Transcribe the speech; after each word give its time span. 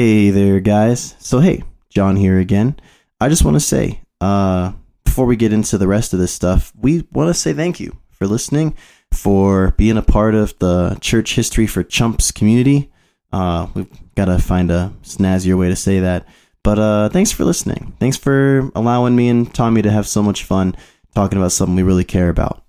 Hey 0.00 0.30
there, 0.30 0.60
guys. 0.60 1.14
So, 1.18 1.40
hey, 1.40 1.62
John 1.90 2.16
here 2.16 2.38
again. 2.38 2.80
I 3.20 3.28
just 3.28 3.44
want 3.44 3.56
to 3.56 3.60
say, 3.60 4.00
uh, 4.22 4.72
before 5.04 5.26
we 5.26 5.36
get 5.36 5.52
into 5.52 5.76
the 5.76 5.86
rest 5.86 6.14
of 6.14 6.18
this 6.18 6.32
stuff, 6.32 6.72
we 6.74 7.06
want 7.12 7.28
to 7.28 7.34
say 7.34 7.52
thank 7.52 7.80
you 7.80 7.98
for 8.08 8.26
listening, 8.26 8.74
for 9.12 9.72
being 9.72 9.98
a 9.98 10.02
part 10.02 10.34
of 10.34 10.58
the 10.58 10.96
Church 11.02 11.34
History 11.34 11.66
for 11.66 11.82
Chumps 11.82 12.32
community. 12.32 12.90
Uh, 13.30 13.66
we've 13.74 14.14
got 14.14 14.24
to 14.24 14.38
find 14.38 14.70
a 14.70 14.90
snazzier 15.02 15.58
way 15.58 15.68
to 15.68 15.76
say 15.76 16.00
that. 16.00 16.26
But 16.64 16.78
uh, 16.78 17.10
thanks 17.10 17.30
for 17.30 17.44
listening. 17.44 17.94
Thanks 18.00 18.16
for 18.16 18.70
allowing 18.74 19.14
me 19.14 19.28
and 19.28 19.54
Tommy 19.54 19.82
to 19.82 19.90
have 19.90 20.08
so 20.08 20.22
much 20.22 20.44
fun 20.44 20.78
talking 21.14 21.36
about 21.36 21.52
something 21.52 21.76
we 21.76 21.82
really 21.82 22.04
care 22.04 22.30
about. 22.30 22.64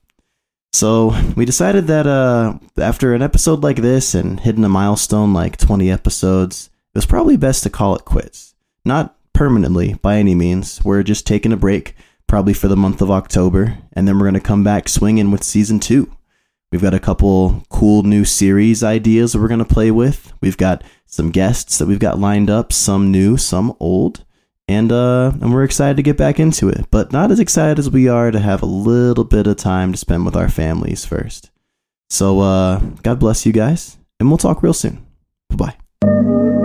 So 0.74 1.18
we 1.38 1.46
decided 1.46 1.88
that 1.88 2.08
uh, 2.08 2.60
after 2.78 3.14
an 3.14 3.22
episode 3.22 3.64
like 3.64 3.78
this 3.78 4.16
and 4.16 4.38
hitting 4.38 4.66
a 4.66 4.70
milestone 4.70 5.32
like 5.32 5.56
20 5.56 5.90
episodes, 5.90 6.71
it 6.94 6.98
was 6.98 7.06
probably 7.06 7.38
best 7.38 7.64
to 7.64 7.70
call 7.70 7.96
it 7.96 8.06
quits. 8.06 8.54
Not 8.86 9.16
permanently 9.34 9.94
by 9.96 10.18
any 10.18 10.36
means. 10.36 10.84
We're 10.84 11.04
just 11.04 11.26
taking 11.26 11.54
a 11.54 11.58
break, 11.58 11.96
probably 12.28 12.54
for 12.54 12.68
the 12.68 12.76
month 12.76 13.02
of 13.02 13.12
October, 13.12 13.78
and 13.94 14.08
then 14.08 14.18
we're 14.18 14.26
going 14.26 14.34
to 14.36 14.40
come 14.40 14.64
back 14.64 14.90
swinging 14.90 15.32
with 15.32 15.44
season 15.44 15.80
two. 15.80 16.12
We've 16.72 16.82
got 16.82 16.94
a 16.94 17.00
couple 17.00 17.64
cool 17.70 18.04
new 18.04 18.24
series 18.24 18.84
ideas 18.84 19.34
that 19.34 19.40
we're 19.40 19.48
going 19.48 19.60
to 19.60 19.66
play 19.66 19.92
with. 19.92 20.34
We've 20.42 20.58
got 20.58 20.84
some 21.06 21.30
guests 21.30 21.78
that 21.78 21.88
we've 21.88 22.00
got 22.00 22.20
lined 22.20 22.50
up, 22.50 22.72
some 22.72 23.12
new, 23.12 23.36
some 23.38 23.76
old. 23.80 24.26
And 24.68 24.90
uh 24.90 25.34
and 25.42 25.52
we're 25.52 25.66
excited 25.66 25.98
to 25.98 26.04
get 26.04 26.16
back 26.16 26.40
into 26.40 26.70
it, 26.70 26.86
but 26.92 27.12
not 27.12 27.30
as 27.30 27.42
excited 27.42 27.78
as 27.78 27.90
we 27.90 28.08
are 28.08 28.32
to 28.32 28.40
have 28.40 28.62
a 28.62 28.66
little 28.68 29.26
bit 29.26 29.46
of 29.46 29.58
time 29.58 29.92
to 29.92 29.98
spend 29.98 30.24
with 30.24 30.36
our 30.36 30.48
families 30.48 31.04
first. 31.04 31.52
So 32.10 32.40
uh 32.40 32.80
God 33.04 33.20
bless 33.20 33.46
you 33.46 33.52
guys, 33.52 33.98
and 34.20 34.30
we'll 34.30 34.38
talk 34.38 34.64
real 34.64 34.74
soon. 34.74 35.06
Bye-bye. 35.50 35.76
We 36.04 36.61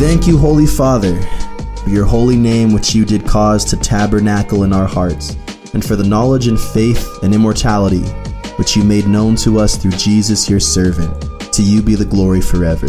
thank 0.00 0.26
you, 0.26 0.38
Holy 0.38 0.64
Father, 0.64 1.20
for 1.84 1.90
your 1.90 2.06
holy 2.06 2.34
name 2.34 2.72
which 2.72 2.94
you 2.94 3.04
did 3.04 3.26
cause 3.26 3.66
to 3.66 3.76
tabernacle 3.76 4.64
in 4.64 4.72
our 4.72 4.86
hearts, 4.86 5.36
and 5.74 5.84
for 5.84 5.94
the 5.94 6.08
knowledge 6.08 6.46
and 6.46 6.58
faith 6.58 7.06
and 7.22 7.34
immortality 7.34 8.00
which 8.56 8.74
you 8.74 8.82
made 8.82 9.06
known 9.06 9.36
to 9.36 9.60
us 9.60 9.76
through 9.76 9.90
Jesus 9.90 10.48
your 10.48 10.58
servant. 10.58 11.12
To 11.52 11.62
you 11.62 11.82
be 11.82 11.96
the 11.96 12.06
glory 12.06 12.40
forever. 12.40 12.86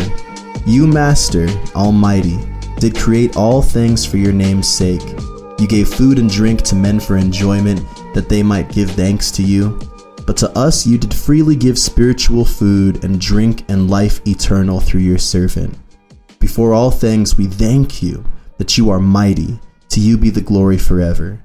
You, 0.65 0.87
Master, 0.87 1.49
Almighty, 1.75 2.39
did 2.79 2.95
create 2.95 3.35
all 3.35 3.61
things 3.61 4.05
for 4.05 4.15
your 4.15 4.31
name's 4.31 4.69
sake. 4.69 5.03
You 5.59 5.67
gave 5.67 5.89
food 5.89 6.17
and 6.17 6.29
drink 6.29 6.61
to 6.61 6.75
men 6.75 7.01
for 7.01 7.17
enjoyment, 7.17 7.81
that 8.13 8.29
they 8.29 8.41
might 8.41 8.71
give 8.71 8.89
thanks 8.91 9.31
to 9.31 9.43
you. 9.43 9.77
But 10.25 10.37
to 10.37 10.57
us 10.57 10.87
you 10.87 10.97
did 10.97 11.13
freely 11.13 11.57
give 11.57 11.77
spiritual 11.77 12.45
food 12.45 13.03
and 13.03 13.19
drink 13.19 13.65
and 13.67 13.89
life 13.89 14.25
eternal 14.25 14.79
through 14.79 15.01
your 15.01 15.17
servant. 15.17 15.77
Before 16.41 16.73
all 16.73 16.89
things, 16.89 17.37
we 17.37 17.45
thank 17.45 18.01
you 18.01 18.25
that 18.57 18.75
you 18.75 18.89
are 18.89 18.99
mighty. 18.99 19.59
To 19.89 19.99
you 19.99 20.17
be 20.17 20.31
the 20.31 20.41
glory 20.41 20.77
forever. 20.77 21.43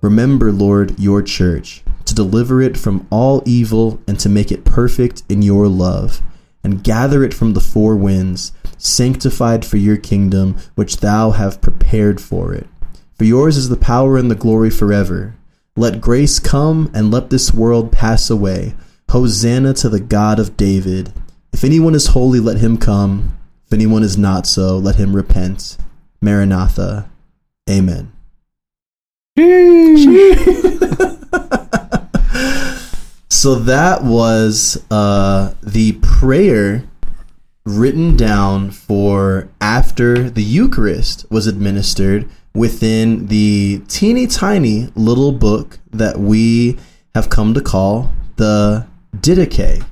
Remember, 0.00 0.50
Lord, 0.52 0.98
your 0.98 1.20
church, 1.20 1.82
to 2.06 2.14
deliver 2.14 2.62
it 2.62 2.78
from 2.78 3.06
all 3.10 3.42
evil 3.44 4.00
and 4.08 4.18
to 4.20 4.28
make 4.28 4.50
it 4.50 4.64
perfect 4.64 5.22
in 5.28 5.42
your 5.42 5.68
love, 5.68 6.22
and 6.64 6.82
gather 6.82 7.22
it 7.24 7.34
from 7.34 7.52
the 7.52 7.60
four 7.60 7.94
winds, 7.94 8.52
sanctified 8.78 9.66
for 9.66 9.76
your 9.76 9.96
kingdom, 9.96 10.56
which 10.76 10.98
thou 10.98 11.32
have 11.32 11.60
prepared 11.60 12.20
for 12.20 12.54
it. 12.54 12.68
For 13.16 13.24
yours 13.24 13.56
is 13.56 13.68
the 13.68 13.76
power 13.76 14.16
and 14.16 14.30
the 14.30 14.34
glory 14.34 14.70
forever. 14.70 15.34
Let 15.76 16.00
grace 16.00 16.38
come 16.38 16.90
and 16.94 17.10
let 17.10 17.30
this 17.30 17.52
world 17.52 17.92
pass 17.92 18.30
away. 18.30 18.74
Hosanna 19.10 19.74
to 19.74 19.88
the 19.90 20.00
God 20.00 20.38
of 20.38 20.56
David. 20.56 21.12
If 21.52 21.64
anyone 21.64 21.94
is 21.94 22.08
holy, 22.08 22.40
let 22.40 22.58
him 22.58 22.78
come. 22.78 23.37
If 23.68 23.74
anyone 23.74 24.02
is 24.02 24.16
not 24.16 24.46
so, 24.46 24.78
let 24.78 24.96
him 24.96 25.14
repent. 25.14 25.76
Maranatha. 26.22 27.10
Amen. 27.68 28.10
so 33.28 33.56
that 33.56 34.00
was 34.04 34.82
uh, 34.90 35.52
the 35.62 35.98
prayer 36.00 36.84
written 37.66 38.16
down 38.16 38.70
for 38.70 39.50
after 39.60 40.30
the 40.30 40.42
Eucharist 40.42 41.26
was 41.30 41.46
administered 41.46 42.26
within 42.54 43.26
the 43.26 43.82
teeny 43.86 44.26
tiny 44.26 44.88
little 44.94 45.32
book 45.32 45.78
that 45.90 46.18
we 46.18 46.78
have 47.14 47.28
come 47.28 47.52
to 47.52 47.60
call 47.60 48.10
the 48.36 48.86
Didache. 49.14 49.84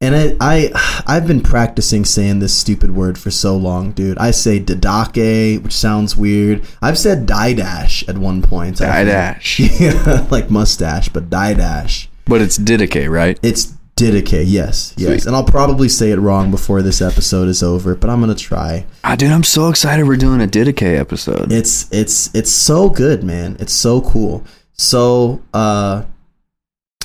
And 0.00 0.14
I, 0.14 0.36
I, 0.40 1.02
I've 1.06 1.26
been 1.26 1.40
practicing 1.40 2.04
saying 2.04 2.40
this 2.40 2.54
stupid 2.54 2.94
word 2.94 3.16
for 3.16 3.30
so 3.30 3.56
long, 3.56 3.92
dude. 3.92 4.18
I 4.18 4.32
say 4.32 4.60
Didake, 4.60 5.62
which 5.62 5.72
sounds 5.72 6.16
weird. 6.16 6.62
I've 6.82 6.98
said 6.98 7.26
Didash 7.26 8.06
at 8.08 8.18
one 8.18 8.42
point. 8.42 8.78
Didash. 8.78 9.60
Yeah, 9.80 10.26
like 10.30 10.50
mustache, 10.50 11.08
but 11.08 11.30
Didash. 11.30 12.08
But 12.26 12.42
it's 12.42 12.58
Didache, 12.58 13.10
right? 13.10 13.38
It's 13.42 13.74
Didache, 13.96 14.42
yes, 14.46 14.92
yes. 14.96 15.08
Sweet. 15.22 15.26
And 15.26 15.36
I'll 15.36 15.44
probably 15.44 15.88
say 15.88 16.10
it 16.10 16.18
wrong 16.18 16.50
before 16.50 16.82
this 16.82 17.00
episode 17.00 17.48
is 17.48 17.62
over, 17.62 17.94
but 17.94 18.10
I'm 18.10 18.20
gonna 18.20 18.34
try. 18.34 18.86
Ah, 19.04 19.14
dude, 19.14 19.30
I'm 19.30 19.44
so 19.44 19.68
excited 19.68 20.06
we're 20.06 20.16
doing 20.16 20.42
a 20.42 20.46
Didache 20.48 20.98
episode. 20.98 21.52
It's 21.52 21.90
it's 21.92 22.34
it's 22.34 22.50
so 22.50 22.88
good, 22.90 23.22
man. 23.22 23.56
It's 23.60 23.72
so 23.72 24.00
cool. 24.00 24.44
So 24.72 25.42
uh 25.54 26.02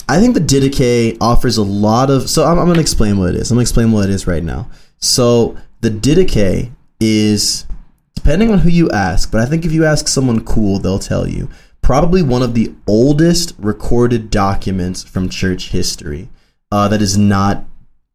I 0.10 0.20
think 0.20 0.34
the 0.34 0.42
Didache 0.42 1.18
offers 1.22 1.58
a 1.58 1.64
lot 1.64 2.10
of 2.10 2.28
so 2.30 2.44
I'm, 2.44 2.58
I'm 2.58 2.66
gonna 2.66 2.82
explain 2.82 3.20
what 3.20 3.30
it 3.30 3.36
is. 3.36 3.52
I'm 3.52 3.56
gonna 3.56 3.62
explain 3.62 3.92
what 3.92 4.10
it 4.10 4.12
is 4.12 4.26
right 4.26 4.44
now. 4.44 4.68
So 4.98 5.56
the 5.82 5.92
Didache 5.92 6.72
is 7.00 7.68
depending 8.16 8.52
on 8.52 8.60
who 8.60 8.70
you 8.70 8.90
ask, 8.90 9.32
but 9.32 9.40
I 9.40 9.46
think 9.46 9.66
if 9.66 9.72
you 9.72 9.86
ask 9.86 10.08
someone 10.08 10.44
cool, 10.44 10.80
they'll 10.80 10.98
tell 10.98 11.28
you 11.28 11.48
probably 11.84 12.24
one 12.24 12.42
of 12.42 12.56
the 12.56 12.74
oldest 12.88 13.54
recorded 13.60 14.32
documents 14.32 15.04
from 15.04 15.30
church 15.30 15.70
history 15.70 16.30
uh, 16.72 16.88
that 16.88 17.04
is 17.04 17.16
not 17.16 17.66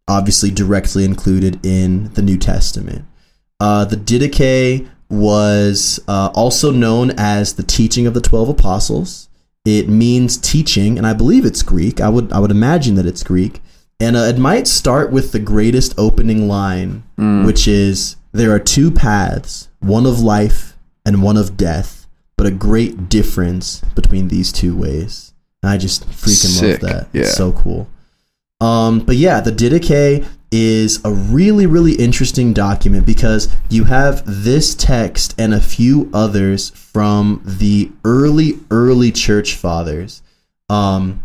obviously 0.08 0.50
directly 0.50 1.04
included 1.04 1.64
in 1.64 2.12
the 2.14 2.22
New 2.22 2.36
Testament. 2.36 3.04
Uh, 3.60 3.84
the 3.84 3.96
Didache 3.96 4.88
was 5.08 6.00
uh, 6.08 6.30
also 6.34 6.72
known 6.72 7.12
as 7.12 7.54
the 7.54 7.62
teaching 7.62 8.06
of 8.08 8.14
the 8.14 8.20
twelve 8.20 8.48
apostles. 8.48 9.28
It 9.64 9.88
means 9.88 10.36
teaching, 10.36 10.98
and 10.98 11.06
I 11.06 11.14
believe 11.14 11.44
it's 11.44 11.62
Greek. 11.62 12.00
I 12.00 12.08
would 12.08 12.32
I 12.32 12.38
would 12.38 12.50
imagine 12.50 12.96
that 12.96 13.06
it's 13.06 13.22
Greek, 13.22 13.62
and 13.98 14.14
uh, 14.16 14.20
it 14.20 14.38
might 14.38 14.66
start 14.66 15.10
with 15.10 15.32
the 15.32 15.38
greatest 15.38 15.94
opening 15.96 16.46
line, 16.48 17.02
which 17.46 17.66
is 17.66 18.16
there 18.32 18.52
are 18.52 18.58
two 18.58 18.90
paths, 18.90 19.68
one 19.80 20.04
of 20.06 20.20
life 20.20 20.76
and 21.06 21.22
one 21.22 21.36
of 21.36 21.56
death, 21.56 22.06
but 22.36 22.46
a 22.46 22.50
great 22.50 23.08
difference 23.08 23.80
between 23.94 24.28
these 24.28 24.52
two 24.52 24.76
ways. 24.76 25.32
And 25.62 25.70
I 25.70 25.78
just 25.78 26.06
freaking 26.10 26.58
Sick. 26.58 26.82
love 26.82 26.90
that. 26.90 27.08
Yeah. 27.12 27.22
It's 27.22 27.34
so 27.36 27.52
cool. 27.52 27.88
Um, 28.60 29.00
but 29.00 29.16
yeah, 29.16 29.40
the 29.40 29.50
Didache 29.50 30.26
is 30.56 31.04
a 31.04 31.10
really, 31.10 31.66
really 31.66 31.94
interesting 31.94 32.52
document 32.52 33.04
because 33.04 33.48
you 33.70 33.82
have 33.82 34.22
this 34.24 34.72
text 34.72 35.34
and 35.36 35.52
a 35.52 35.60
few 35.60 36.08
others 36.14 36.70
from 36.70 37.42
the 37.44 37.90
early, 38.04 38.60
early 38.70 39.10
church 39.10 39.56
fathers. 39.56 40.22
Um, 40.68 41.23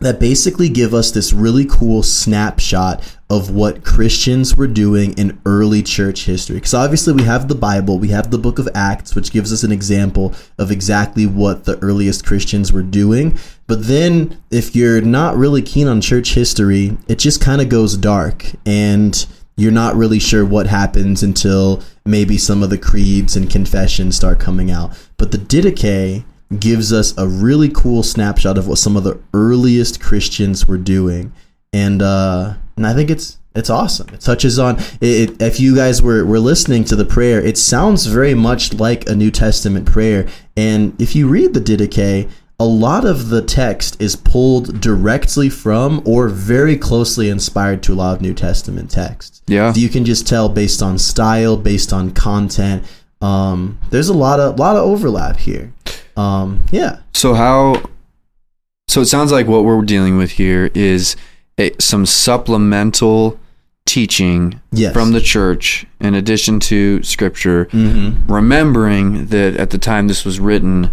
that 0.00 0.20
basically 0.20 0.68
give 0.68 0.92
us 0.92 1.10
this 1.10 1.32
really 1.32 1.64
cool 1.64 2.02
snapshot 2.02 3.16
of 3.30 3.50
what 3.50 3.84
Christians 3.84 4.56
were 4.56 4.66
doing 4.66 5.16
in 5.18 5.40
early 5.46 5.82
church 5.82 6.26
history. 6.26 6.56
Because 6.56 6.74
obviously, 6.74 7.14
we 7.14 7.22
have 7.22 7.48
the 7.48 7.54
Bible, 7.54 7.98
we 7.98 8.08
have 8.08 8.30
the 8.30 8.38
book 8.38 8.58
of 8.58 8.68
Acts, 8.74 9.14
which 9.14 9.32
gives 9.32 9.52
us 9.52 9.62
an 9.62 9.72
example 9.72 10.34
of 10.58 10.70
exactly 10.70 11.26
what 11.26 11.64
the 11.64 11.78
earliest 11.78 12.26
Christians 12.26 12.72
were 12.72 12.82
doing. 12.82 13.38
But 13.66 13.86
then, 13.86 14.40
if 14.50 14.76
you're 14.76 15.00
not 15.00 15.36
really 15.36 15.62
keen 15.62 15.88
on 15.88 16.00
church 16.00 16.34
history, 16.34 16.96
it 17.08 17.18
just 17.18 17.40
kind 17.40 17.60
of 17.60 17.68
goes 17.68 17.96
dark. 17.96 18.44
And 18.64 19.26
you're 19.56 19.72
not 19.72 19.96
really 19.96 20.18
sure 20.18 20.44
what 20.44 20.66
happens 20.66 21.22
until 21.22 21.82
maybe 22.04 22.36
some 22.36 22.62
of 22.62 22.70
the 22.70 22.78
creeds 22.78 23.34
and 23.34 23.50
confessions 23.50 24.14
start 24.14 24.38
coming 24.38 24.70
out. 24.70 24.96
But 25.16 25.32
the 25.32 25.38
Didache 25.38 26.24
gives 26.58 26.92
us 26.92 27.16
a 27.18 27.26
really 27.26 27.68
cool 27.68 28.02
snapshot 28.02 28.56
of 28.58 28.68
what 28.68 28.78
some 28.78 28.96
of 28.96 29.04
the 29.04 29.18
earliest 29.34 30.00
Christians 30.00 30.66
were 30.66 30.78
doing, 30.78 31.32
and 31.72 32.02
uh, 32.02 32.54
and 32.76 32.86
I 32.86 32.94
think 32.94 33.10
it's 33.10 33.38
it's 33.54 33.70
awesome. 33.70 34.08
It 34.12 34.20
touches 34.20 34.58
on 34.58 34.78
it, 35.00 35.30
it- 35.30 35.42
if 35.42 35.58
you 35.58 35.74
guys 35.74 36.00
were 36.02 36.24
were 36.24 36.38
listening 36.40 36.84
to 36.84 36.96
the 36.96 37.04
prayer, 37.04 37.40
it 37.40 37.58
sounds 37.58 38.06
very 38.06 38.34
much 38.34 38.74
like 38.74 39.08
a 39.08 39.14
New 39.14 39.30
Testament 39.30 39.86
prayer, 39.86 40.26
and 40.56 41.00
if 41.00 41.14
you 41.16 41.28
read 41.28 41.54
the 41.54 41.60
Didache. 41.60 42.28
A 42.58 42.64
lot 42.64 43.04
of 43.04 43.28
the 43.28 43.42
text 43.42 44.00
is 44.00 44.16
pulled 44.16 44.80
directly 44.80 45.50
from 45.50 46.00
or 46.06 46.30
very 46.30 46.74
closely 46.78 47.28
inspired 47.28 47.82
to 47.82 47.92
a 47.92 47.96
lot 47.96 48.16
of 48.16 48.22
New 48.22 48.32
Testament 48.32 48.90
texts 48.90 49.42
Yeah. 49.46 49.74
you 49.74 49.90
can 49.90 50.06
just 50.06 50.26
tell 50.26 50.48
based 50.48 50.80
on 50.82 50.96
style, 50.96 51.58
based 51.58 51.92
on 51.92 52.12
content. 52.12 52.82
Um, 53.20 53.76
there's 53.90 54.08
a 54.08 54.14
lot 54.14 54.40
of 54.40 54.58
lot 54.58 54.74
of 54.76 54.84
overlap 54.84 55.36
here. 55.36 55.74
Um, 56.16 56.64
yeah, 56.70 56.98
So 57.12 57.34
how 57.34 57.82
So 58.88 59.00
it 59.00 59.06
sounds 59.06 59.32
like 59.32 59.46
what 59.46 59.64
we're 59.64 59.82
dealing 59.82 60.16
with 60.16 60.32
here 60.32 60.70
is 60.74 61.16
a, 61.58 61.72
some 61.78 62.06
supplemental 62.06 63.38
teaching 63.84 64.60
Yes. 64.72 64.92
from 64.92 65.12
the 65.12 65.20
church 65.20 65.86
in 66.00 66.14
addition 66.14 66.58
to 66.60 67.02
scripture, 67.02 67.66
Mm-hmm. 67.66 68.32
remembering 68.32 69.26
that 69.26 69.56
at 69.56 69.70
the 69.70 69.78
time 69.78 70.08
this 70.08 70.24
was 70.24 70.40
written, 70.40 70.90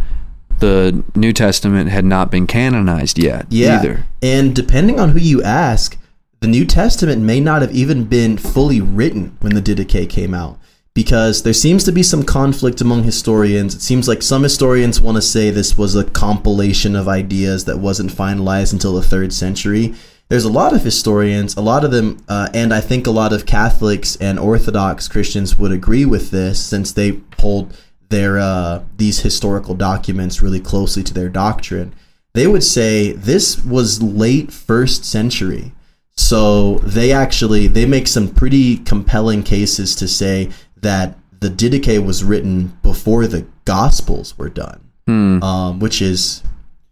the 0.59 1.03
New 1.15 1.33
Testament 1.33 1.89
had 1.89 2.05
not 2.05 2.29
been 2.31 2.45
canonized 2.47 3.17
yet 3.17 3.45
Yeah. 3.49 3.79
either. 3.79 4.05
And 4.21 4.55
depending 4.55 4.99
on 4.99 5.09
who 5.09 5.19
you 5.19 5.41
ask, 5.43 5.97
the 6.41 6.47
New 6.47 6.65
Testament 6.65 7.21
may 7.21 7.39
not 7.39 7.61
have 7.61 7.71
even 7.73 8.03
been 8.03 8.37
fully 8.37 8.81
written 8.81 9.37
when 9.41 9.55
the 9.55 9.61
Didache 9.61 10.09
came 10.09 10.33
out. 10.33 10.59
Because 10.93 11.41
there 11.41 11.53
seems 11.53 11.83
to 11.85 11.91
be 11.91 12.03
some 12.03 12.23
conflict 12.23 12.79
among 12.79 13.03
historians. 13.03 13.73
It 13.73 13.81
seems 13.81 14.07
like 14.07 14.21
some 14.21 14.43
historians 14.43 15.01
want 15.01 15.15
to 15.15 15.21
say 15.21 15.49
this 15.49 15.77
was 15.77 15.95
a 15.95 16.03
compilation 16.03 16.95
of 16.95 17.07
ideas 17.07 17.65
that 17.65 17.79
wasn't 17.79 18.11
finalized 18.11 18.73
until 18.73 18.93
the 18.93 19.01
third 19.01 19.33
century. 19.33 19.95
There's 20.29 20.45
a 20.45 20.51
lot 20.51 20.73
of 20.73 20.83
historians, 20.83 21.55
a 21.55 21.61
lot 21.61 21.83
of 21.83 21.91
them, 21.91 22.23
uh, 22.29 22.49
and 22.53 22.73
I 22.73 22.79
think 22.79 23.07
a 23.07 23.11
lot 23.11 23.33
of 23.33 23.45
Catholics 23.45 24.15
and 24.17 24.39
Orthodox 24.39 25.07
Christians 25.07 25.57
would 25.57 25.71
agree 25.71 26.05
with 26.05 26.29
this 26.31 26.63
since 26.63 26.91
they 26.91 27.21
hold 27.39 27.75
their 28.13 28.37
uh, 28.37 28.83
these 28.97 29.21
historical 29.21 29.73
documents 29.73 30.41
really 30.41 30.59
closely 30.59 31.01
to 31.01 31.13
their 31.13 31.29
doctrine 31.29 31.93
they 32.33 32.45
would 32.45 32.63
say 32.63 33.11
this 33.13 33.63
was 33.65 34.03
late 34.03 34.51
first 34.51 35.03
century 35.03 35.71
so 36.15 36.75
they 36.79 37.11
actually 37.11 37.65
they 37.65 37.85
make 37.85 38.07
some 38.07 38.27
pretty 38.27 38.77
compelling 38.77 39.41
cases 39.41 39.95
to 39.95 40.07
say 40.07 40.49
that 40.83 41.17
the 41.39 41.49
didache 41.49 42.03
was 42.05 42.23
written 42.23 42.77
before 42.83 43.27
the 43.27 43.45
gospels 43.65 44.37
were 44.37 44.49
done 44.49 44.79
um, 45.07 45.79
which 45.79 46.01
is 46.01 46.43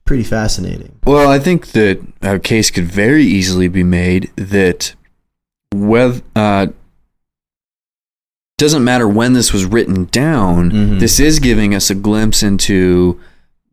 pretty 0.04 0.24
fascinating 0.24 0.92
Well, 1.06 1.30
I 1.30 1.40
think 1.40 1.68
that 1.68 2.02
a 2.22 2.38
case 2.40 2.70
could 2.70 2.86
very 2.86 3.24
easily 3.24 3.70
be 3.70 3.84
made 3.84 4.30
that 4.36 4.94
whether 5.74 6.22
uh, 6.36 6.68
doesn't 8.58 8.84
matter 8.84 9.08
when 9.08 9.34
this 9.34 9.52
was 9.54 9.66
written 9.66 10.06
down. 10.06 10.72
Mhm. 10.72 11.00
This 11.00 11.20
is 11.20 11.40
giving 11.40 11.74
us 11.74 11.90
a 11.90 11.96
glimpse 11.96 12.44
into 12.44 13.20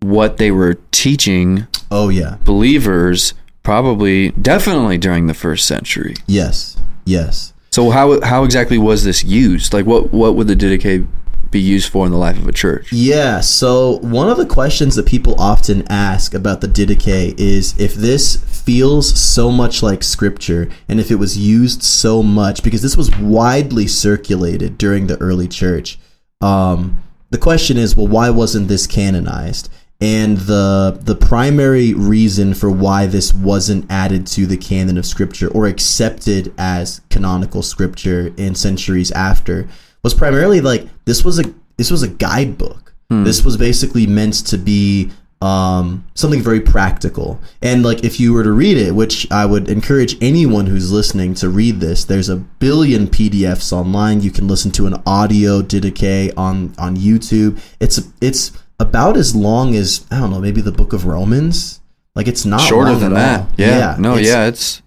what 0.01 0.37
they 0.39 0.51
were 0.51 0.79
teaching 0.93 1.67
oh 1.91 2.09
yeah 2.09 2.37
believers, 2.45 3.35
probably, 3.63 4.31
definitely 4.31 4.97
during 4.99 5.27
the 5.27 5.35
first 5.35 5.67
century. 5.67 6.15
yes 6.27 6.77
yes 7.05 7.53
So 7.71 7.91
how 7.91 8.21
how 8.23 8.45
exactly 8.45 8.79
was 8.79 9.05
this 9.05 9.25
used? 9.25 9.73
Like, 9.73 9.87
what 9.87 10.13
what 10.13 10.35
would 10.37 10.49
the 10.49 10.57
Didache 10.57 11.07
be 11.51 11.61
used 11.61 11.91
for 11.91 12.05
in 12.05 12.13
the 12.13 12.19
life 12.19 12.39
of 12.39 12.47
a 12.47 12.53
church? 12.53 12.93
Yeah, 12.93 13.41
so 13.41 13.99
one 13.99 14.29
of 14.29 14.37
the 14.37 14.47
questions 14.47 14.97
that 14.97 15.07
people 15.07 15.35
often 15.41 15.87
ask 15.91 16.35
about 16.35 16.61
the 16.61 16.69
Didache 16.69 17.39
is 17.39 17.79
if 17.79 17.95
this 17.95 18.37
feels 18.37 19.19
so 19.19 19.51
much 19.51 19.83
like 19.83 20.03
scripture 20.03 20.69
and 20.89 21.01
if 21.01 21.11
it 21.11 21.15
was 21.15 21.39
used 21.39 21.83
so 21.83 22.23
much 22.23 22.63
because 22.63 22.83
this 22.83 22.97
was 22.97 23.15
widely 23.17 23.87
circulated 23.87 24.77
during 24.77 25.07
the 25.07 25.17
early 25.19 25.49
church. 25.49 25.99
Um, 26.41 27.03
the 27.31 27.39
question 27.39 27.77
is, 27.77 27.97
well, 27.97 28.07
why 28.07 28.31
wasn't 28.31 28.69
this 28.69 28.87
canonized? 28.87 29.71
And 30.01 30.39
the 30.39 30.97
the 31.01 31.17
primary 31.17 31.93
reason 31.93 32.55
for 32.55 32.71
why 32.71 33.07
this 33.07 33.35
wasn't 33.35 33.91
added 33.91 34.29
to 34.29 34.47
the 34.47 34.57
canon 34.57 34.97
of 34.97 35.05
scripture 35.05 35.49
or 35.49 35.67
accepted 35.67 36.55
as 36.57 37.01
canonical 37.11 37.63
scripture 37.63 38.33
in 38.37 38.55
centuries 38.55 39.11
after 39.11 39.69
was 40.05 40.15
primarily 40.15 40.61
like 40.61 40.87
this 41.05 41.25
was 41.25 41.41
a 41.41 41.53
this 41.77 41.91
was 41.91 42.03
a 42.03 42.09
guidebook. 42.09 42.95
This 43.25 43.43
was 43.43 43.57
basically 43.57 44.07
meant 44.07 44.47
to 44.49 44.59
be 44.59 45.11
um, 45.41 46.05
something 46.15 46.43
very 46.43 46.61
practical. 46.61 47.41
And 47.63 47.83
like 47.83 48.05
if 48.05 48.21
you 48.21 48.33
were 48.33 48.43
to 48.43 48.53
read 48.53 48.77
it, 48.77 48.95
which 48.95 49.31
I 49.31 49.47
would 49.47 49.69
encourage 49.69 50.17
anyone 50.23 50.67
who's 50.67 50.93
listening 50.93 51.35
to 51.35 51.49
read 51.49 51.81
this, 51.81 52.05
there's 52.05 52.29
a 52.29 52.37
billion 52.37 53.07
PDFs 53.07 53.73
online. 53.73 54.21
You 54.21 54.31
can 54.31 54.47
listen 54.47 54.71
to 54.73 54.87
an 54.87 55.01
audio 55.07 55.63
Didache 55.63 56.33
on 56.37 56.75
on 56.79 56.97
YouTube. 56.97 57.61
It's 57.81 58.01
it's 58.21 58.53
about 58.79 59.17
as 59.17 59.35
long 59.35 59.75
as 59.75 60.07
I 60.11 60.19
don't 60.21 60.31
know, 60.31 60.41
maybe 60.41 60.61
the 60.61 60.73
Book 60.73 60.93
of 60.93 61.05
Romans. 61.07 61.81
Like 62.15 62.27
it's 62.29 62.45
not 62.45 62.61
Shorter 62.61 62.95
than 62.97 63.13
at 63.13 63.17
that. 63.17 63.41
all. 63.41 63.49
Yeah. 63.57 63.97
no, 63.99 64.13
it's- 64.13 64.27
yeah, 64.27 64.47
it's 64.47 64.83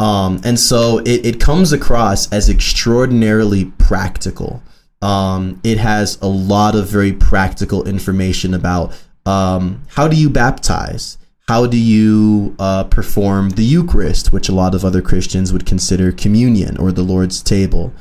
um, 0.00 0.40
and 0.44 0.58
so 0.58 0.98
it, 0.98 1.24
it 1.24 1.40
comes 1.40 1.72
across 1.72 2.30
as 2.32 2.48
extraordinarily 2.50 3.66
practical. 3.78 4.60
Um, 5.00 5.60
it 5.62 5.78
has 5.78 6.18
a 6.20 6.26
lot 6.26 6.74
of 6.74 6.88
very 6.88 7.12
practical 7.12 7.86
information 7.86 8.54
about 8.54 8.92
um, 9.24 9.82
how 9.88 10.08
do 10.08 10.16
you 10.16 10.28
baptize? 10.30 11.16
How 11.46 11.66
do 11.66 11.76
you 11.78 12.56
uh, 12.58 12.84
perform 12.84 13.50
the 13.50 13.62
Eucharist, 13.64 14.32
which 14.32 14.48
a 14.48 14.54
lot 14.54 14.74
of 14.74 14.84
other 14.84 15.00
Christians 15.02 15.52
would 15.52 15.64
consider 15.66 16.10
communion 16.10 16.76
or 16.78 16.90
the 16.90 17.02
Lord's 17.02 17.42
table? 17.42 17.92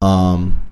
Um, 0.00 0.62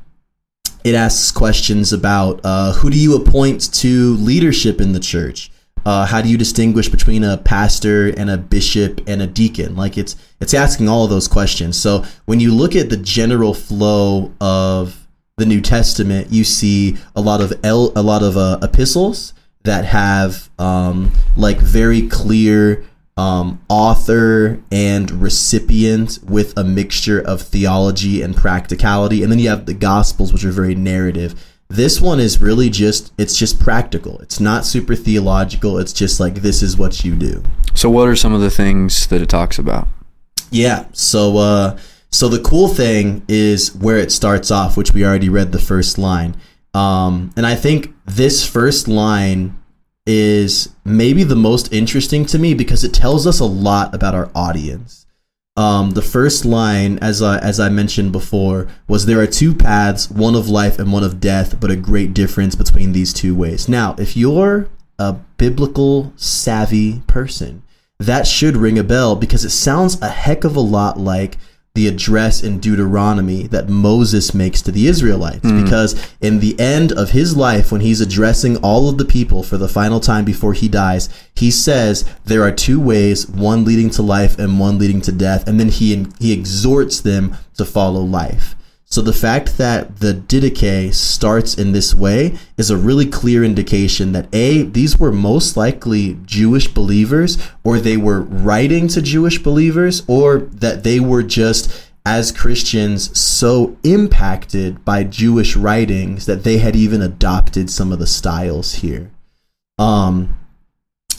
it 0.85 0.94
asks 0.94 1.31
questions 1.31 1.93
about 1.93 2.41
uh, 2.44 2.73
who 2.73 2.91
do 2.91 2.99
you 2.99 3.17
appoint 3.17 3.73
to 3.75 4.15
leadership 4.17 4.81
in 4.81 4.93
the 4.93 5.00
church? 5.00 5.50
Uh, 5.85 6.05
how 6.05 6.21
do 6.21 6.29
you 6.29 6.37
distinguish 6.37 6.88
between 6.88 7.25
a 7.25 7.38
pastor 7.38 8.09
and 8.09 8.31
a 8.31 8.37
bishop 8.37 9.00
and 9.06 9.23
a 9.23 9.27
deacon? 9.27 9.77
Like 9.77 9.97
it's 9.97 10.17
it's 10.41 10.53
asking 10.53 10.88
all 10.88 11.05
of 11.05 11.11
those 11.11 11.29
questions. 11.29 11.81
So 11.81 12.05
when 12.27 12.41
you 12.41 12.55
look 12.55 12.77
at 12.77 12.91
the 12.91 12.97
general 12.97 13.55
flow 13.55 14.32
of 14.41 15.06
the 15.38 15.47
New 15.47 15.61
Testament, 15.61 16.31
you 16.31 16.44
see 16.44 16.99
a 17.17 17.21
lot 17.21 17.41
of 17.41 17.53
el- 17.65 17.93
a 17.97 18.03
lot 18.03 18.23
of 18.23 18.37
uh, 18.37 18.59
epistles 18.62 19.32
that 19.65 19.85
have 19.87 20.50
um, 20.59 21.12
like 21.37 21.59
very 21.59 22.09
clear 22.09 22.85
um, 23.20 23.61
author 23.69 24.62
and 24.72 25.11
recipient 25.11 26.20
with 26.25 26.56
a 26.56 26.64
mixture 26.64 27.20
of 27.20 27.43
theology 27.43 28.22
and 28.22 28.34
practicality, 28.34 29.22
and 29.22 29.31
then 29.31 29.38
you 29.38 29.50
have 29.50 29.67
the 29.67 29.75
Gospels, 29.75 30.32
which 30.32 30.43
are 30.44 30.50
very 30.50 30.75
narrative. 30.75 31.34
This 31.69 32.00
one 32.00 32.19
is 32.19 32.40
really 32.40 32.70
just 32.70 33.12
it's 33.19 33.37
just 33.37 33.61
practical. 33.61 34.19
It's 34.20 34.40
not 34.40 34.64
super 34.64 34.96
theological. 34.96 35.78
It's 35.78 35.93
just 35.93 36.19
like 36.19 36.37
this 36.37 36.62
is 36.62 36.78
what 36.78 37.05
you 37.05 37.14
do. 37.14 37.43
so. 37.75 37.90
What 37.90 38.08
are 38.08 38.17
some 38.17 38.32
of 38.32 38.40
the 38.40 38.50
things 38.50 39.06
that 39.08 39.20
it 39.20 39.28
talks 39.28 39.58
about? 39.58 39.87
Yeah. 40.50 40.87
So 40.93 41.37
uh 41.37 41.78
so 42.11 42.28
the 42.28 42.40
cool 42.40 42.69
thing 42.69 43.22
is 43.28 43.72
where 43.76 43.99
it 43.99 44.11
starts 44.11 44.50
off, 44.50 44.76
which 44.76 44.93
we 44.94 45.05
already 45.05 45.28
read 45.28 45.52
the 45.52 45.61
first 45.61 45.99
line. 45.99 46.34
Um 46.75 47.32
and 47.37 47.46
I 47.46 47.55
think 47.55 47.94
this 48.05 48.44
first 48.44 48.88
line 48.88 49.59
is 50.12 50.70
maybe 50.84 51.22
the 51.22 51.36
most 51.36 51.72
interesting 51.72 52.26
to 52.26 52.36
me 52.36 52.52
because 52.52 52.82
it 52.82 52.92
tells 52.92 53.28
us 53.28 53.38
a 53.38 53.44
lot 53.44 53.94
about 53.94 54.12
our 54.12 54.29
audience. 54.34 55.06
Um, 55.56 55.93
the 55.93 56.02
first 56.02 56.44
line, 56.44 56.98
as 56.98 57.22
I, 57.22 57.38
as 57.38 57.60
I 57.60 57.69
mentioned 57.69 58.10
before, 58.10 58.67
was 58.88 59.06
there 59.06 59.20
are 59.20 59.26
two 59.29 59.55
paths, 59.55 60.10
one 60.10 60.34
of 60.34 60.48
life 60.48 60.81
and 60.81 60.93
one 60.93 61.05
of 61.05 61.20
death, 61.20 61.60
but 61.60 61.70
a 61.70 61.76
great 61.76 62.12
difference 62.12 62.56
between 62.56 62.90
these 62.90 63.12
two 63.12 63.36
ways. 63.36 63.69
Now, 63.69 63.94
if 63.98 64.17
you're 64.17 64.69
a 64.98 65.12
biblical 65.12 66.12
savvy 66.17 67.02
person, 67.06 67.62
that 68.00 68.26
should 68.26 68.56
ring 68.56 68.81
a 68.81 68.82
bell 68.82 69.14
because 69.14 69.44
it 69.44 69.50
sounds 69.50 70.00
a 70.02 70.08
heck 70.08 70.43
of 70.43 70.56
a 70.56 70.60
lot 70.60 70.98
like 70.98 71.38
the 71.74 71.86
address 71.86 72.43
in 72.43 72.58
Deuteronomy 72.58 73.46
that 73.46 73.69
Moses 73.69 74.34
makes 74.34 74.60
to 74.62 74.72
the 74.72 74.86
Israelites. 74.86 75.48
Hmm. 75.48 75.62
Because 75.62 76.15
in 76.20 76.41
the 76.41 76.58
end 76.58 76.93
of 76.93 77.10
his 77.10 77.36
life, 77.36 77.70
when 77.70 77.81
he's 77.81 78.00
addressing 78.00 78.56
all 78.58 78.89
of 78.89 78.98
the 78.98 79.05
people 79.05 79.43
for 79.43 79.56
the 79.56 79.69
final 79.69 80.00
time 80.00 80.24
before 80.24 80.53
he 80.53 80.69
dies, 80.69 81.08
he 81.34 81.50
says 81.50 82.08
there 82.24 82.43
are 82.43 82.53
two 82.53 82.81
ways, 82.81 83.29
one 83.29 83.65
leading 83.65 83.91
to 83.91 84.03
life 84.03 84.39
and 84.39 84.58
one 84.58 84.79
leading 84.79 85.00
to 85.03 85.12
death. 85.12 85.46
And 85.46 85.60
then 85.60 85.69
he, 85.69 86.06
he 86.19 86.32
exhorts 86.32 87.00
them 87.00 87.36
to 87.56 87.65
follow 87.65 88.00
life. 88.00 88.56
So 88.91 89.03
the 89.03 89.13
fact 89.13 89.56
that 89.56 89.99
the 90.01 90.13
Didache 90.13 90.93
starts 90.93 91.55
in 91.55 91.70
this 91.70 91.94
way 91.94 92.37
is 92.56 92.70
a 92.70 92.77
really 92.77 93.06
clear 93.06 93.44
indication 93.44 94.11
that 94.13 94.29
A, 94.35 94.63
these 94.63 94.99
were 94.99 95.13
most 95.13 95.56
likely 95.56 96.19
Jewish 96.25 96.67
believers, 96.67 97.39
or 97.63 97.79
they 97.79 97.97
were 97.97 98.23
writing 98.23 98.89
to 98.89 99.01
Jewish 99.01 99.41
believers, 99.41 100.03
or 100.09 100.39
that 100.39 100.82
they 100.82 100.99
were 100.99 101.23
just, 101.23 101.70
as 102.05 102.32
Christians, 102.32 103.17
so 103.17 103.77
impacted 103.85 104.85
by 104.85 105.05
Jewish 105.05 105.55
writings 105.55 106.27
that 106.27 106.43
they 106.43 106.59
had 106.59 106.75
even 106.75 107.01
adopted 107.01 107.70
some 107.70 107.93
of 107.93 108.01
the 108.01 108.09
styles 108.09 108.75
here. 108.75 109.13
Um, 109.79 110.37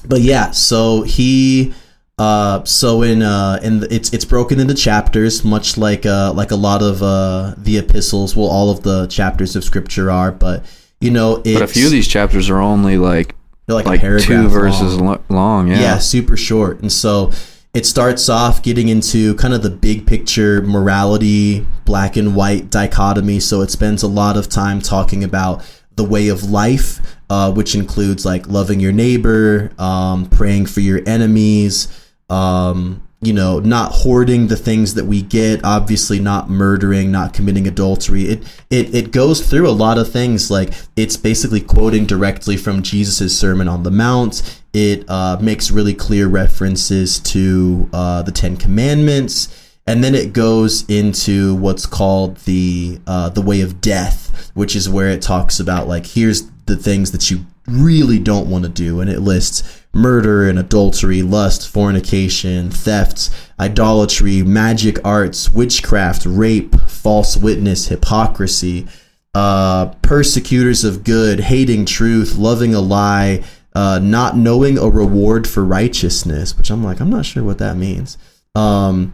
but 0.06 0.20
yeah, 0.20 0.52
so 0.52 1.04
he 1.04 1.74
uh, 2.18 2.64
so 2.66 3.02
in 3.02 3.22
uh, 3.22 3.60
in 3.64 3.80
the, 3.80 3.94
it's 3.94 4.14
it's 4.14 4.26
broken 4.26 4.60
into 4.60 4.74
chapters, 4.74 5.44
much 5.44 5.78
like 5.78 6.06
uh, 6.06 6.34
like 6.34 6.52
a 6.52 6.56
lot 6.56 6.82
of 6.82 7.02
uh, 7.02 7.56
the 7.58 7.78
epistles. 7.78 8.36
Well, 8.36 8.48
all 8.48 8.70
of 8.70 8.84
the 8.84 9.08
chapters 9.08 9.56
of 9.56 9.64
scripture 9.64 10.12
are, 10.12 10.32
but 10.32 10.64
you 11.00 11.10
know, 11.10 11.42
it's, 11.44 11.60
But 11.60 11.64
a 11.64 11.68
few 11.68 11.86
of 11.86 11.92
these 11.92 12.08
chapters 12.08 12.50
are 12.50 12.60
only 12.60 12.98
like 12.98 13.36
like, 13.68 13.86
a 13.86 13.90
like 13.90 14.22
two 14.22 14.48
verses 14.50 15.00
long. 15.00 15.24
long. 15.30 15.68
Yeah. 15.68 15.80
Yeah, 15.80 15.98
super 15.98 16.38
short. 16.38 16.82
And 16.82 16.92
so 16.92 17.32
it 17.74 17.86
starts 17.86 18.28
off 18.30 18.62
getting 18.62 18.90
into 18.90 19.34
kind 19.36 19.54
of 19.54 19.64
the 19.64 19.70
big 19.70 20.06
picture 20.06 20.62
morality, 20.62 21.66
black 21.86 22.18
and 22.18 22.36
white 22.36 22.70
dichotomy. 22.70 23.40
So 23.40 23.62
it 23.62 23.72
spends 23.72 24.04
a 24.04 24.08
lot 24.08 24.38
of 24.38 24.50
time 24.50 24.82
talking 24.82 25.24
about 25.24 25.64
the 25.96 26.04
way 26.04 26.28
of 26.28 26.50
life, 26.50 27.00
uh, 27.30 27.52
which 27.52 27.76
includes 27.76 28.26
like 28.26 28.48
loving 28.48 28.80
your 28.80 28.92
neighbor, 28.92 29.72
um, 29.78 30.26
praying 30.26 30.66
for 30.66 30.82
your 30.82 31.02
enemies, 31.08 31.88
um, 32.32 33.04
you 33.24 33.34
know, 33.34 33.60
not 33.60 33.92
hoarding 33.92 34.48
the 34.48 34.56
things 34.56 34.96
that 34.96 35.06
we 35.06 35.22
get, 35.22 35.64
obviously 35.64 36.20
not 36.20 36.50
murdering, 36.50 37.12
not 37.12 37.34
committing 37.34 37.68
adultery. 37.68 38.24
It 38.24 38.62
it 38.72 38.96
it 38.96 39.12
goes 39.12 39.48
through 39.48 39.70
a 39.70 39.72
lot 39.72 40.00
of 40.00 40.12
things. 40.12 40.50
Like 40.50 40.74
it's 40.96 41.18
basically 41.18 41.62
quoting 41.62 42.06
directly 42.06 42.58
from 42.58 42.82
Jesus' 42.82 43.38
Sermon 43.38 43.68
on 43.68 43.84
the 43.84 43.92
Mount. 43.92 44.62
It 44.74 45.08
uh, 45.08 45.38
makes 45.40 45.70
really 45.70 45.94
clear 45.94 46.28
references 46.28 47.20
to 47.20 47.90
uh, 47.94 48.24
the 48.24 48.32
Ten 48.32 48.58
Commandments, 48.58 49.76
and 49.86 50.04
then 50.04 50.16
it 50.16 50.34
goes 50.34 50.90
into 50.90 51.54
what's 51.56 51.86
called 51.86 52.38
the 52.38 53.00
uh, 53.06 53.30
the 53.30 53.42
way 53.42 53.62
of 53.62 53.82
death, 53.82 54.52
which 54.56 54.76
is 54.76 54.90
where 54.90 55.10
it 55.10 55.22
talks 55.22 55.60
about 55.60 55.88
like 55.88 56.08
here's 56.08 56.50
the 56.66 56.76
things 56.76 57.12
that 57.12 57.30
you 57.30 57.46
really 57.68 58.18
don't 58.18 58.50
want 58.50 58.64
to 58.64 58.70
do, 58.70 59.00
and 59.00 59.12
it 59.12 59.20
lists 59.20 59.81
murder 59.94 60.48
and 60.48 60.58
adultery, 60.58 61.22
lust, 61.22 61.68
fornication, 61.68 62.70
thefts, 62.70 63.30
idolatry, 63.60 64.42
magic 64.42 64.98
arts, 65.04 65.50
witchcraft, 65.52 66.26
rape, 66.26 66.76
false 66.88 67.36
witness, 67.36 67.88
hypocrisy, 67.88 68.88
uh, 69.34 69.88
persecutors 70.02 70.84
of 70.84 71.04
good, 71.04 71.42
hating 71.42 71.86
truth, 71.86 72.36
loving 72.36 72.74
a 72.74 72.82
lie, 72.82 73.44
uh, 73.74 74.00
not 74.02 74.38
knowing 74.38 74.78
a 74.78 74.90
reward 74.90 75.48
for 75.48 75.64
righteousness, 75.64 76.58
which 76.58 76.70
I'm 76.70 76.84
like, 76.84 77.00
I'm 77.00 77.10
not 77.10 77.26
sure 77.26 77.44
what 77.44 77.58
that 77.60 77.78
means. 77.78 78.18
Um, 78.56 79.14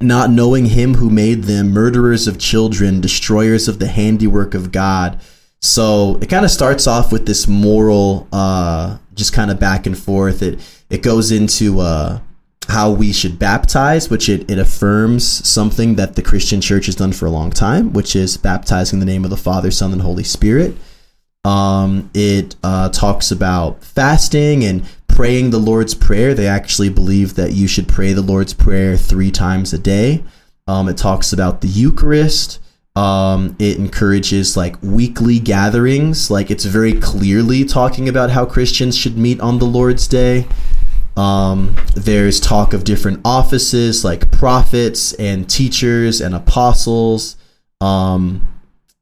not 0.00 0.30
knowing 0.30 0.66
him 0.66 0.94
who 0.94 1.10
made 1.10 1.44
them, 1.44 1.70
murderers 1.70 2.26
of 2.26 2.38
children, 2.38 3.00
destroyers 3.00 3.68
of 3.68 3.78
the 3.78 3.86
handiwork 3.86 4.54
of 4.54 4.72
God. 4.72 5.20
So 5.60 6.18
it 6.22 6.30
kind 6.30 6.44
of 6.44 6.50
starts 6.50 6.86
off 6.86 7.12
with 7.12 7.26
this 7.26 7.46
moral, 7.46 8.26
uh, 8.32 8.96
just 9.20 9.32
kind 9.32 9.50
of 9.52 9.60
back 9.60 9.86
and 9.86 9.96
forth. 9.96 10.42
It 10.42 10.58
it 10.90 11.02
goes 11.02 11.30
into 11.30 11.78
uh, 11.78 12.18
how 12.68 12.90
we 12.90 13.12
should 13.12 13.38
baptize, 13.38 14.10
which 14.10 14.28
it, 14.28 14.50
it 14.50 14.58
affirms 14.58 15.24
something 15.48 15.94
that 15.96 16.16
the 16.16 16.22
Christian 16.22 16.60
church 16.60 16.86
has 16.86 16.96
done 16.96 17.12
for 17.12 17.26
a 17.26 17.30
long 17.30 17.50
time, 17.50 17.92
which 17.92 18.16
is 18.16 18.36
baptizing 18.36 18.96
in 18.96 19.06
the 19.06 19.12
name 19.12 19.24
of 19.24 19.30
the 19.30 19.36
Father, 19.36 19.70
Son, 19.70 19.92
and 19.92 20.02
Holy 20.02 20.24
Spirit. 20.24 20.74
Um, 21.44 22.10
it 22.14 22.56
uh, 22.64 22.88
talks 22.88 23.30
about 23.30 23.84
fasting 23.84 24.64
and 24.64 24.84
praying 25.08 25.50
the 25.50 25.58
Lord's 25.58 25.94
Prayer. 25.94 26.34
They 26.34 26.48
actually 26.48 26.88
believe 26.88 27.34
that 27.34 27.52
you 27.52 27.66
should 27.66 27.88
pray 27.88 28.12
the 28.12 28.22
Lord's 28.22 28.54
Prayer 28.54 28.96
three 28.96 29.30
times 29.30 29.72
a 29.72 29.78
day. 29.78 30.24
Um, 30.66 30.88
it 30.88 30.96
talks 30.96 31.32
about 31.32 31.60
the 31.60 31.68
Eucharist. 31.68 32.58
Um, 32.96 33.56
it 33.58 33.78
encourages 33.78 34.56
like 34.56 34.76
weekly 34.82 35.38
gatherings. 35.38 36.30
Like 36.30 36.50
it's 36.50 36.64
very 36.64 36.94
clearly 36.94 37.64
talking 37.64 38.08
about 38.08 38.30
how 38.30 38.44
Christians 38.44 38.96
should 38.96 39.16
meet 39.16 39.40
on 39.40 39.58
the 39.58 39.66
Lord's 39.66 40.08
Day. 40.08 40.46
Um, 41.16 41.76
there's 41.94 42.40
talk 42.40 42.72
of 42.72 42.84
different 42.84 43.20
offices 43.24 44.04
like 44.04 44.30
prophets 44.32 45.12
and 45.14 45.48
teachers 45.48 46.20
and 46.20 46.34
apostles. 46.34 47.36
Um, 47.80 48.46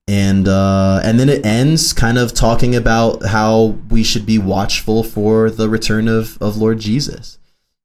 and 0.09 0.49
uh, 0.49 1.01
and 1.05 1.21
then 1.21 1.29
it 1.29 1.45
ends 1.45 1.93
kind 1.93 2.17
of 2.17 2.33
talking 2.33 2.75
about 2.75 3.27
how 3.27 3.77
we 3.91 4.03
should 4.03 4.25
be 4.25 4.39
watchful 4.39 5.03
for 5.03 5.51
the 5.51 5.69
return 5.69 6.09
of, 6.09 6.39
of 6.41 6.57
Lord 6.57 6.79
Jesus. 6.79 7.39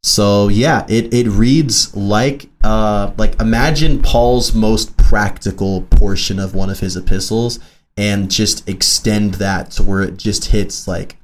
So 0.03 0.47
yeah, 0.47 0.85
it, 0.87 1.13
it 1.13 1.27
reads 1.27 1.93
like 1.95 2.49
uh, 2.63 3.11
like 3.17 3.39
imagine 3.41 4.01
Paul's 4.01 4.53
most 4.53 4.95
practical 5.17 5.83
portion 5.91 6.39
of 6.39 6.55
one 6.55 6.71
of 6.71 6.79
his 6.79 6.97
epistles 6.97 7.59
and 7.95 8.31
just 8.31 8.67
extend 8.67 9.35
that 9.35 9.69
to 9.69 9.83
where 9.83 10.01
it 10.01 10.17
just 10.17 10.45
hits 10.45 10.87
like 10.87 11.17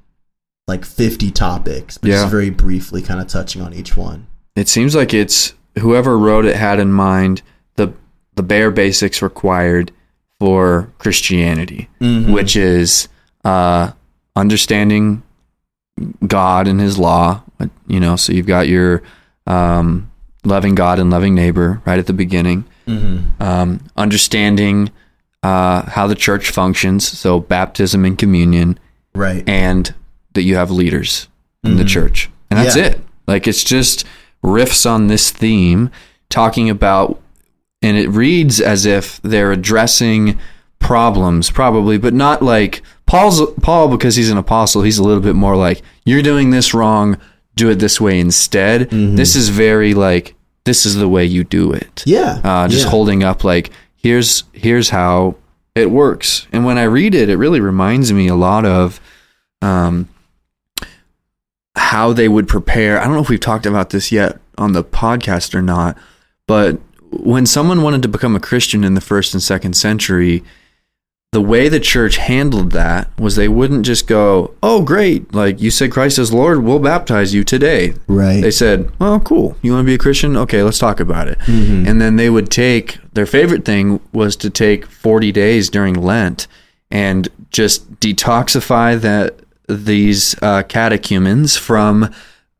like 0.67 0.85
50 0.85 1.31
topics, 1.31 1.97
but 1.97 2.11
Yeah. 2.11 2.17
just 2.17 2.29
very 2.29 2.51
briefly 2.51 3.01
kind 3.01 3.19
of 3.19 3.25
touching 3.27 3.63
on 3.63 3.73
each 3.73 3.97
one. 3.97 4.27
It 4.55 4.69
seems 4.69 4.93
like 4.93 5.11
it's 5.11 5.53
whoever 5.79 6.19
wrote 6.19 6.45
it 6.45 6.55
had 6.55 6.79
in 6.79 6.91
mind 6.91 7.41
the 7.77 7.91
the 8.35 8.43
bare 8.43 8.69
basics 8.69 9.23
required 9.23 9.91
for 10.39 10.91
Christianity, 10.99 11.89
Mhm. 11.99 12.31
which 12.31 12.55
is 12.55 13.07
uh, 13.43 13.93
understanding 14.35 15.23
God 16.27 16.67
and 16.67 16.79
His 16.79 16.99
law. 16.99 17.41
You 17.87 17.99
know, 17.99 18.15
so 18.17 18.33
you've 18.33 18.45
got 18.45 18.67
your 18.67 19.01
um, 19.47 20.08
loving 20.45 20.75
God 20.75 20.99
and 20.99 21.09
loving 21.09 21.35
neighbor 21.35 21.81
right 21.85 21.99
at 21.99 22.07
the 22.07 22.13
beginning. 22.13 22.65
Mhm. 22.87 23.39
Um, 23.41 23.79
understanding 23.97 24.91
uh, 25.41 25.83
how 25.91 26.05
the 26.05 26.15
church 26.15 26.49
functions, 26.51 27.07
so 27.07 27.39
baptism 27.39 28.03
and 28.03 28.17
communion, 28.17 28.77
Right. 29.15 29.41
and 29.47 29.93
that 30.33 30.41
you 30.43 30.55
have 30.57 30.69
leaders 30.69 31.29
in 31.63 31.77
the 31.77 31.85
church. 31.85 32.29
And 32.51 32.59
that's 32.59 32.75
Yeah. 32.75 32.83
it. 32.87 33.01
Like 33.25 33.47
it's 33.47 33.63
just 33.63 34.03
riffs 34.43 34.89
on 34.89 35.07
this 35.07 35.31
theme 35.31 35.91
talking 36.29 36.69
about 36.69 37.21
and 37.81 37.95
it 37.95 38.09
reads 38.09 38.59
as 38.59 38.85
if 38.85 39.21
they're 39.23 39.53
addressing 39.53 40.37
problems 40.79 41.49
probably, 41.49 41.97
but 41.97 42.13
not 42.13 42.41
like 42.41 42.81
Paul's 43.05 43.41
Paul 43.61 43.87
because 43.87 44.15
he's 44.17 44.29
an 44.29 44.37
apostle, 44.37 44.81
he's 44.81 44.97
a 44.97 45.03
little 45.03 45.21
bit 45.23 45.35
more 45.35 45.55
like 45.55 45.81
you're 46.05 46.21
doing 46.21 46.49
this 46.49 46.73
wrong, 46.73 47.17
do 47.59 47.69
it 47.69 47.75
this 47.75 47.99
way 48.01 48.19
instead. 48.19 48.89
This 48.89 49.35
is 49.35 49.49
very 49.49 49.93
like 49.93 50.33
this 50.65 50.85
is 50.85 50.95
the 50.95 51.07
way 51.09 51.25
you 51.25 51.43
do 51.43 51.71
it 51.73 52.03
Yeah. 52.05 52.41
uh, 52.43 52.67
just 52.67 52.85
yeah. 52.85 52.91
holding 52.91 53.23
up 53.23 53.43
like 53.43 53.71
here's 53.95 54.43
here's 54.53 54.89
how 54.89 55.35
it 55.73 55.89
works 55.89 56.45
and 56.51 56.63
when 56.65 56.77
i 56.77 56.83
read 56.83 57.15
it 57.15 57.27
it 57.29 57.37
really 57.37 57.59
reminds 57.61 58.11
me 58.13 58.27
a 58.27 58.35
lot 58.35 58.65
of 58.65 58.99
um, 59.61 60.07
how 61.75 62.13
they 62.13 62.27
would 62.27 62.47
prepare 62.47 62.99
i 62.99 63.05
don't 63.05 63.13
know 63.13 63.21
if 63.21 63.29
we've 63.29 63.39
talked 63.39 63.65
about 63.65 63.89
this 63.89 64.11
yet 64.11 64.39
on 64.57 64.73
the 64.73 64.83
podcast 64.83 65.55
or 65.55 65.61
not 65.61 65.97
but 66.47 66.77
when 67.11 67.45
someone 67.45 67.81
wanted 67.81 68.01
to 68.01 68.07
become 68.07 68.35
a 68.35 68.39
christian 68.39 68.83
in 68.83 68.93
the 68.93 69.01
first 69.01 69.33
and 69.33 69.41
second 69.41 69.73
century 69.73 70.43
the 71.31 71.41
way 71.41 71.69
the 71.69 71.79
church 71.79 72.17
handled 72.17 72.71
that 72.71 73.07
was 73.19 73.35
they 73.35 73.47
wouldn't 73.47 73.85
just 73.85 74.07
go 74.07 74.51
oh 74.63 74.81
great 74.81 75.31
like 75.33 75.61
you 75.61 75.69
said 75.69 75.91
christ 75.91 76.17
is 76.17 76.33
lord 76.33 76.63
we'll 76.63 76.79
baptize 76.79 77.33
you 77.35 77.43
today 77.43 77.93
Right. 78.07 78.41
they 78.41 78.49
said, 78.51 78.89
"Well, 78.99 79.19
cool. 79.19 79.55
You 79.61 79.73
want 79.73 79.83
to 79.85 79.87
be 79.87 79.93
a 79.93 79.97
Christian? 79.99 80.35
Okay, 80.35 80.63
let's 80.63 80.79
talk 80.79 80.99
about 80.99 81.27
it." 81.27 81.37
And 81.47 82.01
then 82.01 82.15
they 82.15 82.29
would 82.29 82.49
take 82.49 82.97
their 83.13 83.25
favorite 83.27 83.63
thing 83.65 83.99
was 84.11 84.35
to 84.37 84.49
take 84.49 84.85
40 84.87 85.31
days 85.31 85.69
during 85.69 85.93
Lent 85.93 86.47
and 86.89 87.27
just 87.51 87.99
detoxify 87.99 88.99
that 88.99 89.39
these 89.67 90.35
uh, 90.41 90.63
catechumens 90.63 91.55
from 91.55 92.11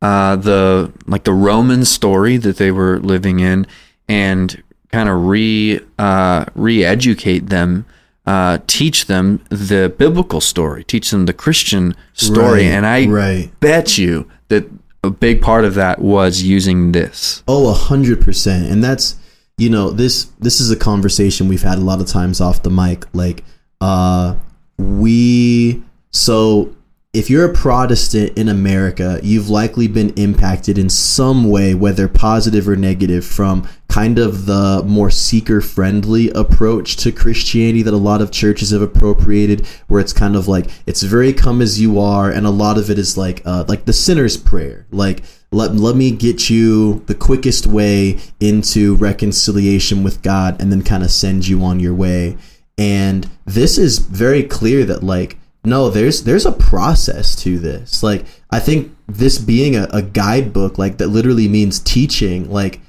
uh, 0.02 0.36
the 0.36 0.92
like 1.08 1.24
the 1.24 1.34
Roman 1.34 1.84
story 1.86 2.38
that 2.38 2.58
they 2.58 2.72
were 2.72 3.00
living 3.00 3.40
in 3.40 3.66
and 4.08 4.62
kind 4.92 5.10
of 5.10 5.26
re 5.26 5.80
uh, 5.98 6.46
re-educate 6.56 7.50
them 7.50 7.86
uh, 8.30 8.60
teach 8.68 9.08
them 9.08 9.44
the 9.50 9.94
biblical 9.98 10.42
story 10.42 10.84
teach 10.84 11.10
them 11.12 11.26
the 11.26 11.34
Christian 11.34 11.96
story 12.14 12.64
Right, 12.64 12.72
and 12.76 12.86
I 12.86 13.08
right. 13.08 13.60
bet 13.60 13.98
you 13.98 14.30
that 14.50 14.70
a 15.04 15.10
big 15.10 15.42
part 15.42 15.66
of 15.66 15.76
that 15.76 16.00
was 16.00 16.44
using 16.44 16.92
this. 16.92 17.44
Oh, 17.48 17.70
a 17.70 17.74
hundred 17.74 18.22
percent. 18.22 18.70
And 18.72 18.84
that's 18.84 19.16
you 19.58 19.70
know 19.70 19.92
this 19.92 20.26
this 20.40 20.60
is 20.60 20.72
a 20.72 20.76
conversation 20.76 21.48
we've 21.48 21.64
had 21.64 21.78
a 21.78 21.82
lot 21.82 22.02
of 22.02 22.08
times 22.08 22.42
off 22.42 22.64
the 22.64 22.70
mic. 22.70 23.06
Like, 23.14 23.44
uh, 23.82 24.36
we 24.78 25.82
so 26.12 26.76
if 27.12 27.28
you're 27.28 27.50
a 27.50 27.54
Protestant 27.54 28.38
in 28.38 28.48
America, 28.48 29.20
you've 29.24 29.50
likely 29.50 29.88
been 29.88 30.12
impacted 30.12 30.78
in 30.78 30.90
some 30.90 31.50
way, 31.50 31.74
whether 31.74 32.08
positive 32.08 32.70
or 32.70 32.76
negative, 32.76 33.26
from 33.26 33.68
kind 33.88 34.20
of 34.20 34.46
the 34.46 34.84
more 34.86 35.10
seeker 35.10 35.60
friendly 35.60 36.30
approach 36.30 36.98
to 36.98 37.12
Christianity 37.12 37.82
that 37.82 37.96
a 37.96 37.98
lot 37.98 38.22
of 38.22 38.30
churches 38.30 38.70
have 38.70 38.84
appropriated, 38.84 39.66
where 39.88 40.00
it's 40.00 40.14
kind 40.14 40.36
of 40.36 40.48
like 40.48 40.70
it's 40.86 41.02
very 41.02 41.34
come 41.34 41.64
as 41.64 41.82
you 41.82 42.00
are, 42.00 42.30
and 42.30 42.46
a 42.46 42.52
lot 42.52 42.78
of 42.78 42.92
it 42.92 43.00
is 43.00 43.18
like 43.18 43.42
uh, 43.44 43.66
like 43.68 43.86
the 43.86 43.94
sinner's 43.94 44.38
prayer, 44.38 44.86
like 44.92 45.24
let, 45.52 45.74
let 45.74 45.96
me 45.96 46.12
get 46.12 46.48
you 46.52 47.00
the 47.08 47.16
quickest 47.16 47.66
way 47.66 48.20
into 48.40 48.94
reconciliation 48.98 50.04
with 50.04 50.22
God 50.22 50.62
and 50.62 50.72
then 50.72 50.84
kind 50.84 51.02
of 51.02 51.10
send 51.10 51.48
you 51.48 51.64
on 51.64 51.80
your 51.80 51.96
way. 51.96 52.38
And 52.78 53.28
this 53.46 53.80
is 53.80 53.98
very 53.98 54.44
clear 54.44 54.86
that 54.86 55.02
like 55.02 55.40
no, 55.66 55.90
there's 55.90 56.24
there's 56.24 56.46
a 56.46 56.52
process 56.52 57.36
to 57.38 57.60
this. 57.60 58.02
Like 58.02 58.26
I 58.50 58.60
think 58.60 58.96
this 59.08 59.38
being 59.38 59.76
a, 59.76 59.88
a 59.92 60.02
guidebook, 60.02 60.78
like 60.78 60.98
that 60.98 61.08
literally 61.08 61.48
means 61.48 61.80
teaching, 61.80 62.50
like 62.52 62.80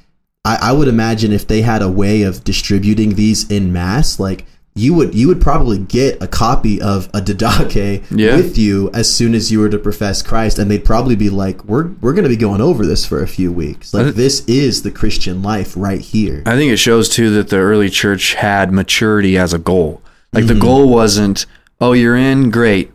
I, 0.44 0.58
I 0.62 0.72
would 0.72 0.88
imagine 0.88 1.32
if 1.32 1.46
they 1.46 1.62
had 1.62 1.82
a 1.82 1.90
way 1.90 2.22
of 2.22 2.44
distributing 2.44 3.14
these 3.14 3.50
in 3.50 3.72
mass, 3.72 4.20
like 4.20 4.46
you 4.76 4.94
would 4.94 5.14
you 5.14 5.26
would 5.26 5.40
probably 5.40 5.78
get 5.78 6.22
a 6.22 6.28
copy 6.28 6.80
of 6.80 7.08
a 7.12 7.20
Didache 7.20 8.04
Yeah. 8.10 8.36
with 8.36 8.56
you 8.56 8.88
as 8.94 9.12
soon 9.12 9.34
as 9.34 9.50
you 9.50 9.58
were 9.58 9.68
to 9.68 9.78
profess 9.78 10.22
Christ, 10.22 10.58
and 10.58 10.70
they'd 10.70 10.84
probably 10.84 11.16
be 11.16 11.28
like, 11.28 11.64
"We're 11.64 11.88
we're 12.00 12.12
going 12.12 12.24
to 12.24 12.30
be 12.30 12.36
going 12.36 12.60
over 12.60 12.86
this 12.86 13.04
for 13.04 13.20
a 13.22 13.26
few 13.26 13.52
weeks. 13.52 13.92
Like 13.92 14.14
this 14.14 14.44
is 14.46 14.82
the 14.82 14.92
Christian 14.92 15.42
life 15.42 15.74
right 15.76 16.00
here." 16.00 16.42
I 16.46 16.56
think 16.56 16.72
it 16.72 16.76
shows 16.76 17.08
too 17.08 17.30
that 17.30 17.48
the 17.48 17.58
early 17.58 17.90
church 17.90 18.34
had 18.34 18.72
maturity 18.72 19.36
as 19.36 19.52
a 19.52 19.58
goal. 19.58 20.02
Like 20.32 20.46
the 20.46 20.52
mm-hmm. 20.52 20.62
goal 20.62 20.88
wasn't, 20.88 21.46
oh, 21.80 21.92
you're 21.92 22.16
in, 22.16 22.50
great. 22.50 22.90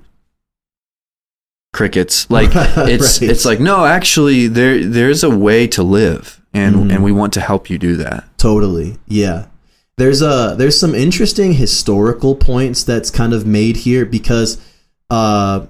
crickets. 1.74 2.30
Like 2.30 2.51
it's 2.56 3.22
Right. 3.22 3.30
it's 3.30 3.46
like 3.46 3.60
no, 3.60 3.86
actually 3.86 4.48
there 4.48 4.84
there's 4.84 5.24
a 5.24 5.30
way 5.30 5.68
to 5.68 5.84
live, 5.84 6.42
and 6.54 6.92
and 6.92 7.04
we 7.04 7.12
want 7.12 7.34
to 7.34 7.42
help 7.42 7.70
you 7.70 7.77
do 7.77 7.96
that. 7.98 8.25
Totally. 8.38 8.98
Yeah. 9.08 9.48
There's 9.98 10.22
a 10.22 10.56
there's 10.58 10.80
some 10.80 10.94
interesting 10.94 11.54
historical 11.54 12.36
points 12.36 12.84
that's 12.84 13.10
kind 13.10 13.34
of 13.34 13.46
made 13.46 13.77
here 13.77 14.06
because 14.06 14.58
uh 15.10 15.65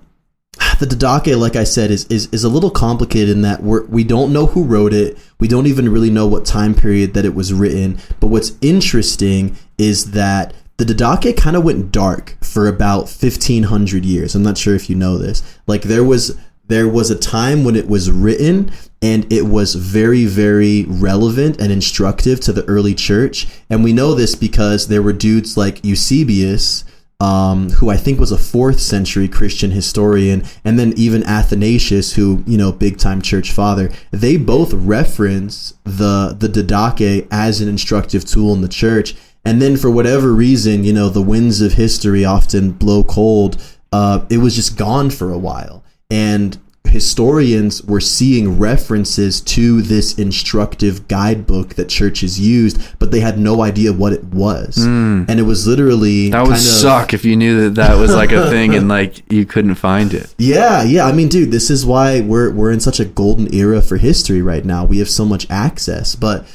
the 0.80 0.86
Didache, 0.86 1.38
like 1.38 1.56
I 1.56 1.64
said, 1.64 1.92
is, 1.92 2.06
is 2.06 2.28
is 2.32 2.44
a 2.44 2.50
little 2.50 2.72
complicated 2.72 3.30
in 3.30 3.42
that 3.44 3.62
we're 3.62 3.86
we 3.86 4.04
don't 4.04 4.32
know 4.34 4.48
who 4.48 4.64
wrote 4.64 4.94
it. 4.94 5.18
We 5.40 5.48
don't 5.48 5.68
even 5.68 5.90
really 5.90 6.10
know 6.10 6.28
what 6.28 6.46
time 6.46 6.74
period 6.74 7.14
that 7.14 7.26
it 7.26 7.36
was 7.36 7.54
written. 7.54 7.98
But 8.20 8.28
what's 8.28 8.54
interesting 8.62 9.58
is 9.78 10.12
that 10.12 10.54
the 10.78 10.86
Didache 10.86 11.38
kind 11.38 11.56
of 11.56 11.64
went 11.64 11.92
dark 11.92 12.38
for 12.42 12.68
about 12.68 13.10
fifteen 13.10 13.64
hundred 13.64 14.06
years. 14.06 14.36
I'm 14.36 14.44
not 14.44 14.58
sure 14.58 14.76
if 14.76 14.90
you 14.90 14.96
know 14.96 15.18
this. 15.18 15.42
Like 15.68 15.84
there 15.84 16.04
was 16.04 16.38
there 16.68 16.88
was 16.88 17.12
a 17.12 17.18
time 17.18 17.64
when 17.64 17.76
it 17.76 17.88
was 17.88 18.12
written 18.12 18.72
and 19.02 19.32
it 19.32 19.44
was 19.44 19.76
very 19.76 20.26
very 20.26 20.86
relevant 20.86 21.60
and 21.60 21.72
instructive 21.72 22.40
to 22.40 22.54
the 22.54 22.66
early 22.66 22.96
church 22.96 23.48
and 23.70 23.84
we 23.84 23.94
know 23.94 24.14
this 24.16 24.36
because 24.36 24.88
there 24.88 25.02
were 25.02 25.14
dudes 25.14 25.58
like 25.58 25.84
eusebius 25.84 26.84
um, 27.20 27.70
who 27.72 27.90
i 27.90 27.98
think 27.98 28.20
was 28.20 28.32
a 28.32 28.38
fourth 28.38 28.80
century 28.80 29.28
christian 29.28 29.72
historian 29.72 30.44
and 30.64 30.80
then 30.80 30.94
even 30.98 31.24
athanasius 31.24 32.14
who 32.16 32.44
you 32.48 32.58
know 32.58 32.72
big 32.72 32.98
time 32.98 33.22
church 33.22 33.52
father 33.52 33.92
they 34.12 34.38
both 34.38 34.74
reference 34.74 35.76
the 35.84 36.36
the 36.38 36.48
didache 36.48 37.28
as 37.32 37.62
an 37.62 37.70
instructive 37.70 38.26
tool 38.26 38.54
in 38.54 38.62
the 38.62 38.68
church 38.68 39.16
and 39.46 39.62
then 39.62 39.78
for 39.78 39.90
whatever 39.90 40.34
reason 40.34 40.84
you 40.84 40.94
know 40.94 41.10
the 41.10 41.22
winds 41.22 41.62
of 41.62 41.74
history 41.74 42.26
often 42.26 42.72
blow 42.72 43.04
cold 43.04 43.62
uh, 43.92 44.26
it 44.30 44.40
was 44.40 44.56
just 44.56 44.78
gone 44.78 45.10
for 45.10 45.32
a 45.32 45.38
while 45.38 45.84
and 46.10 46.60
historians 46.96 47.84
were 47.84 48.00
seeing 48.00 48.58
references 48.58 49.42
to 49.42 49.82
this 49.82 50.18
instructive 50.18 51.08
guidebook 51.10 51.76
that 51.76 51.90
churches 51.90 52.40
used, 52.40 52.80
but 53.00 53.12
they 53.12 53.20
had 53.20 53.38
no 53.38 53.62
idea 53.64 53.92
what 53.92 54.14
it 54.14 54.24
was. 54.24 54.78
And 54.78 55.30
it 55.30 55.44
was 55.44 55.68
literally. 55.68 56.30
That 56.30 56.44
would 56.44 56.52
kind 56.52 56.58
of- 56.58 56.62
suck 56.62 57.14
if 57.14 57.26
you 57.26 57.36
knew 57.36 57.62
that 57.62 57.76
that 57.76 57.96
was 57.96 58.14
like 58.14 58.32
a 58.32 58.50
thing 58.50 58.74
and 58.76 58.88
like 59.00 59.30
you 59.32 59.46
couldn't 59.46 59.76
find 59.76 60.14
it. 60.14 60.34
Yeah, 60.38 60.84
yeah. 60.84 61.06
I 61.06 61.12
mean, 61.12 61.28
dude, 61.28 61.52
this 61.52 61.70
is 61.70 61.86
why 61.86 62.22
we're 62.22 62.52
we're 62.52 62.72
in 62.72 62.80
such 62.80 63.00
a 63.02 63.06
golden 63.06 63.54
era 63.54 63.82
for 63.82 63.98
history 63.98 64.42
right 64.42 64.64
now. 64.64 64.86
We 64.86 65.00
have 65.00 65.10
so 65.10 65.26
much 65.26 65.50
access, 65.50 66.16
but 66.16 66.46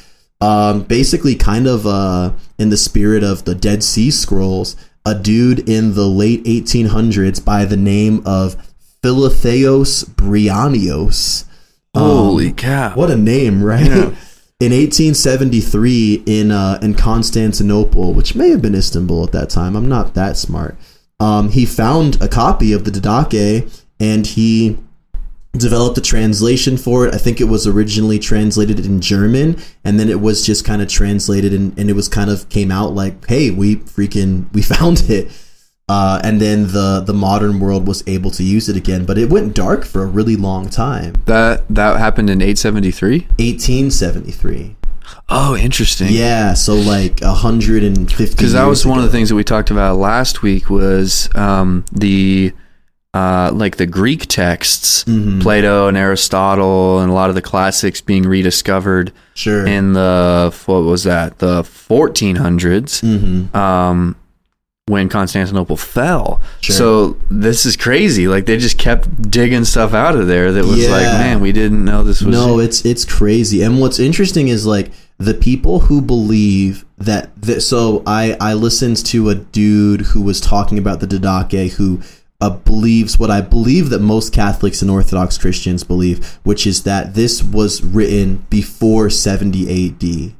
um, 0.41 0.83
basically, 0.83 1.35
kind 1.35 1.67
of 1.67 1.85
uh, 1.85 2.33
in 2.57 2.69
the 2.69 2.77
spirit 2.77 3.23
of 3.23 3.45
the 3.45 3.55
Dead 3.55 3.83
Sea 3.83 4.09
Scrolls, 4.11 4.75
a 5.05 5.15
dude 5.15 5.69
in 5.69 5.93
the 5.93 6.07
late 6.07 6.43
1800s 6.45 7.43
by 7.43 7.65
the 7.65 7.77
name 7.77 8.21
of 8.25 8.55
Philotheos 9.03 10.03
Bryennios. 10.05 11.45
Holy 11.95 12.51
cow! 12.51 12.93
What 12.95 13.11
a 13.11 13.17
name, 13.17 13.63
right? 13.63 13.85
Yeah. 13.85 14.15
In 14.61 14.73
1873, 14.73 16.21
in 16.27 16.51
uh, 16.51 16.77
in 16.83 16.93
Constantinople, 16.93 18.13
which 18.13 18.35
may 18.35 18.51
have 18.51 18.61
been 18.61 18.75
Istanbul 18.75 19.23
at 19.23 19.31
that 19.31 19.49
time, 19.49 19.75
I'm 19.75 19.89
not 19.89 20.13
that 20.13 20.37
smart. 20.37 20.77
Um, 21.19 21.49
he 21.49 21.65
found 21.65 22.21
a 22.21 22.27
copy 22.27 22.71
of 22.71 22.83
the 22.83 22.91
Didache, 22.91 23.67
and 23.99 24.27
he 24.27 24.77
developed 25.53 25.97
a 25.97 26.01
translation 26.01 26.77
for 26.77 27.07
it. 27.07 27.13
I 27.13 27.17
think 27.17 27.41
it 27.41 27.45
was 27.45 27.67
originally 27.67 28.19
translated 28.19 28.85
in 28.85 29.01
German, 29.01 29.61
and 29.83 29.99
then 29.99 30.09
it 30.09 30.21
was 30.21 30.45
just 30.45 30.65
kind 30.65 30.81
of 30.81 30.87
translated, 30.87 31.53
and, 31.53 31.77
and 31.77 31.89
it 31.89 31.93
was 31.93 32.07
kind 32.07 32.29
of 32.29 32.47
came 32.49 32.71
out 32.71 32.93
like, 32.93 33.25
"Hey, 33.27 33.51
we 33.51 33.77
freaking 33.77 34.45
we 34.53 34.61
found 34.61 35.09
it." 35.09 35.31
Uh, 35.89 36.21
and 36.23 36.39
then 36.39 36.67
the 36.67 37.03
the 37.05 37.13
modern 37.13 37.59
world 37.59 37.85
was 37.85 38.01
able 38.07 38.31
to 38.31 38.43
use 38.43 38.69
it 38.69 38.77
again, 38.77 39.05
but 39.05 39.17
it 39.17 39.29
went 39.29 39.53
dark 39.53 39.83
for 39.83 40.03
a 40.03 40.07
really 40.07 40.37
long 40.37 40.69
time. 40.69 41.13
That 41.25 41.67
that 41.69 41.97
happened 41.97 42.29
in 42.29 42.41
873. 42.41 43.27
1873. 43.37 44.77
Oh, 45.27 45.57
interesting. 45.57 46.07
Yeah, 46.11 46.53
so 46.53 46.75
like 46.75 47.19
150. 47.19 48.35
because 48.35 48.53
that 48.53 48.65
was 48.65 48.85
one 48.85 48.99
of 48.99 49.03
the 49.03 49.09
things 49.09 49.29
that 49.29 49.35
we 49.35 49.43
talked 49.43 49.71
about 49.71 49.97
last 49.97 50.41
week 50.41 50.69
was 50.69 51.29
um, 51.35 51.83
the 51.91 52.53
uh, 53.13 53.51
like 53.53 53.77
the 53.77 53.85
Greek 53.85 54.27
texts, 54.27 55.03
Mm-hmm. 55.03 55.39
Plato 55.41 55.87
and 55.87 55.97
Aristotle, 55.97 56.99
and 56.99 57.11
a 57.11 57.13
lot 57.13 57.29
of 57.29 57.35
the 57.35 57.41
classics 57.41 58.01
being 58.01 58.23
rediscovered 58.23 59.11
Sure. 59.33 59.65
in 59.65 59.93
the 59.93 60.53
what 60.65 60.81
was 60.81 61.03
that 61.03 61.39
the 61.39 61.63
1400s 61.63 63.01
mm-hmm. 63.01 63.57
um, 63.57 64.15
when 64.85 65.09
Constantinople 65.09 65.77
fell. 65.77 66.41
Sure. 66.61 66.75
So 66.75 67.17
this 67.29 67.65
is 67.65 67.75
crazy. 67.75 68.27
Like 68.27 68.45
they 68.45 68.57
just 68.57 68.77
kept 68.77 69.31
digging 69.31 69.65
stuff 69.65 69.93
out 69.93 70.15
of 70.15 70.27
there 70.27 70.51
that 70.51 70.65
was 70.65 70.87
like, 70.89 71.05
man, 71.05 71.39
we 71.39 71.51
didn't 71.51 71.83
know 71.83 72.03
this 72.03 72.21
was. 72.21 72.35
No, 72.35 72.59
it's 72.59 72.85
it's 72.85 73.05
crazy. 73.05 73.61
And 73.61 73.79
what's 73.79 73.99
interesting 73.99 74.47
is 74.49 74.65
like 74.65 74.91
the 75.17 75.33
people 75.33 75.79
who 75.81 76.01
believe 76.01 76.85
that, 76.97 77.29
that 77.41 77.61
so 77.61 78.03
I 78.05 78.37
I 78.39 78.53
listened 78.53 78.97
to 79.07 79.29
a 79.29 79.35
dude 79.35 80.01
who 80.01 80.21
was 80.21 80.41
talking 80.41 80.77
about 80.77 80.99
the 80.99 81.07
Didache 81.07 81.71
who 81.73 82.01
uh, 82.41 82.49
believes 82.49 83.19
what 83.19 83.29
I 83.29 83.39
believe 83.41 83.89
that 83.91 83.99
most 84.01 84.33
Catholics 84.33 84.81
and 84.81 84.89
Orthodox 84.89 85.37
Christians 85.37 85.83
believe, 85.83 86.39
which 86.43 86.65
is 86.65 86.83
that 86.83 87.13
this 87.13 87.43
was 87.43 87.83
written 87.83 88.45
before 88.49 89.09
70 89.09 89.69
AD. 89.87 90.33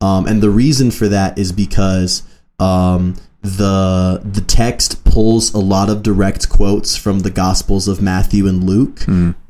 Um, 0.00 0.26
and 0.26 0.40
the 0.40 0.50
reason 0.50 0.92
for 0.92 1.08
that 1.08 1.36
is 1.36 1.50
because 1.50 2.22
um, 2.60 3.16
the 3.42 4.20
the 4.24 4.40
text 4.40 5.04
pulls 5.04 5.52
a 5.54 5.58
lot 5.58 5.88
of 5.90 6.02
direct 6.02 6.48
quotes 6.48 6.96
from 6.96 7.20
the 7.20 7.30
Gospels 7.30 7.88
of 7.88 8.00
Matthew 8.00 8.46
and 8.46 8.62
Luke, 8.64 9.00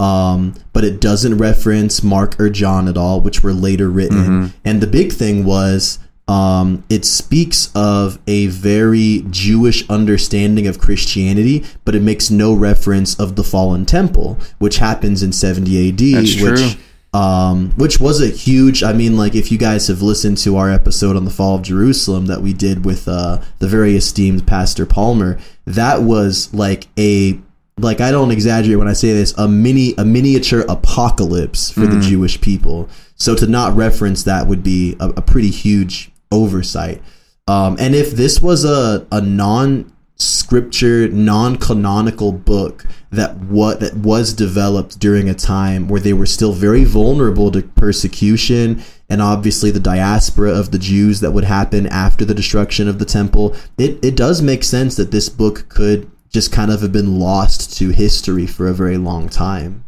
um, 0.01 0.55
but 0.73 0.85
it 0.85 1.01
doesn't 1.01 1.37
reference 1.37 2.03
Mark 2.03 2.39
or 2.41 2.49
John 2.49 2.89
at 2.89 2.97
all, 2.97 3.21
which 3.21 3.43
were 3.43 3.53
later 3.53 3.89
written. 3.91 4.19
And 4.65 4.81
the 4.81 4.87
big 4.87 5.13
thing 5.13 5.45
was 5.45 5.99
um, 6.29 6.85
it 6.91 7.05
speaks 7.07 7.71
of 7.75 8.19
a 8.27 8.49
very 8.49 9.25
Jewish 9.31 9.89
understanding 9.89 10.67
of 10.67 10.79
Christianity, 10.79 11.65
but 11.87 11.95
it 11.95 12.03
makes 12.03 12.31
no 12.31 12.53
reference 12.53 13.19
of 13.19 13.35
the 13.37 13.43
fallen 13.43 13.87
temple, 13.87 14.39
which 14.59 14.77
happens 14.77 15.23
in 15.23 15.33
70 15.33 15.89
AD, 15.89 15.99
That's 15.99 16.41
which 16.43 16.75
true. 16.75 17.19
um, 17.19 17.71
which 17.77 17.99
was 17.99 18.21
a 18.21 18.29
huge. 18.29 18.83
I 18.83 18.93
mean, 18.93 19.17
like 19.17 19.35
if 19.35 19.51
you 19.51 19.57
guys 19.57 19.89
have 19.89 20.03
listened 20.03 20.37
to 20.39 20.57
our 20.59 20.71
episode 20.71 21.17
on 21.17 21.25
the 21.25 21.31
fall 21.31 21.57
of 21.57 21.63
Jerusalem 21.63 22.27
that 22.27 22.43
we 22.43 22.53
did 22.53 22.85
with 22.85 23.09
uh, 23.09 23.41
the 23.59 23.67
very 23.67 23.97
esteemed 23.97 24.47
Pastor 24.47 24.85
Palmer, 24.85 25.39
that 25.65 26.03
was 26.03 26.53
like 26.53 26.89
a 26.99 27.39
like 27.79 28.01
I 28.03 28.11
don't 28.11 28.33
exaggerate 28.33 28.79
when 28.79 28.89
I 28.89 28.93
say 28.93 29.13
this 29.15 29.33
a 29.39 29.49
mini 29.49 29.95
a 29.97 30.05
miniature 30.05 30.65
apocalypse 30.69 31.71
for 31.71 31.87
the 31.87 32.01
Jewish 32.01 32.39
people. 32.41 32.89
So 33.17 33.35
to 33.35 33.47
not 33.47 33.75
reference 33.75 34.25
that 34.25 34.47
would 34.47 34.63
be 34.63 34.95
a, 35.01 35.09
a 35.11 35.23
pretty 35.23 35.51
huge 35.51 36.11
oversight. 36.31 37.03
Um, 37.47 37.77
and 37.81 37.95
if 37.95 38.13
this 38.13 38.41
was 38.41 38.65
a 38.65 39.07
a 39.11 39.21
non 39.21 39.93
scripture 40.21 41.07
non-canonical 41.09 42.33
book 42.33 42.85
that 43.11 43.37
what 43.37 43.79
that 43.79 43.95
was 43.95 44.33
developed 44.33 44.99
during 44.99 45.29
a 45.29 45.35
time 45.35 45.87
where 45.87 46.01
they 46.01 46.13
were 46.13 46.27
still 46.27 46.53
very 46.53 46.83
vulnerable 46.83 47.53
to 47.53 47.63
persecution 47.63 48.83
and 49.09 49.23
obviously 49.23 49.71
the 49.71 49.79
diaspora 49.79 50.51
of 50.51 50.73
the 50.73 50.79
Jews 50.79 51.21
that 51.21 51.31
would 51.31 51.45
happen 51.45 51.87
after 51.87 52.25
the 52.25 52.35
destruction 52.35 52.89
of 52.89 52.99
the 52.99 53.05
temple 53.05 53.55
it 53.79 54.05
it 54.05 54.17
does 54.17 54.43
make 54.43 54.65
sense 54.65 54.97
that 54.97 55.13
this 55.13 55.29
book 55.29 55.69
could 55.69 56.11
just 56.31 56.51
kind 56.51 56.73
of 56.73 56.83
have 56.83 56.93
been 56.93 57.21
lost 57.21 57.77
to 57.79 57.91
history 57.91 58.47
for 58.47 58.67
a 58.67 58.75
very 58.75 58.99
long 58.99 59.29
time 59.29 59.85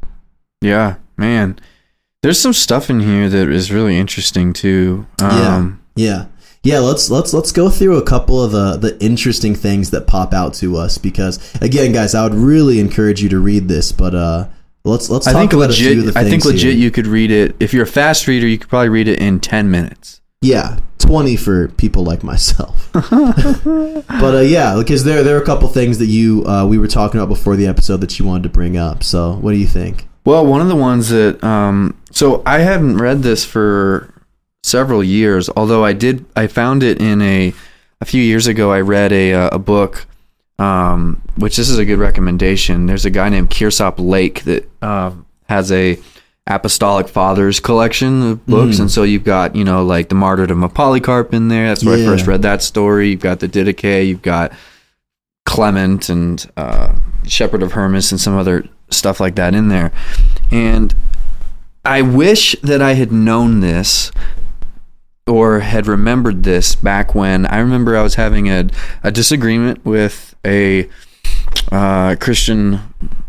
Yeah, 0.63 0.97
man. 1.17 1.59
There's 2.23 2.39
some 2.39 2.53
stuff 2.53 2.89
in 2.89 3.01
here 3.01 3.29
that 3.29 3.49
is 3.49 3.73
really 3.73 3.99
interesting 3.99 4.53
too. 4.53 5.07
Um, 5.21 5.31
yeah 5.31 5.80
yeah 6.01 6.27
Yeah, 6.63 6.81
let's 6.81 7.11
let's 7.11 7.33
let's 7.33 7.53
go 7.53 7.71
through 7.71 7.97
a 7.97 8.03
couple 8.05 8.37
of 8.43 8.53
the 8.53 8.77
the 8.77 8.93
interesting 9.03 9.55
things 9.55 9.91
that 9.91 10.07
pop 10.07 10.33
out 10.35 10.53
to 10.61 10.77
us 10.77 10.99
because 10.99 11.39
again 11.63 11.93
guys 11.93 12.15
i 12.15 12.23
would 12.23 12.35
really 12.35 12.79
encourage 12.81 13.23
you 13.23 13.29
to 13.31 13.39
read 13.51 13.69
this 13.69 13.93
but 13.93 14.15
uh 14.15 14.47
let's 14.85 15.09
let's 15.11 15.27
I 15.27 15.33
talk 15.33 15.41
think 15.41 15.53
about 15.55 15.71
a 15.71 15.73
few 15.75 15.89
legit. 15.91 16.09
of 16.09 16.15
the 16.15 16.21
I 16.21 16.25
think 16.25 16.45
legit. 16.45 16.63
here. 16.73 16.73
You 16.85 16.91
could 16.91 17.07
read 17.07 17.31
it 17.31 17.57
if 17.61 17.73
you're 17.75 17.85
a 17.85 17.95
fast 18.01 18.27
reader. 18.27 18.47
You 18.47 18.59
could 18.59 18.69
probably 18.69 18.89
read 18.91 19.09
it 19.09 19.19
in 19.21 19.41
ten 19.41 19.71
minutes. 19.71 20.21
yeah 20.43 20.79
20 20.99 21.37
for 21.37 21.69
people 21.83 22.03
like 22.05 22.23
myself 22.23 22.89
but 22.93 24.35
uh 24.35 24.41
yeah 24.41 24.77
because 24.79 25.05
there 25.05 25.23
there 25.25 25.37
are 25.37 25.43
a 25.43 25.47
couple 25.47 25.67
things 25.69 25.99
that 25.99 26.07
you 26.07 26.45
uh 26.47 26.65
we 26.67 26.79
were 26.79 26.89
talking 26.89 27.19
about 27.21 27.29
before 27.29 27.57
the 27.57 27.67
episode 27.67 28.01
that 28.03 28.19
you 28.19 28.25
wanted 28.25 28.43
to 28.45 28.49
bring 28.49 28.77
up 28.77 29.03
so 29.03 29.35
what 29.43 29.53
do 29.53 29.59
you 29.59 29.67
think 29.67 30.07
Well, 30.25 30.45
one 30.47 30.61
of 30.61 30.69
the 30.69 30.77
ones 30.77 31.09
that 31.09 31.43
um, 31.43 31.97
so 32.11 32.43
I 32.45 32.59
hadn't 32.61 32.99
read 32.99 33.23
this 33.23 33.45
for 33.45 34.13
several 34.63 35.03
years. 35.03 35.51
Although 35.57 35.85
I 35.85 35.93
did, 35.93 36.25
I 36.37 36.47
found 36.47 36.83
it 36.83 37.01
in 37.01 37.23
a 37.23 37.53
a 38.01 38.05
few 38.05 38.23
years 38.23 38.47
ago. 38.47 38.73
I 38.73 38.81
read 38.81 39.13
a 39.13 39.33
a 39.33 39.59
book, 39.59 40.07
um, 40.59 41.23
which 41.37 41.57
this 41.57 41.69
is 41.69 41.79
a 41.79 41.85
good 41.85 41.99
recommendation. 41.99 42.87
There's 42.87 43.05
a 43.05 43.11
guy 43.11 43.29
named 43.29 43.51
Kirsopp 43.51 43.95
Lake 43.99 44.45
that 44.45 44.69
uh, 44.83 45.13
has 45.49 45.73
a 45.73 45.99
apostolic 46.47 47.07
fathers 47.07 47.61
collection 47.61 48.23
of 48.23 48.47
books 48.47 48.81
and 48.81 48.91
so 48.91 49.05
you've 49.05 49.23
got 49.23 49.55
you 49.55 49.63
know 49.63 49.85
like 49.85 50.09
the 50.09 50.17
martyrdom 50.17 50.65
of 50.65 50.75
polycarp 50.75 51.33
in 51.33 51.47
there 51.47 51.69
that's 51.69 51.85
where 51.85 51.97
i 51.97 52.05
first 52.05 52.27
read 52.27 52.43
that 52.43 52.61
story 52.61 53.11
you've 53.11 53.21
got 53.21 53.39
the 53.39 53.47
didache 53.47 54.05
you've 54.09 54.23
got 54.23 54.51
clement 55.45 56.09
and 56.09 56.51
uh, 56.57 56.93
shepherd 57.25 57.63
of 57.63 57.73
hermas 57.73 58.11
and 58.11 58.21
some 58.21 58.37
other 58.37 58.65
stuff 58.91 59.21
like 59.21 59.37
that 59.37 59.55
in 59.55 59.69
there. 59.69 59.93
And 60.51 60.95
I 61.85 62.03
wish 62.03 62.57
that 62.63 62.83
I 62.83 62.95
had 62.95 63.13
known 63.13 63.61
this 63.61 64.13
or 65.27 65.61
had 65.61 65.87
remembered 65.87 66.43
this 66.43 66.75
back 66.75 67.15
when 67.15 67.47
I 67.47 67.59
remember 67.59 67.97
I 67.97 68.03
was 68.03 68.15
having 68.17 68.49
a, 68.49 68.69
a 69.03 69.11
disagreement 69.13 69.85
with 69.85 70.35
a 70.45 70.89
uh, 71.71 72.17
Christian 72.21 72.81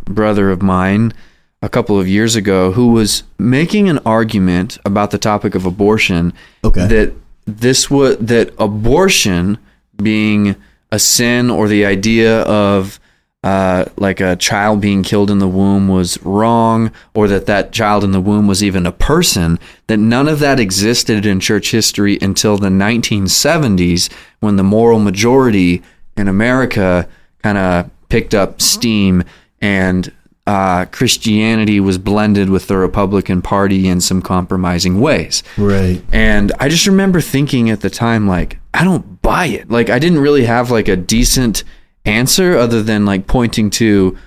brother 0.06 0.50
of 0.50 0.62
mine 0.62 1.14
a 1.62 1.70
couple 1.70 2.00
of 2.00 2.08
years 2.08 2.36
ago 2.36 2.72
who 2.72 2.92
was 2.92 3.24
making 3.38 3.88
an 3.88 4.00
argument 4.00 4.80
about 4.84 5.12
the 5.12 5.18
topic 5.18 5.54
of 5.54 5.66
abortion 5.66 6.34
Okay. 6.64 6.88
that 6.88 7.14
this 7.46 7.90
was 7.90 8.18
that 8.18 8.54
abortion 8.58 9.58
being 10.02 10.56
a 10.92 11.00
sin 11.00 11.50
or 11.50 11.68
the 11.68 11.86
idea 11.86 12.42
of 12.44 13.00
uh, 13.44 13.86
like 13.98 14.20
a 14.20 14.36
child 14.36 14.82
being 14.82 15.02
killed 15.02 15.32
in 15.32 15.40
the 15.40 15.48
womb 15.48 15.88
was 15.88 16.22
wrong 16.24 16.92
or 17.16 17.28
that 17.28 17.48
that 17.48 17.72
child 17.72 18.04
in 18.04 18.12
the 18.12 18.22
womb 18.22 18.48
was 18.48 18.64
even 18.64 18.86
a 18.86 18.92
person 18.92 19.58
that 19.88 19.98
none 19.98 20.28
of 20.28 20.40
that 20.40 20.60
existed 20.60 21.26
in 21.26 21.40
church 21.40 21.72
history 21.72 22.20
until 22.22 22.58
the 22.58 22.70
1970s 22.70 24.12
when 24.42 24.58
the 24.58 24.64
moral 24.64 25.00
majority 25.00 25.82
in 26.16 26.28
America 26.28 27.08
kind 27.42 27.58
of 27.58 27.90
picked 28.10 28.36
up 28.36 28.62
steam 28.62 29.24
and 29.60 30.12
uh, 30.46 30.86
Christianity 30.86 31.80
was 31.80 31.98
blended 31.98 32.50
with 32.50 32.68
the 32.68 32.78
Republican 32.78 33.42
Party 33.42 33.88
in 33.88 34.02
some 34.02 34.22
compromising 34.22 35.00
ways. 35.00 35.44
Right. 35.58 36.04
And 36.12 36.52
I 36.60 36.68
just 36.68 36.88
remember 36.88 37.22
thinking 37.22 37.70
at 37.70 37.82
the 37.82 37.90
time, 37.90 38.28
like, 38.28 38.58
I 38.74 38.84
don't 38.84 39.22
buy 39.22 39.46
it. 39.46 39.70
Like, 39.70 39.90
I 39.90 40.00
didn't 40.00 40.20
really 40.20 40.46
have 40.46 40.72
like 40.72 40.88
a 40.88 40.96
decent 40.96 41.64
answer 42.06 42.58
other 42.58 42.82
than 42.82 43.06
like 43.06 43.28
pointing 43.28 43.70
to 43.72 44.18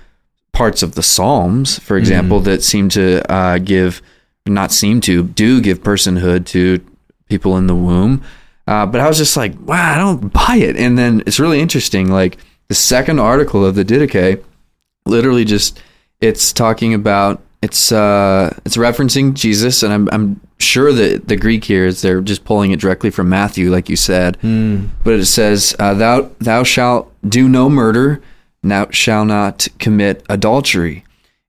parts 0.52 0.82
of 0.82 0.94
the 0.94 1.02
Psalms, 1.02 1.78
for 1.80 1.96
example, 1.96 2.40
that 2.40 2.62
seem 2.62 2.88
to 2.90 3.32
uh, 3.32 3.58
give, 3.58 4.00
not 4.46 4.70
seem 4.72 5.00
to, 5.02 5.24
do 5.24 5.60
give 5.60 5.82
personhood 5.82 6.46
to 6.46 6.84
people 7.28 7.56
in 7.56 7.66
the 7.66 7.74
womb. 7.74 8.22
Uh, 8.66 8.86
but 8.86 9.00
I 9.00 9.08
was 9.08 9.18
just 9.18 9.36
like, 9.36 9.58
wow, 9.60 9.94
I 9.94 9.98
don't 9.98 10.32
buy 10.32 10.56
it. 10.56 10.76
And 10.76 10.96
then 10.96 11.22
it's 11.26 11.40
really 11.40 11.60
interesting. 11.60 12.10
Like, 12.10 12.38
the 12.68 12.74
second 12.74 13.18
article 13.18 13.64
of 13.64 13.74
the 13.74 13.84
Didache 13.84 14.42
literally 15.06 15.44
just 15.44 15.80
it's 16.20 16.52
talking 16.52 16.94
about 16.94 17.42
it's 17.62 17.92
uh 17.92 18.54
it's 18.64 18.76
referencing 18.76 19.34
Jesus 19.34 19.82
and 19.82 19.92
I'm 19.92 20.08
I'm 20.12 20.40
sure 20.58 20.92
that 20.92 21.28
the 21.28 21.36
Greek 21.36 21.64
here 21.64 21.84
is 21.86 22.00
they're 22.02 22.20
just 22.20 22.44
pulling 22.44 22.70
it 22.72 22.80
directly 22.80 23.10
from 23.10 23.28
Matthew 23.28 23.70
like 23.70 23.88
you 23.88 23.96
said. 23.96 24.38
But 25.02 25.14
it 25.14 25.26
says 25.26 25.74
uh, 25.78 25.94
thou 25.94 26.30
thou 26.38 26.62
shalt 26.62 27.12
do 27.28 27.48
no 27.48 27.68
murder 27.68 28.20
thou 28.62 28.88
shalt 28.90 29.28
not 29.28 29.68
commit 29.78 30.24
adultery. 30.28 31.04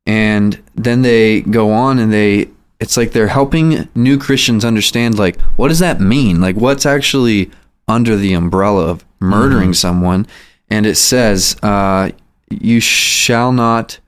And 0.06 0.62
then 0.76 1.02
they 1.02 1.42
go 1.42 1.72
on 1.72 1.98
and 2.00 2.12
they 2.12 2.50
it's 2.80 2.98
like 2.98 3.12
they're 3.12 3.28
helping 3.28 3.88
new 3.96 4.18
Christians 4.18 4.66
understand 4.66 5.18
like 5.18 5.40
what 5.56 5.70
does 5.70 5.80
that 5.80 6.00
mean? 6.02 6.42
Like 6.42 6.56
what's 6.56 6.86
actually 6.86 7.52
under 7.88 8.16
the 8.16 8.34
umbrella 8.34 8.86
of 8.86 9.06
murdering 9.20 9.74
someone? 9.74 10.28
And 10.70 10.86
it 10.86 10.96
says 10.96 11.56
uh 11.64 12.12
you 12.50 12.80
shall 12.80 13.52
not 13.52 14.00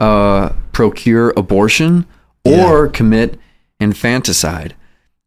uh, 0.00 0.52
procure 0.72 1.32
abortion 1.36 2.06
or 2.44 2.88
commit 2.88 3.38
infanticide. 3.82 4.74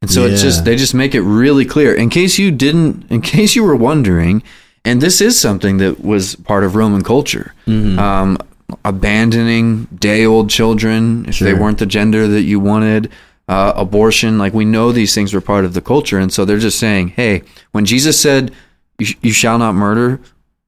And 0.01 0.11
so 0.11 0.25
it's 0.25 0.41
just 0.41 0.65
they 0.65 0.75
just 0.75 0.93
make 0.93 1.15
it 1.15 1.21
really 1.21 1.65
clear. 1.65 1.93
In 1.95 2.09
case 2.09 2.37
you 2.37 2.51
didn't, 2.51 3.09
in 3.11 3.21
case 3.21 3.55
you 3.55 3.63
were 3.63 3.75
wondering, 3.75 4.43
and 4.83 5.01
this 5.01 5.19
is 5.21 5.39
something 5.39 5.77
that 5.77 6.03
was 6.03 6.35
part 6.35 6.63
of 6.63 6.75
Roman 6.75 7.03
culture, 7.03 7.53
um, 7.99 8.37
abandoning 8.83 9.85
day-old 9.99 10.49
children 10.49 11.25
if 11.27 11.39
they 11.39 11.53
weren't 11.53 11.79
the 11.79 11.85
gender 11.85 12.27
that 12.27 12.43
you 12.43 12.59
wanted. 12.59 13.11
Uh, 13.47 13.71
abortion, 13.75 14.39
like 14.39 14.55
we 14.55 14.65
know 14.65 14.91
these 14.91 15.13
things 15.13 15.31
were 15.31 15.39
part 15.41 15.65
of 15.65 15.75
the 15.75 15.81
culture, 15.81 16.17
and 16.17 16.33
so 16.33 16.45
they're 16.45 16.57
just 16.57 16.79
saying, 16.79 17.09
"Hey, 17.09 17.43
when 17.73 17.85
Jesus 17.85 18.19
said, 18.19 18.51
you, 18.97 19.05
sh- 19.05 19.17
you 19.21 19.31
shall 19.31 19.59
not 19.59 19.75
murder,' 19.75 20.19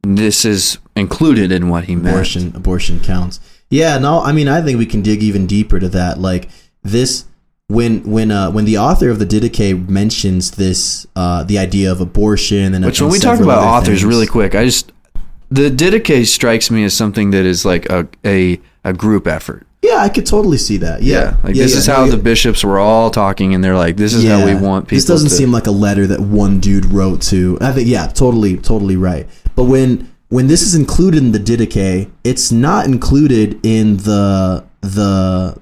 this 0.03 0.45
is 0.45 0.77
included 0.95 1.51
in 1.51 1.69
what 1.69 1.85
he 1.85 1.95
meant." 1.95 2.15
abortion 2.15 2.51
abortion 2.55 2.99
counts 2.99 3.39
yeah 3.71 3.97
no 3.97 4.21
i 4.21 4.31
mean 4.31 4.47
i 4.47 4.61
think 4.61 4.77
we 4.77 4.85
can 4.85 5.01
dig 5.01 5.23
even 5.23 5.47
deeper 5.47 5.79
to 5.79 5.89
that 5.89 6.19
like 6.19 6.49
this 6.83 7.25
when 7.67 8.01
when 8.09 8.31
uh 8.31 8.49
when 8.49 8.65
the 8.65 8.77
author 8.77 9.09
of 9.09 9.19
the 9.19 9.25
didache 9.25 9.89
mentions 9.89 10.51
this 10.51 11.05
uh 11.15 11.43
the 11.43 11.59
idea 11.59 11.91
of 11.91 11.99
abortion 11.99 12.73
and 12.73 12.85
Which 12.85 13.01
when 13.01 13.11
we 13.11 13.19
talk 13.19 13.39
about 13.39 13.63
authors, 13.63 13.99
things- 13.99 14.05
really 14.05 14.27
quick, 14.27 14.55
I 14.55 14.65
just 14.65 14.91
the 15.49 15.69
Didache 15.69 16.25
strikes 16.25 16.69
me 16.69 16.83
as 16.83 16.93
something 16.93 17.31
that 17.31 17.45
is 17.45 17.65
like 17.65 17.85
a 17.89 18.07
a, 18.25 18.59
a 18.83 18.91
group 18.93 19.27
effort. 19.27 19.65
yeah 19.81 19.97
i 19.97 20.09
could 20.09 20.25
totally 20.25 20.57
see 20.57 20.77
that 20.77 21.03
yeah, 21.03 21.37
like 21.43 21.55
yeah, 21.55 21.63
this 21.63 21.73
yeah, 21.73 21.77
is 21.79 21.87
no, 21.87 21.93
how 21.93 22.03
yeah. 22.05 22.11
the 22.11 22.17
bishops 22.17 22.63
were 22.63 22.79
all 22.79 23.09
talking, 23.09 23.53
and 23.53 23.63
they're 23.63 23.77
like, 23.77 23.95
"This 23.97 24.13
is 24.13 24.25
how 24.25 24.45
we 24.45 24.55
want 24.55 24.85
people." 24.87 24.97
This 24.97 25.05
doesn't 25.05 25.29
to, 25.29 25.35
seem 25.35 25.51
like 25.51 25.67
a 25.67 25.71
letter 25.71 26.07
that 26.07 26.19
one 26.21 26.59
dude 26.59 26.85
wrote 26.85 27.21
to. 27.23 27.57
I 27.61 27.71
think 27.71 27.87
yeah, 27.87 28.07
totally, 28.07 28.57
totally 28.57 28.95
right. 28.97 29.27
But 29.55 29.65
when 29.65 30.11
when 30.29 30.47
this 30.47 30.61
is 30.61 30.75
included 30.75 31.23
in 31.23 31.31
the 31.31 31.39
Didache, 31.39 32.09
it's 32.23 32.51
not 32.51 32.85
included 32.85 33.59
in 33.65 33.97
the 33.97 34.65
the 34.81 35.57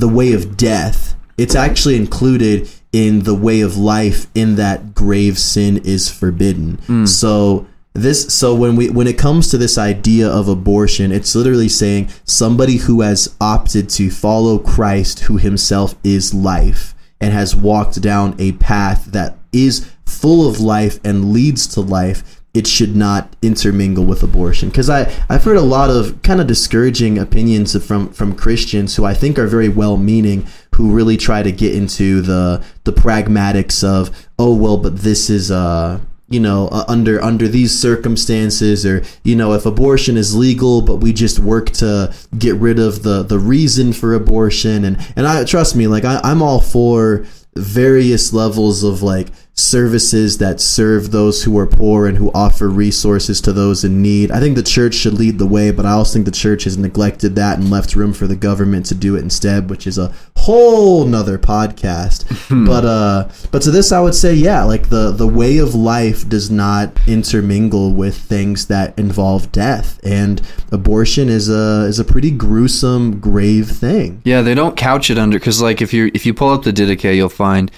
the 0.00 0.08
way 0.08 0.32
of 0.32 0.56
death. 0.56 1.14
It's 1.38 1.54
actually 1.54 1.96
included 1.96 2.68
in 2.92 3.22
the 3.22 3.34
way 3.34 3.60
of 3.60 3.76
life 3.76 4.26
in 4.34 4.56
that 4.56 4.94
grave 4.94 5.38
sin 5.38 5.78
is 5.78 6.10
forbidden. 6.10 6.78
Hmm. 6.86 7.06
So 7.06 7.66
this 7.94 8.32
so 8.32 8.54
when 8.54 8.76
we 8.76 8.88
when 8.90 9.06
it 9.06 9.18
comes 9.18 9.48
to 9.50 9.58
this 9.58 9.78
idea 9.78 10.28
of 10.28 10.48
abortion, 10.48 11.12
it's 11.12 11.34
literally 11.34 11.68
saying 11.68 12.10
somebody 12.24 12.76
who 12.76 13.00
has 13.00 13.34
opted 13.40 13.88
to 13.90 14.10
follow 14.10 14.58
Christ 14.58 15.20
who 15.20 15.36
himself 15.36 15.94
is 16.04 16.34
life 16.34 16.94
and 17.20 17.32
has 17.32 17.54
walked 17.54 18.00
down 18.00 18.34
a 18.38 18.52
path 18.52 19.06
that 19.06 19.36
is 19.52 19.90
full 20.06 20.48
of 20.48 20.60
life 20.60 20.98
and 21.04 21.32
leads 21.32 21.66
to 21.68 21.80
life 21.80 22.39
it 22.52 22.66
should 22.66 22.96
not 22.96 23.36
intermingle 23.42 24.04
with 24.04 24.22
abortion. 24.22 24.68
Because 24.70 24.90
I 24.90 25.12
I've 25.28 25.44
heard 25.44 25.56
a 25.56 25.62
lot 25.62 25.90
of 25.90 26.20
kind 26.22 26.40
of 26.40 26.46
discouraging 26.46 27.18
opinions 27.18 27.82
from 27.84 28.12
from 28.12 28.34
Christians 28.34 28.96
who 28.96 29.04
I 29.04 29.14
think 29.14 29.38
are 29.38 29.46
very 29.46 29.68
well 29.68 29.96
meaning 29.96 30.46
who 30.74 30.92
really 30.92 31.16
try 31.16 31.42
to 31.42 31.52
get 31.52 31.74
into 31.74 32.20
the 32.20 32.64
the 32.84 32.92
pragmatics 32.92 33.84
of 33.84 34.28
oh 34.38 34.54
well 34.54 34.78
but 34.78 34.98
this 34.98 35.28
is 35.28 35.50
uh 35.50 36.00
you 36.28 36.40
know 36.40 36.68
uh, 36.68 36.84
under 36.88 37.20
under 37.20 37.46
these 37.46 37.78
circumstances 37.78 38.86
or 38.86 39.02
you 39.22 39.36
know 39.36 39.52
if 39.52 39.66
abortion 39.66 40.16
is 40.16 40.34
legal 40.34 40.80
but 40.80 40.96
we 40.96 41.12
just 41.12 41.38
work 41.38 41.70
to 41.70 42.14
get 42.38 42.54
rid 42.54 42.78
of 42.78 43.02
the 43.02 43.22
the 43.22 43.38
reason 43.38 43.92
for 43.92 44.14
abortion 44.14 44.84
and 44.84 44.96
and 45.16 45.26
I 45.26 45.44
trust 45.44 45.76
me 45.76 45.86
like 45.86 46.04
I, 46.04 46.20
I'm 46.24 46.40
all 46.40 46.60
for 46.60 47.26
various 47.56 48.32
levels 48.32 48.82
of 48.82 49.02
like 49.02 49.28
services 49.54 50.38
that 50.38 50.60
serve 50.60 51.10
those 51.10 51.44
who 51.44 51.58
are 51.58 51.66
poor 51.66 52.06
and 52.06 52.16
who 52.16 52.30
offer 52.32 52.68
resources 52.68 53.40
to 53.42 53.52
those 53.52 53.84
in 53.84 54.00
need. 54.00 54.30
I 54.30 54.40
think 54.40 54.56
the 54.56 54.62
church 54.62 54.94
should 54.94 55.14
lead 55.14 55.38
the 55.38 55.46
way, 55.46 55.70
but 55.70 55.84
I 55.84 55.92
also 55.92 56.14
think 56.14 56.24
the 56.24 56.30
church 56.30 56.64
has 56.64 56.78
neglected 56.78 57.34
that 57.36 57.58
and 57.58 57.70
left 57.70 57.94
room 57.94 58.12
for 58.12 58.26
the 58.26 58.36
government 58.36 58.86
to 58.86 58.94
do 58.94 59.16
it 59.16 59.20
instead, 59.20 59.68
which 59.68 59.86
is 59.86 59.98
a 59.98 60.14
whole 60.36 61.04
nother 61.04 61.38
podcast. 61.38 62.24
but 62.66 62.84
uh 62.84 63.28
but 63.50 63.62
to 63.62 63.70
this 63.70 63.92
I 63.92 64.00
would 64.00 64.14
say 64.14 64.34
yeah, 64.34 64.64
like 64.64 64.88
the 64.88 65.10
the 65.10 65.28
way 65.28 65.58
of 65.58 65.74
life 65.74 66.28
does 66.28 66.50
not 66.50 66.98
intermingle 67.06 67.92
with 67.92 68.16
things 68.16 68.66
that 68.68 68.98
involve 68.98 69.52
death 69.52 70.00
and 70.02 70.40
abortion 70.72 71.28
is 71.28 71.48
a 71.50 71.84
is 71.86 71.98
a 71.98 72.04
pretty 72.04 72.30
gruesome 72.30 73.20
grave 73.20 73.70
thing. 73.70 74.22
Yeah, 74.24 74.42
they 74.42 74.54
don't 74.54 74.76
couch 74.76 75.10
it 75.10 75.18
under 75.18 75.38
because 75.38 75.60
like 75.60 75.82
if 75.82 75.92
you 75.92 76.10
if 76.14 76.24
you 76.24 76.32
pull 76.32 76.48
up 76.48 76.62
the 76.62 76.72
Didache, 76.72 77.14
you'll 77.14 77.28
find 77.28 77.70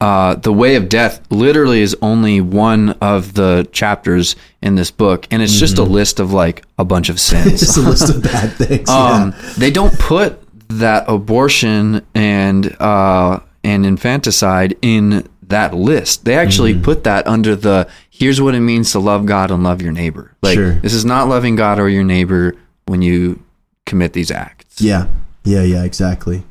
uh, 0.00 0.34
the 0.34 0.52
way 0.52 0.76
of 0.76 0.88
death 0.88 1.20
literally 1.30 1.80
is 1.80 1.96
only 2.02 2.40
one 2.40 2.90
of 3.00 3.32
the 3.34 3.66
chapters 3.72 4.36
in 4.60 4.74
this 4.74 4.90
book, 4.90 5.26
and 5.30 5.42
it's 5.42 5.58
just 5.58 5.78
a 5.78 5.82
list 5.82 6.20
of 6.20 6.32
like 6.32 6.64
a 6.78 6.84
bunch 6.84 7.08
of 7.08 7.18
sins. 7.18 7.60
Just 7.60 7.78
a 7.78 7.80
list 7.80 8.14
of 8.14 8.22
bad 8.22 8.52
things. 8.56 8.88
um, 8.90 9.32
yeah. 9.32 9.52
they 9.56 9.70
don't 9.70 9.98
put 9.98 10.38
that 10.68 11.04
abortion 11.08 12.04
and 12.14 12.76
uh, 12.80 13.40
and 13.64 13.86
infanticide 13.86 14.76
in 14.82 15.26
that 15.48 15.72
list. 15.74 16.24
They 16.24 16.34
actually 16.34 16.74
Mm-hmm. 16.74 16.82
put 16.82 17.04
that 17.04 17.26
under 17.26 17.56
the 17.56 17.88
here's 18.10 18.40
what 18.40 18.54
it 18.54 18.60
means 18.60 18.92
to 18.92 18.98
love 18.98 19.24
God 19.26 19.50
and 19.50 19.62
love 19.62 19.80
your 19.80 19.92
neighbor. 19.92 20.34
Like 20.42 20.54
Sure. 20.56 20.72
this 20.74 20.92
is 20.92 21.04
not 21.04 21.28
loving 21.28 21.56
God 21.56 21.78
or 21.78 21.88
your 21.88 22.04
neighbor 22.04 22.54
when 22.86 23.00
you 23.00 23.42
commit 23.86 24.12
these 24.12 24.30
acts. 24.30 24.80
Yeah, 24.80 25.06
yeah, 25.44 25.62
yeah, 25.62 25.84
exactly. 25.84 26.42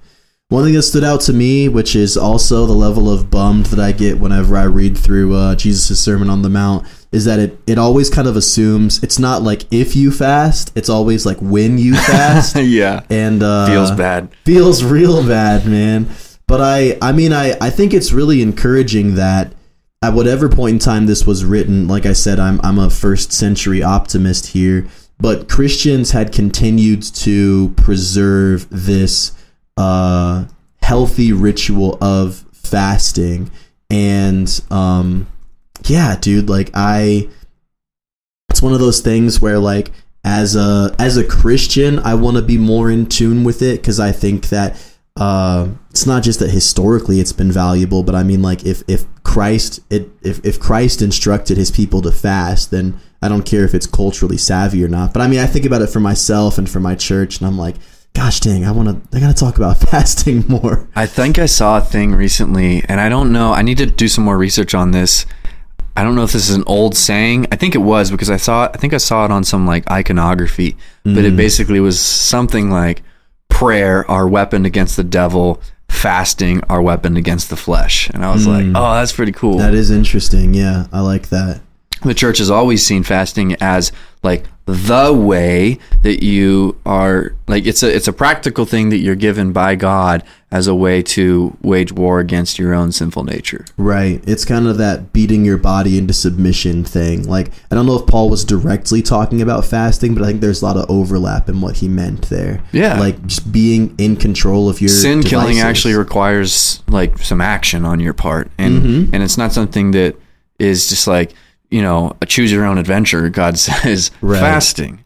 One 0.49 0.63
thing 0.63 0.75
that 0.75 0.83
stood 0.83 1.03
out 1.03 1.21
to 1.21 1.33
me, 1.33 1.67
which 1.69 1.95
is 1.95 2.15
also 2.15 2.67
the 2.67 2.73
level 2.73 3.09
of 3.11 3.31
bummed 3.31 3.65
that 3.67 3.79
I 3.79 3.91
get 3.91 4.19
whenever 4.19 4.55
I 4.55 4.65
read 4.65 4.95
through 4.95 5.33
uh, 5.35 5.55
Jesus' 5.55 5.99
Sermon 5.99 6.29
on 6.29 6.43
the 6.43 6.49
Mount, 6.49 6.85
is 7.11 7.25
that 7.25 7.39
it, 7.39 7.59
it 7.65 7.79
always 7.79 8.11
kind 8.11 8.27
of 8.27 8.35
assumes 8.37 9.01
it's 9.01 9.17
not 9.17 9.41
like 9.41 9.63
if 9.73 9.95
you 9.95 10.11
fast, 10.11 10.71
it's 10.75 10.87
always 10.87 11.25
like 11.25 11.37
when 11.41 11.79
you 11.79 11.95
fast. 12.07 12.55
yeah. 12.57 13.03
and 13.09 13.41
uh, 13.41 13.65
Feels 13.65 13.89
bad. 13.89 14.29
feels 14.45 14.83
real 14.83 15.25
bad, 15.27 15.65
man. 15.65 16.07
But 16.45 16.61
I, 16.61 16.99
I 17.01 17.11
mean, 17.11 17.33
I, 17.33 17.57
I 17.59 17.71
think 17.71 17.91
it's 17.91 18.11
really 18.11 18.43
encouraging 18.43 19.15
that 19.15 19.51
at 20.03 20.13
whatever 20.13 20.47
point 20.47 20.73
in 20.73 20.79
time 20.79 21.07
this 21.07 21.25
was 21.25 21.43
written, 21.43 21.87
like 21.87 22.05
I 22.05 22.13
said, 22.13 22.39
I'm, 22.39 22.61
I'm 22.63 22.77
a 22.77 22.91
first 22.91 23.33
century 23.33 23.81
optimist 23.81 24.47
here. 24.47 24.85
but 25.19 25.49
Christians 25.49 26.11
had 26.11 26.31
continued 26.31 27.01
to 27.01 27.69
preserve 27.77 28.67
this 28.69 29.31
uh, 29.77 30.45
healthy 30.81 31.33
ritual 31.33 31.97
of 32.01 32.45
fasting, 32.53 33.51
and 33.89 34.61
um, 34.71 35.27
yeah, 35.85 36.15
dude, 36.19 36.49
like 36.49 36.71
I, 36.73 37.29
it's 38.49 38.61
one 38.61 38.73
of 38.73 38.79
those 38.79 39.01
things 39.01 39.41
where 39.41 39.59
like 39.59 39.91
as 40.23 40.55
a 40.55 40.95
as 40.99 41.17
a 41.17 41.23
Christian, 41.23 41.99
I 41.99 42.15
want 42.15 42.37
to 42.37 42.41
be 42.41 42.57
more 42.57 42.89
in 42.89 43.05
tune 43.05 43.43
with 43.43 43.61
it 43.61 43.81
because 43.81 43.99
I 43.99 44.11
think 44.11 44.49
that 44.49 44.81
uh, 45.17 45.69
it's 45.91 46.05
not 46.05 46.23
just 46.23 46.39
that 46.39 46.49
historically 46.49 47.19
it's 47.19 47.31
been 47.31 47.51
valuable, 47.51 48.03
but 48.03 48.15
I 48.15 48.23
mean 48.23 48.41
like 48.41 48.65
if 48.65 48.83
if 48.87 49.05
Christ 49.23 49.81
it 49.89 50.09
if 50.21 50.43
if 50.43 50.59
Christ 50.59 51.01
instructed 51.01 51.57
his 51.57 51.71
people 51.71 52.01
to 52.01 52.11
fast, 52.11 52.71
then 52.71 52.99
I 53.21 53.29
don't 53.29 53.45
care 53.45 53.63
if 53.63 53.73
it's 53.73 53.87
culturally 53.87 54.37
savvy 54.37 54.83
or 54.83 54.87
not. 54.87 55.13
But 55.13 55.21
I 55.21 55.27
mean, 55.27 55.39
I 55.39 55.45
think 55.45 55.65
about 55.65 55.81
it 55.81 55.89
for 55.89 55.99
myself 55.99 56.57
and 56.57 56.69
for 56.69 56.79
my 56.79 56.95
church, 56.95 57.39
and 57.39 57.47
I'm 57.47 57.57
like, 57.57 57.75
gosh 58.15 58.39
dang, 58.39 58.65
I 58.65 58.71
want 58.71 59.11
to, 59.11 59.17
I 59.17 59.19
got 59.19 59.35
to 59.35 59.39
talk 59.39 59.57
about 59.57 59.77
fasting 59.91 60.45
more. 60.47 60.87
I 60.95 61.05
think 61.05 61.37
I 61.37 61.45
saw 61.45 61.77
a 61.77 61.81
thing 61.81 62.15
recently, 62.15 62.83
and 62.87 62.99
I 62.99 63.09
don't 63.09 63.31
know. 63.31 63.53
I 63.53 63.61
need 63.61 63.77
to 63.77 63.85
do 63.85 64.07
some 64.07 64.23
more 64.23 64.37
research 64.37 64.73
on 64.73 64.91
this. 64.91 65.25
I 65.97 66.03
don't 66.03 66.15
know 66.15 66.23
if 66.23 66.31
this 66.31 66.49
is 66.49 66.55
an 66.55 66.63
old 66.65 66.95
saying. 66.95 67.47
I 67.51 67.55
think 67.55 67.75
it 67.75 67.79
was 67.79 68.11
because 68.11 68.29
I 68.29 68.37
saw. 68.37 68.69
I 68.73 68.77
think 68.77 68.93
I 68.93 68.97
saw 68.97 69.23
it 69.25 69.31
on 69.31 69.43
some 69.43 69.65
like 69.65 69.89
iconography, 69.89 70.75
but 71.03 71.23
it 71.23 71.33
mm. 71.33 71.37
basically 71.37 71.79
was 71.79 71.99
something 71.99 72.69
like 72.69 73.01
prayer, 73.47 74.09
our 74.11 74.27
weapon 74.27 74.65
against 74.65 74.97
the 74.97 75.03
devil, 75.05 75.61
fasting, 75.87 76.61
our 76.69 76.81
weapon 76.81 77.15
against 77.15 77.49
the 77.49 77.55
flesh. 77.55 78.09
And 78.09 78.25
I 78.25 78.33
was 78.33 78.45
mm. 78.45 78.73
like, 78.73 78.81
oh, 78.81 78.95
that's 78.95 79.13
pretty 79.13 79.31
cool. 79.31 79.57
That 79.57 79.73
is 79.73 79.89
interesting. 79.89 80.53
Yeah, 80.53 80.87
I 80.91 80.99
like 80.99 81.29
that. 81.29 81.61
the 82.03 82.13
church 82.13 82.39
has 82.39 82.51
always 82.51 82.85
seen 82.85 83.03
fasting 83.03 83.55
as 83.61 83.93
like 84.21 84.45
the 84.65 85.13
way 85.13 85.77
that 86.01 86.23
you 86.23 86.75
are 86.87 87.35
like 87.47 87.67
it's 87.67 87.83
a 87.83 87.95
it's 87.95 88.07
a 88.07 88.13
practical 88.13 88.65
thing 88.65 88.89
that 88.89 88.97
you're 88.97 89.13
given 89.15 89.51
by 89.53 89.75
God 89.75 90.23
as 90.51 90.65
a 90.65 90.73
way 90.73 91.03
to 91.03 91.55
wage 91.61 91.91
war 91.91 92.19
against 92.19 92.57
your 92.57 92.73
own 92.73 92.91
sinful 92.91 93.23
nature. 93.25 93.65
Right. 93.77 94.23
It's 94.25 94.43
kind 94.45 94.67
of 94.67 94.77
that 94.77 95.11
beating 95.13 95.43
your 95.45 95.57
body 95.57 95.97
into 95.97 96.13
submission 96.13 96.83
thing. 96.85 97.27
Like, 97.27 97.51
I 97.69 97.75
don't 97.75 97.85
know 97.85 97.99
if 97.99 98.07
Paul 98.07 98.29
was 98.29 98.45
directly 98.45 99.01
talking 99.01 99.41
about 99.41 99.65
fasting, 99.65 100.15
but 100.15 100.23
I 100.23 100.27
think 100.27 100.39
there's 100.41 100.61
a 100.61 100.65
lot 100.65 100.77
of 100.77 100.89
overlap 100.89 101.49
in 101.49 101.59
what 101.61 101.77
he 101.77 101.89
meant 101.89 102.29
there. 102.29 102.63
Yeah. 102.71 102.97
Like, 102.99 103.23
just 103.25 103.51
being 103.51 103.93
in 103.97 104.15
control 104.15 104.69
of 104.69 104.79
your 104.79 104.87
Sin 104.89 105.23
killing 105.23 105.59
actually 105.59 105.93
requires 105.95 106.81
like 106.87 107.17
some 107.17 107.41
action 107.41 107.83
on 107.85 107.99
your 107.99 108.13
part 108.13 108.49
and 108.57 108.81
Mm-hmm. 108.81 109.13
and 109.13 109.23
it's 109.23 109.37
not 109.37 109.51
something 109.51 109.91
that 109.91 110.15
is 110.57 110.87
just 110.87 111.05
like, 111.05 111.33
you 111.75 111.81
know, 111.81 112.15
a 112.21 112.25
choose 112.25 112.51
your 112.53 112.63
own 112.65 112.77
adventure. 112.77 113.27
God 113.29 113.57
says 113.67 114.11
Right. 114.21 114.39
fasting. 114.39 115.03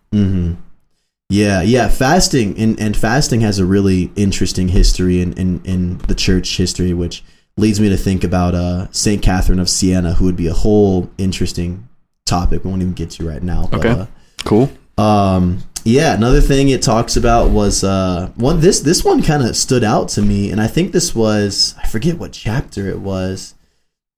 Yeah, 1.31 1.61
yeah. 1.61 1.89
Fasting 1.89 2.57
and, 2.57 2.79
and 2.79 2.97
fasting 2.97 3.41
has 3.41 3.59
a 3.59 3.65
really 3.65 4.11
interesting 4.15 4.67
history 4.69 5.21
in, 5.21 5.33
in, 5.33 5.61
in 5.63 5.97
the 5.99 6.15
church 6.15 6.57
history, 6.57 6.93
which 6.93 7.23
leads 7.57 7.79
me 7.79 7.89
to 7.89 7.97
think 7.97 8.23
about 8.23 8.55
uh, 8.55 8.87
Saint 8.91 9.21
Catherine 9.21 9.59
of 9.59 9.69
Siena, 9.69 10.13
who 10.13 10.25
would 10.25 10.35
be 10.35 10.47
a 10.47 10.53
whole 10.53 11.09
interesting 11.17 11.87
topic. 12.25 12.63
We 12.63 12.69
won't 12.71 12.81
even 12.81 12.93
get 12.93 13.11
to 13.11 13.27
right 13.27 13.43
now. 13.43 13.67
But, 13.71 13.79
Okay. 13.85 13.89
uh, 14.01 14.05
Cool. 14.45 14.71
Um, 14.97 15.59
yeah, 15.85 16.13
another 16.15 16.41
thing 16.41 16.69
it 16.69 16.81
talks 16.81 17.15
about 17.15 17.51
was 17.51 17.83
uh, 17.83 18.31
one. 18.35 18.59
This 18.61 18.79
this 18.81 19.03
one 19.05 19.21
kind 19.21 19.43
of 19.43 19.55
stood 19.55 19.83
out 19.83 20.09
to 20.09 20.21
me, 20.21 20.49
and 20.51 20.59
I 20.61 20.67
think 20.67 20.91
this 20.91 21.13
was 21.15 21.73
I 21.81 21.87
forget 21.87 22.17
what 22.17 22.31
chapter 22.33 22.87
it 22.89 22.99
was. 22.99 23.53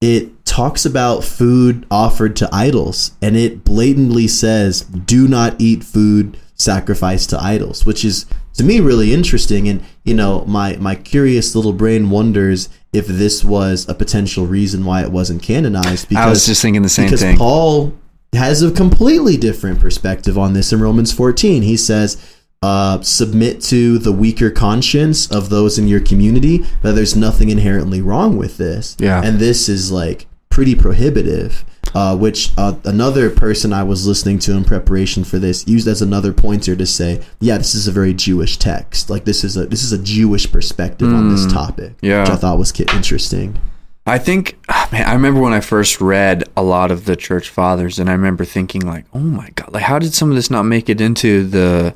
It 0.01 0.45
talks 0.45 0.85
about 0.85 1.23
food 1.23 1.85
offered 1.91 2.35
to 2.37 2.49
idols, 2.51 3.11
and 3.21 3.37
it 3.37 3.63
blatantly 3.63 4.27
says, 4.27 4.81
"Do 4.81 5.27
not 5.27 5.55
eat 5.59 5.83
food 5.83 6.37
sacrificed 6.55 7.29
to 7.29 7.41
idols," 7.41 7.85
which 7.85 8.03
is 8.03 8.25
to 8.55 8.63
me 8.63 8.79
really 8.79 9.13
interesting. 9.13 9.69
And 9.69 9.81
you 10.03 10.13
know, 10.13 10.43
my 10.47 10.75
my 10.77 10.95
curious 10.95 11.55
little 11.55 11.73
brain 11.73 12.09
wonders 12.09 12.67
if 12.93 13.07
this 13.07 13.43
was 13.43 13.85
a 13.87 13.93
potential 13.93 14.45
reason 14.47 14.85
why 14.85 15.01
it 15.03 15.11
wasn't 15.11 15.41
canonized. 15.41 16.09
Because 16.09 16.25
I 16.25 16.29
was 16.29 16.45
just 16.45 16.61
thinking 16.61 16.81
the 16.81 16.89
same 16.89 17.05
because 17.05 17.21
thing. 17.21 17.37
Paul 17.37 17.93
has 18.33 18.61
a 18.61 18.71
completely 18.71 19.37
different 19.37 19.79
perspective 19.79 20.37
on 20.37 20.53
this 20.53 20.71
in 20.71 20.79
Romans 20.79 21.11
14. 21.11 21.63
He 21.63 21.77
says, 21.77 22.17
uh, 22.62 23.02
submit 23.02 23.62
to 23.62 23.97
the 23.97 24.12
weaker 24.12 24.52
conscience 24.52 25.30
of 25.32 25.50
those 25.50 25.80
in 25.80 25.88
your 25.88 26.00
community, 26.00 26.60
that 26.84 26.91
there's 26.93 27.15
nothing 27.15 27.50
inherently 27.50 28.02
wrong 28.02 28.38
with 28.38 28.58
this. 28.58 28.95
Yeah. 29.00 29.21
And 29.24 29.39
this 29.39 29.67
is 29.67 29.91
like 29.91 30.28
pretty 30.50 30.76
prohibitive. 30.76 31.65
Uh, 31.93 32.15
which 32.15 32.52
uh, 32.58 32.74
another 32.86 33.30
person 33.30 33.74
I 33.74 33.84
was 33.84 34.08
listening 34.08 34.39
to 34.39 34.54
in 34.54 34.63
preparation 34.63 35.26
for 35.26 35.39
this 35.39 35.67
used 35.67 35.89
as 35.89 36.02
another 36.02 36.32
pointer 36.32 36.74
to 36.74 36.86
say, 36.86 37.21
yeah, 37.41 37.58
this 37.58 37.76
is 37.76 37.86
a 37.86 37.91
very 37.91 38.13
Jewish 38.13 38.56
text. 38.56 39.10
Like 39.10 39.26
this 39.26 39.43
is 39.43 39.58
a 39.58 39.65
this 39.65 39.84
is 39.84 39.91
a 39.91 39.97
Jewish 40.02 40.50
perspective 40.50 41.10
on 41.13 41.28
this 41.30 41.52
topic, 41.52 41.89
Hmm. 42.00 42.06
yeah. 42.06 42.21
which 42.21 42.30
I 42.30 42.36
thought 42.38 42.58
was 42.58 42.71
interesting. 42.80 43.60
I 44.08 44.19
think, 44.19 44.58
ah, 44.69 44.88
man, 44.91 45.06
I 45.06 45.13
remember 45.13 45.41
when 45.41 45.52
I 45.52 45.60
first 45.60 46.00
read 46.00 46.45
a 46.56 46.63
lot 46.63 46.91
of 46.91 47.04
the 47.06 47.17
church 47.17 47.50
fathers, 47.50 48.00
and 48.00 48.10
I 48.10 48.13
remember 48.13 48.45
thinking, 48.45 48.86
like, 48.86 49.04
oh 49.13 49.19
my 49.19 49.50
god, 49.56 49.74
like 49.74 49.84
how 49.84 50.00
did 50.00 50.13
some 50.13 50.30
of 50.30 50.36
this 50.36 50.50
not 50.50 50.63
make 50.63 50.88
it 50.88 51.02
into 51.02 51.45
the, 51.45 51.93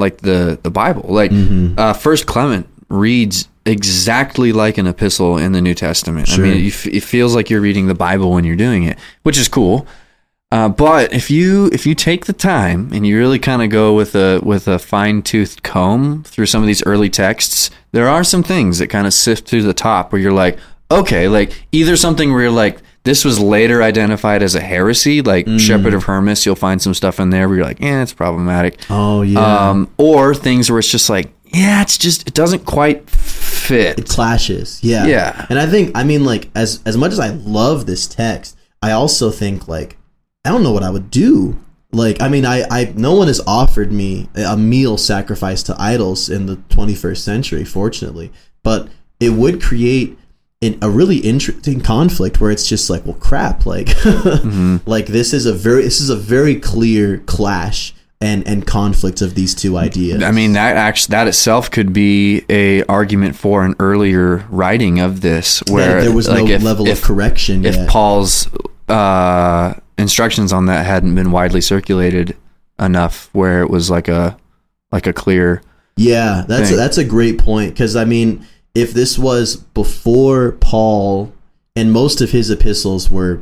like 0.00 0.18
the 0.18 0.58
the 0.62 0.70
Bible? 0.70 1.04
Like, 1.08 1.30
uh, 1.78 1.92
First 1.92 2.26
Clement 2.26 2.66
reads 2.88 3.48
exactly 3.64 4.52
like 4.52 4.78
an 4.78 4.86
epistle 4.86 5.38
in 5.38 5.52
the 5.52 5.60
New 5.60 5.74
Testament. 5.74 6.26
Sure. 6.26 6.44
I 6.44 6.48
mean, 6.48 6.66
it, 6.66 6.86
it 6.86 7.04
feels 7.04 7.34
like 7.36 7.50
you're 7.50 7.60
reading 7.60 7.86
the 7.86 7.94
Bible 7.94 8.32
when 8.32 8.44
you're 8.44 8.56
doing 8.56 8.82
it, 8.84 8.98
which 9.22 9.38
is 9.38 9.48
cool. 9.48 9.86
Uh, 10.52 10.68
but 10.68 11.12
if 11.12 11.30
you 11.30 11.70
if 11.72 11.86
you 11.86 11.94
take 11.94 12.26
the 12.26 12.32
time 12.32 12.90
and 12.92 13.06
you 13.06 13.16
really 13.16 13.38
kind 13.38 13.62
of 13.62 13.70
go 13.70 13.94
with 13.94 14.16
a 14.16 14.40
with 14.42 14.66
a 14.66 14.80
fine 14.80 15.22
toothed 15.22 15.62
comb 15.62 16.24
through 16.24 16.46
some 16.46 16.60
of 16.60 16.66
these 16.66 16.84
early 16.84 17.08
texts, 17.08 17.70
there 17.92 18.08
are 18.08 18.24
some 18.24 18.42
things 18.42 18.78
that 18.78 18.88
kind 18.88 19.06
of 19.06 19.14
sift 19.14 19.46
through 19.46 19.62
the 19.62 19.74
top 19.74 20.10
where 20.10 20.20
you're 20.20 20.32
like, 20.32 20.58
okay, 20.90 21.28
like 21.28 21.52
either 21.70 21.96
something 21.96 22.32
where 22.32 22.42
you're 22.42 22.50
like, 22.50 22.80
this 23.04 23.24
was 23.24 23.38
later 23.40 23.82
identified 23.82 24.42
as 24.42 24.54
a 24.54 24.60
heresy, 24.60 25.22
like 25.22 25.48
Shepherd 25.58 25.94
of 25.94 26.04
Hermas, 26.04 26.44
you'll 26.44 26.54
find 26.56 26.80
some 26.82 26.92
stuff 26.94 27.18
in 27.18 27.30
there 27.30 27.48
where 27.48 27.56
you're 27.58 27.66
like, 27.66 27.80
yeah, 27.80 28.02
it's 28.02 28.12
problematic. 28.12 28.78
Oh 28.90 29.22
yeah, 29.22 29.70
Um, 29.70 29.90
or 29.96 30.34
things 30.34 30.70
where 30.70 30.78
it's 30.78 30.90
just 30.90 31.08
like, 31.08 31.32
yeah, 31.46 31.80
it's 31.82 31.96
just 31.98 32.28
it 32.28 32.34
doesn't 32.34 32.64
quite 32.66 33.08
fit. 33.10 33.98
it 33.98 34.08
clashes 34.08 34.82
yeah 34.82 35.04
Yeah. 35.06 35.46
and 35.48 35.58
i 35.58 35.66
think 35.66 35.92
i 35.96 36.02
mean 36.04 36.24
like 36.24 36.48
as 36.54 36.80
as 36.86 36.96
much 36.96 37.12
as 37.12 37.18
i 37.20 37.28
love 37.28 37.86
this 37.86 38.06
text 38.06 38.56
i 38.82 38.90
also 38.92 39.30
think 39.30 39.66
like 39.68 39.96
i 40.44 40.50
don't 40.50 40.62
know 40.62 40.72
what 40.72 40.82
i 40.82 40.90
would 40.90 41.10
do 41.10 41.58
like 41.92 42.20
i 42.22 42.28
mean 42.28 42.44
i 42.46 42.62
i 42.70 42.92
no 42.96 43.14
one 43.14 43.26
has 43.28 43.40
offered 43.46 43.92
me 43.92 44.28
a 44.36 44.56
meal 44.56 44.96
sacrificed 44.96 45.66
to 45.66 45.76
idols 45.80 46.28
in 46.28 46.46
the 46.46 46.56
21st 46.56 47.18
century 47.18 47.64
fortunately 47.64 48.32
but 48.62 48.88
it 49.20 49.30
would 49.30 49.60
create 49.62 50.16
an, 50.62 50.78
a 50.82 50.90
really 50.90 51.18
interesting 51.18 51.80
conflict 51.80 52.40
where 52.40 52.50
it's 52.50 52.66
just 52.66 52.90
like 52.90 53.04
well 53.06 53.14
crap 53.14 53.64
like 53.64 53.88
like 54.86 55.06
this 55.06 55.32
is 55.32 55.46
a 55.46 55.52
very 55.52 55.82
this 55.82 56.00
is 56.00 56.10
a 56.10 56.16
very 56.16 56.56
clear 56.58 57.18
clash 57.18 57.94
and 58.20 58.46
and 58.46 58.66
conflict 58.66 59.22
of 59.22 59.34
these 59.34 59.54
two 59.54 59.78
ideas. 59.78 60.22
I 60.22 60.30
mean 60.30 60.52
that 60.52 60.76
actually 60.76 61.12
that 61.12 61.26
itself 61.26 61.70
could 61.70 61.92
be 61.92 62.44
a 62.50 62.82
argument 62.84 63.36
for 63.36 63.64
an 63.64 63.74
earlier 63.80 64.46
writing 64.50 65.00
of 65.00 65.22
this 65.22 65.62
where 65.70 65.96
Yeah, 65.96 66.04
there 66.04 66.12
was 66.14 66.28
like 66.28 66.44
no 66.44 66.50
if, 66.50 66.62
level 66.62 66.86
if, 66.86 66.98
of 66.98 67.04
correction 67.04 67.64
if 67.64 67.76
yet. 67.76 67.88
Paul's 67.88 68.48
uh, 68.88 69.74
instructions 69.96 70.52
on 70.52 70.66
that 70.66 70.84
hadn't 70.84 71.14
been 71.14 71.30
widely 71.30 71.62
circulated 71.62 72.36
enough 72.78 73.30
where 73.32 73.62
it 73.62 73.70
was 73.70 73.88
like 73.90 74.08
a 74.08 74.36
like 74.92 75.06
a 75.06 75.12
clear 75.14 75.62
Yeah, 75.96 76.44
that's 76.46 76.70
a, 76.70 76.76
that's 76.76 76.98
a 76.98 77.04
great 77.04 77.38
point 77.38 77.72
because 77.72 77.96
I 77.96 78.04
mean, 78.04 78.46
if 78.74 78.92
this 78.92 79.18
was 79.18 79.56
before 79.56 80.52
Paul, 80.52 81.32
and 81.76 81.92
most 81.92 82.20
of 82.20 82.30
his 82.30 82.50
epistles 82.50 83.10
were 83.10 83.40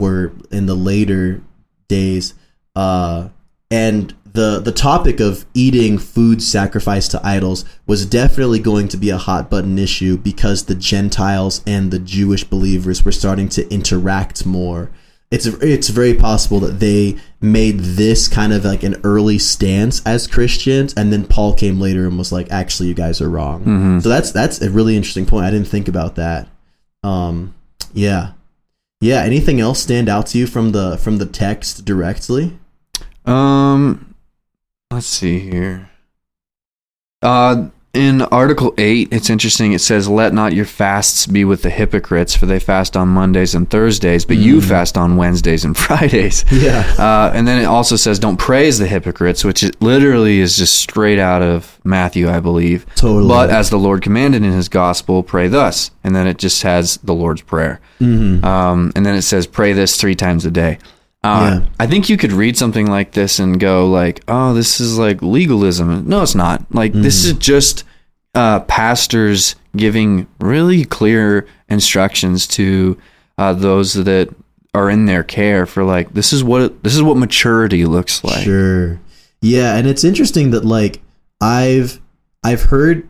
were 0.00 0.32
in 0.50 0.66
the 0.66 0.74
later 0.74 1.42
days, 1.88 2.34
uh, 2.74 3.28
and 3.70 4.14
the 4.32 4.60
the 4.60 4.72
topic 4.72 5.20
of 5.20 5.44
eating 5.54 5.98
food 5.98 6.42
sacrificed 6.42 7.10
to 7.10 7.26
idols 7.26 7.64
was 7.86 8.06
definitely 8.06 8.58
going 8.58 8.88
to 8.88 8.96
be 8.96 9.10
a 9.10 9.18
hot 9.18 9.50
button 9.50 9.78
issue 9.78 10.16
because 10.16 10.64
the 10.64 10.74
Gentiles 10.74 11.62
and 11.66 11.90
the 11.90 11.98
Jewish 11.98 12.44
believers 12.44 13.04
were 13.04 13.12
starting 13.12 13.48
to 13.50 13.68
interact 13.72 14.46
more. 14.46 14.90
It's 15.32 15.46
it's 15.46 15.88
very 15.88 16.12
possible 16.12 16.60
that 16.60 16.78
they 16.78 17.16
made 17.40 17.78
this 17.80 18.28
kind 18.28 18.52
of 18.52 18.66
like 18.66 18.82
an 18.82 19.00
early 19.02 19.38
stance 19.38 20.02
as 20.04 20.26
Christians, 20.26 20.92
and 20.94 21.10
then 21.10 21.24
Paul 21.26 21.54
came 21.54 21.80
later 21.80 22.06
and 22.06 22.18
was 22.18 22.32
like, 22.32 22.52
"Actually, 22.52 22.90
you 22.90 22.94
guys 22.94 23.20
are 23.22 23.30
wrong." 23.30 23.64
So 24.02 24.08
that's 24.10 24.30
that's 24.30 24.60
a 24.60 24.70
really 24.70 24.94
interesting 24.94 25.24
point. 25.24 25.46
I 25.46 25.50
didn't 25.50 25.68
think 25.68 25.88
about 25.88 26.16
that. 26.16 26.48
Um, 27.02 27.54
yeah, 27.94 28.32
yeah. 29.00 29.22
Anything 29.22 29.58
else 29.58 29.80
stand 29.82 30.08
out 30.10 30.26
to 30.28 30.38
you 30.38 30.46
from 30.46 30.72
the 30.72 30.98
from 30.98 31.16
the 31.16 31.26
text 31.26 31.84
directly? 31.86 32.58
Um, 33.24 34.14
let's 34.90 35.06
see 35.06 35.38
here. 35.38 35.88
Uh, 37.22 37.68
in 37.94 38.22
Article 38.22 38.72
8, 38.78 39.08
it's 39.12 39.28
interesting. 39.28 39.72
It 39.72 39.80
says, 39.80 40.08
Let 40.08 40.32
not 40.32 40.54
your 40.54 40.64
fasts 40.64 41.26
be 41.26 41.44
with 41.44 41.60
the 41.60 41.68
hypocrites, 41.68 42.34
for 42.34 42.46
they 42.46 42.58
fast 42.58 42.96
on 42.96 43.08
Mondays 43.08 43.54
and 43.54 43.68
Thursdays, 43.68 44.24
but 44.24 44.38
you 44.38 44.62
fast 44.62 44.96
on 44.96 45.16
Wednesdays 45.16 45.64
and 45.64 45.76
Fridays. 45.82 46.44
Yeah. 46.50 46.90
Uh, 46.98 47.30
and 47.34 47.46
then 47.46 47.60
it 47.60 47.66
also 47.66 47.96
says, 47.96 48.18
Don't 48.18 48.38
praise 48.38 48.78
the 48.78 48.86
hypocrites, 48.86 49.44
which 49.44 49.62
it 49.62 49.80
literally 49.82 50.40
is 50.40 50.56
just 50.56 50.78
straight 50.78 51.18
out 51.18 51.42
of 51.42 51.78
Matthew, 51.84 52.30
I 52.30 52.40
believe. 52.40 52.86
Totally. 52.94 53.28
But 53.28 53.50
as 53.50 53.68
the 53.68 53.78
Lord 53.78 54.00
commanded 54.00 54.42
in 54.42 54.52
his 54.52 54.70
gospel, 54.70 55.22
pray 55.22 55.48
thus. 55.48 55.90
And 56.02 56.16
then 56.16 56.26
it 56.26 56.38
just 56.38 56.62
has 56.62 56.96
the 56.98 57.14
Lord's 57.14 57.42
Prayer. 57.42 57.80
Mm-hmm. 58.00 58.42
Um, 58.44 58.92
and 58.96 59.04
then 59.04 59.16
it 59.16 59.22
says, 59.22 59.46
Pray 59.46 59.74
this 59.74 60.00
three 60.00 60.14
times 60.14 60.46
a 60.46 60.50
day. 60.50 60.78
Uh, 61.24 61.60
Yeah. 61.60 61.66
I 61.78 61.86
think 61.86 62.08
you 62.08 62.16
could 62.16 62.32
read 62.32 62.56
something 62.56 62.86
like 62.86 63.12
this 63.12 63.38
and 63.38 63.60
go 63.60 63.88
like, 63.88 64.22
"Oh, 64.28 64.54
this 64.54 64.80
is 64.80 64.98
like 64.98 65.22
legalism." 65.22 66.08
No, 66.08 66.22
it's 66.22 66.34
not. 66.34 66.64
Like 66.74 66.92
this 66.92 67.24
is 67.24 67.34
just 67.34 67.84
uh, 68.34 68.60
pastors 68.60 69.54
giving 69.76 70.26
really 70.40 70.84
clear 70.84 71.46
instructions 71.68 72.46
to 72.48 72.98
uh, 73.38 73.52
those 73.54 73.94
that 73.94 74.34
are 74.74 74.88
in 74.90 75.06
their 75.06 75.22
care 75.22 75.66
for 75.66 75.84
like 75.84 76.12
this 76.14 76.32
is 76.32 76.42
what 76.42 76.82
this 76.82 76.94
is 76.94 77.02
what 77.02 77.16
maturity 77.16 77.84
looks 77.84 78.24
like. 78.24 78.42
Sure. 78.44 78.98
Yeah, 79.40 79.76
and 79.76 79.86
it's 79.86 80.04
interesting 80.04 80.50
that 80.52 80.64
like 80.64 81.00
I've 81.40 82.00
I've 82.42 82.62
heard 82.64 83.06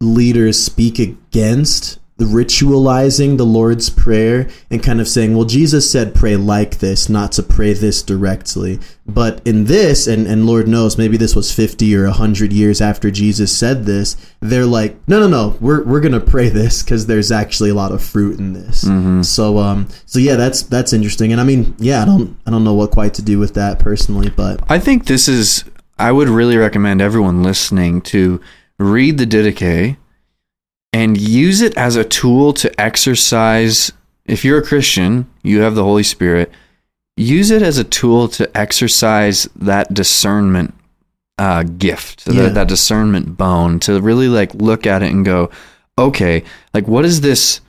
leaders 0.00 0.62
speak 0.62 0.98
against 0.98 1.98
the 2.18 2.24
ritualizing 2.24 3.36
the 3.36 3.44
Lord's 3.44 3.90
Prayer 3.90 4.48
and 4.70 4.82
kind 4.82 5.00
of 5.00 5.08
saying, 5.08 5.36
well, 5.36 5.44
Jesus 5.44 5.90
said 5.90 6.14
pray 6.14 6.36
like 6.36 6.78
this, 6.78 7.10
not 7.10 7.32
to 7.32 7.42
pray 7.42 7.74
this 7.74 8.02
directly. 8.02 8.78
But 9.04 9.46
in 9.46 9.66
this, 9.66 10.06
and, 10.06 10.26
and 10.26 10.46
Lord 10.46 10.66
knows, 10.66 10.96
maybe 10.96 11.18
this 11.18 11.36
was 11.36 11.52
50 11.52 11.94
or 11.94 12.04
100 12.04 12.52
years 12.54 12.80
after 12.80 13.10
Jesus 13.10 13.56
said 13.56 13.84
this, 13.84 14.16
they're 14.40 14.64
like, 14.64 14.96
no, 15.06 15.20
no, 15.20 15.28
no, 15.28 15.56
we're, 15.60 15.84
we're 15.84 16.00
going 16.00 16.12
to 16.12 16.20
pray 16.20 16.48
this 16.48 16.82
because 16.82 17.06
there's 17.06 17.30
actually 17.30 17.70
a 17.70 17.74
lot 17.74 17.92
of 17.92 18.02
fruit 18.02 18.38
in 18.38 18.54
this. 18.54 18.84
So, 19.22 19.58
um, 19.58 19.88
so 20.06 20.18
yeah, 20.18 20.36
that's, 20.36 20.62
that's 20.62 20.94
interesting. 20.94 21.32
And 21.32 21.40
I 21.40 21.44
mean, 21.44 21.74
yeah, 21.78 22.00
I 22.00 22.06
don't, 22.06 22.36
I 22.46 22.50
don't 22.50 22.64
know 22.64 22.74
what 22.74 22.92
quite 22.92 23.12
to 23.14 23.22
do 23.22 23.38
with 23.38 23.52
that 23.54 23.78
personally, 23.78 24.30
but 24.30 24.60
I 24.70 24.78
think 24.78 25.06
this 25.06 25.28
is. 25.28 25.64
I 25.98 26.12
would 26.12 26.28
really 26.28 26.58
recommend 26.58 27.00
everyone 27.00 27.42
listening 27.42 28.02
to 28.02 28.38
read 28.78 29.16
the 29.16 29.24
Didache 29.24 29.96
and 30.96 31.20
use 31.20 31.60
it 31.60 31.76
as 31.76 31.96
a 31.96 32.04
tool 32.04 32.52
to 32.54 32.80
exercise. 32.80 33.92
If 34.24 34.44
you're 34.44 34.58
a 34.58 34.62
Christian, 34.66 35.26
you 35.42 35.60
have 35.60 35.74
the 35.74 35.84
Holy 35.84 36.02
Spirit. 36.02 36.50
Use 37.18 37.50
it 37.50 37.60
as 37.62 37.76
a 37.78 37.84
tool 37.84 38.28
to 38.28 38.44
exercise 38.56 39.46
that 39.56 39.92
discernment 39.92 40.72
uh, 41.38 41.64
gift, 41.64 42.26
Yeah. 42.26 42.44
that, 42.44 42.54
that 42.54 42.68
discernment 42.68 43.36
bone, 43.36 43.78
to 43.80 44.00
really 44.00 44.28
like 44.28 44.54
look 44.54 44.86
at 44.86 45.02
it 45.02 45.12
and 45.12 45.22
go, 45.24 45.50
okay, 45.98 46.42
like 46.72 46.88
what 46.88 47.04
is 47.04 47.20
this? 47.20 47.60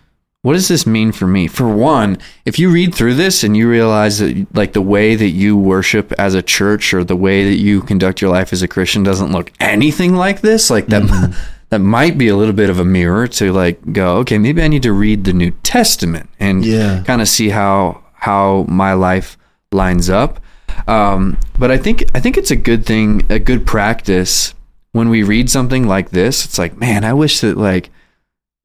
What 0.43 0.53
does 0.53 0.69
this 0.69 0.85
mean 0.87 1.11
for 1.11 1.27
me? 1.27 1.47
For 1.47 1.67
one, 1.67 2.17
if 2.45 2.57
you 2.59 2.69
read 2.69 2.95
through 2.95 3.15
this 3.15 3.43
and 3.43 3.57
you 3.57 3.69
realize 3.69 4.19
that 4.19 4.47
like 4.55 4.71
the 4.71 4.81
way 4.81 5.15
that 5.15 5.29
you 5.31 5.57
worship 5.57 6.13
as 6.17 6.33
a 6.33 6.41
church 6.41 6.93
or 6.93 7.03
the 7.03 7.15
way 7.17 7.43
that 7.49 7.57
you 7.57 7.81
conduct 7.81 8.21
your 8.21 8.31
life 8.31 8.53
as 8.53 8.61
a 8.61 8.67
Christian 8.69 9.03
doesn't 9.03 9.31
look 9.33 9.51
anything 9.59 10.15
like 10.15 10.39
this, 10.41 10.69
like 10.69 10.87
that 10.87 11.03
that 11.69 11.79
might 11.79 12.17
be 12.17 12.27
a 12.29 12.35
little 12.35 12.53
bit 12.53 12.69
of 12.69 12.79
a 12.79 12.85
mirror 12.85 13.27
to 13.27 13.51
like 13.51 13.93
go, 13.93 14.17
okay, 14.17 14.37
maybe 14.37 14.61
I 14.61 14.67
need 14.67 14.83
to 14.83 14.93
read 14.93 15.23
the 15.25 15.33
New 15.33 15.51
Testament 15.63 16.29
and 16.39 16.65
Yeah. 16.65 17.03
kind 17.05 17.21
of 17.21 17.27
see 17.27 17.49
how 17.49 18.03
how 18.13 18.65
my 18.67 18.93
life 18.93 19.37
lines 19.71 20.09
up. 20.09 20.39
Um, 20.87 21.37
but 21.59 21.71
I 21.71 21.77
think 21.77 22.03
I 22.15 22.19
think 22.19 22.37
it's 22.37 22.51
a 22.51 22.55
good 22.55 22.85
thing, 22.85 23.25
a 23.29 23.39
good 23.39 23.65
practice 23.65 24.53
when 24.93 25.09
we 25.09 25.23
read 25.23 25.49
something 25.49 25.87
like 25.87 26.11
this. 26.11 26.45
It's 26.45 26.57
like, 26.57 26.77
man, 26.77 27.03
I 27.03 27.13
wish 27.13 27.41
that 27.41 27.57
like 27.57 27.89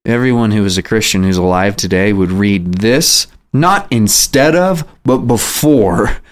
everyone 0.06 0.50
who 0.52 0.64
is 0.64 0.78
a 0.78 0.82
Christian 0.82 1.22
who's 1.22 1.36
alive 1.36 1.76
today 1.76 2.12
would 2.12 2.30
read 2.32 2.74
this, 2.74 3.26
not 3.52 3.86
instead 3.90 4.54
of, 4.56 4.84
but 5.04 5.18
before 5.18 6.16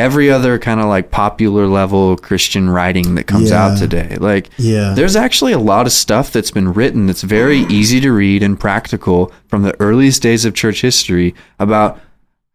every 0.00 0.30
other 0.30 0.58
kind 0.58 0.80
of 0.80 0.86
like 0.86 1.10
popular 1.10 1.66
level 1.66 2.16
Christian 2.16 2.68
writing 2.70 3.14
that 3.16 3.26
comes 3.26 3.50
Yeah. 3.50 3.64
out 3.66 3.78
today. 3.78 4.16
Like, 4.18 4.50
Yeah. 4.58 4.94
there's 4.94 5.14
actually 5.16 5.52
a 5.52 5.58
lot 5.58 5.86
of 5.86 5.92
stuff 5.92 6.32
that's 6.32 6.50
been 6.50 6.72
written 6.72 7.06
that's 7.06 7.22
very 7.22 7.60
easy 7.68 8.00
to 8.00 8.10
read 8.10 8.42
and 8.42 8.58
practical 8.58 9.30
from 9.48 9.62
the 9.62 9.74
earliest 9.80 10.22
days 10.22 10.44
of 10.44 10.54
church 10.54 10.80
history 10.80 11.34
about 11.58 12.00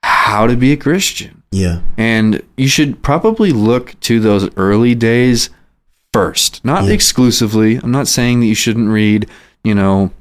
how 0.03 0.47
to 0.47 0.55
be 0.55 0.71
a 0.71 0.77
Christian. 0.77 1.41
yeah. 1.51 1.79
And 1.97 2.41
you 2.57 2.67
should 2.67 3.01
probably 3.01 3.51
look 3.51 3.97
to 4.01 4.19
those 4.19 4.49
early 4.57 4.93
days 4.95 5.49
first, 6.11 6.59
not 6.65 6.83
Yeah. 6.85 6.91
exclusively. 6.93 7.77
I'm 7.81 7.91
not 7.91 8.07
saying 8.07 8.39
that 8.41 8.45
you 8.47 8.55
shouldn't 8.55 8.89
read, 8.89 9.27
you 9.63 9.73
know, 9.75 10.11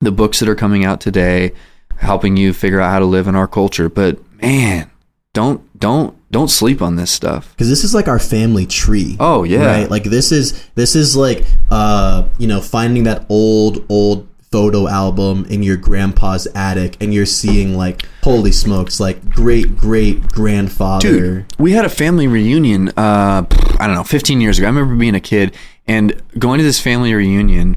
the 0.00 0.10
books 0.12 0.40
that 0.40 0.48
are 0.48 0.54
coming 0.54 0.84
out 0.84 1.00
today 1.00 1.52
helping 1.96 2.36
you 2.36 2.52
figure 2.52 2.80
out 2.80 2.90
how 2.90 2.98
to 2.98 3.04
live 3.04 3.28
in 3.28 3.36
our 3.36 3.46
culture, 3.46 3.88
but 3.88 4.18
man, 4.42 4.90
don't 5.32 5.60
don't 5.78 6.14
don't 6.34 6.50
sleep 6.50 6.82
on 6.82 6.96
this 6.96 7.10
stuff. 7.10 7.50
because 7.52 7.68
this 7.70 7.84
is 7.84 7.94
like 7.94 8.08
our 8.08 8.18
family 8.18 8.66
tree. 8.66 9.16
Oh, 9.20 9.44
yeah. 9.44 9.64
right. 9.64 9.90
Like 9.90 10.04
this 10.04 10.32
is 10.32 10.68
this 10.74 10.94
is 10.96 11.16
like 11.16 11.44
uh 11.70 12.28
you 12.38 12.46
know 12.46 12.60
finding 12.60 13.04
that 13.04 13.24
old 13.28 13.84
old 13.88 14.28
photo 14.50 14.86
album 14.86 15.44
in 15.50 15.62
your 15.64 15.76
grandpa's 15.76 16.46
attic, 16.54 16.96
and 17.00 17.12
you're 17.14 17.26
seeing 17.26 17.76
like 17.76 18.02
holy 18.22 18.52
smokes, 18.52 19.00
like 19.00 19.18
great 19.30 19.76
great 19.76 20.28
grandfather. 20.28 21.08
Dude, 21.08 21.46
we 21.58 21.72
had 21.72 21.84
a 21.84 21.88
family 21.88 22.26
reunion. 22.28 22.88
Uh, 22.90 23.44
I 23.80 23.86
don't 23.86 23.96
know, 23.96 24.04
15 24.04 24.40
years 24.40 24.58
ago. 24.58 24.66
I 24.66 24.70
remember 24.70 24.94
being 24.96 25.16
a 25.16 25.20
kid 25.20 25.56
and 25.86 26.20
going 26.38 26.58
to 26.58 26.64
this 26.64 26.80
family 26.80 27.12
reunion. 27.14 27.76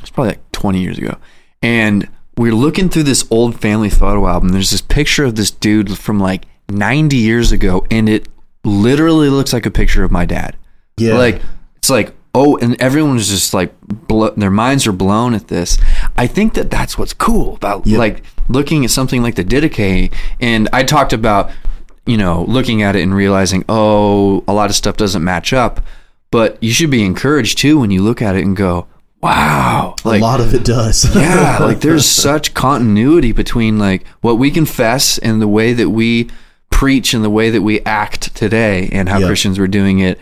It's 0.00 0.10
probably 0.10 0.30
like 0.30 0.52
20 0.52 0.80
years 0.80 0.96
ago, 0.98 1.16
and 1.60 2.08
we're 2.38 2.54
looking 2.54 2.88
through 2.88 3.02
this 3.02 3.26
old 3.30 3.60
family 3.60 3.90
photo 3.90 4.26
album. 4.26 4.50
There's 4.50 4.70
this 4.70 4.80
picture 4.80 5.24
of 5.24 5.34
this 5.34 5.50
dude 5.50 5.98
from 5.98 6.18
like 6.20 6.44
90 6.70 7.16
years 7.16 7.52
ago, 7.52 7.86
and 7.90 8.08
it 8.08 8.28
literally 8.64 9.28
looks 9.28 9.52
like 9.52 9.66
a 9.66 9.70
picture 9.70 10.04
of 10.04 10.10
my 10.10 10.24
dad. 10.24 10.56
Yeah. 10.96 11.14
Like 11.14 11.42
it's 11.76 11.90
like 11.90 12.14
oh, 12.34 12.56
and 12.58 12.80
everyone 12.80 13.14
was 13.14 13.28
just 13.28 13.52
like 13.54 13.74
blo- 13.82 14.30
their 14.36 14.50
minds 14.50 14.86
are 14.86 14.92
blown 14.92 15.34
at 15.34 15.48
this. 15.48 15.78
I 16.16 16.26
think 16.26 16.54
that 16.54 16.70
that's 16.70 16.96
what's 16.98 17.12
cool 17.14 17.56
about 17.56 17.86
Yeah. 17.86 17.98
like 17.98 18.22
looking 18.48 18.84
at 18.84 18.90
something 18.90 19.22
like 19.22 19.34
the 19.34 19.44
Didache. 19.44 20.12
And 20.40 20.68
I 20.72 20.82
talked 20.84 21.12
about 21.12 21.50
you 22.06 22.16
know 22.16 22.44
looking 22.44 22.82
at 22.82 22.96
it 22.96 23.02
and 23.02 23.14
realizing 23.14 23.64
oh, 23.68 24.44
a 24.46 24.52
lot 24.52 24.70
of 24.70 24.76
stuff 24.76 24.96
doesn't 24.96 25.24
match 25.24 25.52
up. 25.52 25.80
But 26.30 26.62
you 26.62 26.72
should 26.72 26.90
be 26.90 27.04
encouraged 27.04 27.58
too 27.58 27.80
when 27.80 27.90
you 27.90 28.02
look 28.02 28.20
at 28.20 28.36
it 28.36 28.44
and 28.44 28.54
go, 28.54 28.86
wow, 29.22 29.94
like 30.04 30.20
a 30.20 30.24
lot 30.24 30.40
of 30.40 30.52
it 30.54 30.64
does. 30.64 31.14
yeah, 31.16 31.58
like 31.60 31.80
there's 31.80 32.04
such 32.26 32.52
continuity 32.54 33.32
between 33.32 33.78
like 33.78 34.06
what 34.20 34.34
we 34.34 34.50
confess 34.50 35.16
and 35.18 35.40
the 35.40 35.48
way 35.48 35.72
that 35.72 35.88
we 35.90 36.28
preach 36.70 37.14
and 37.14 37.24
the 37.24 37.30
way 37.30 37.50
that 37.50 37.62
we 37.62 37.80
act 37.80 38.34
today 38.34 38.88
and 38.92 39.08
how 39.08 39.18
Yeah. 39.18 39.26
Christians 39.26 39.58
were 39.58 39.68
doing 39.68 39.98
it 39.98 40.18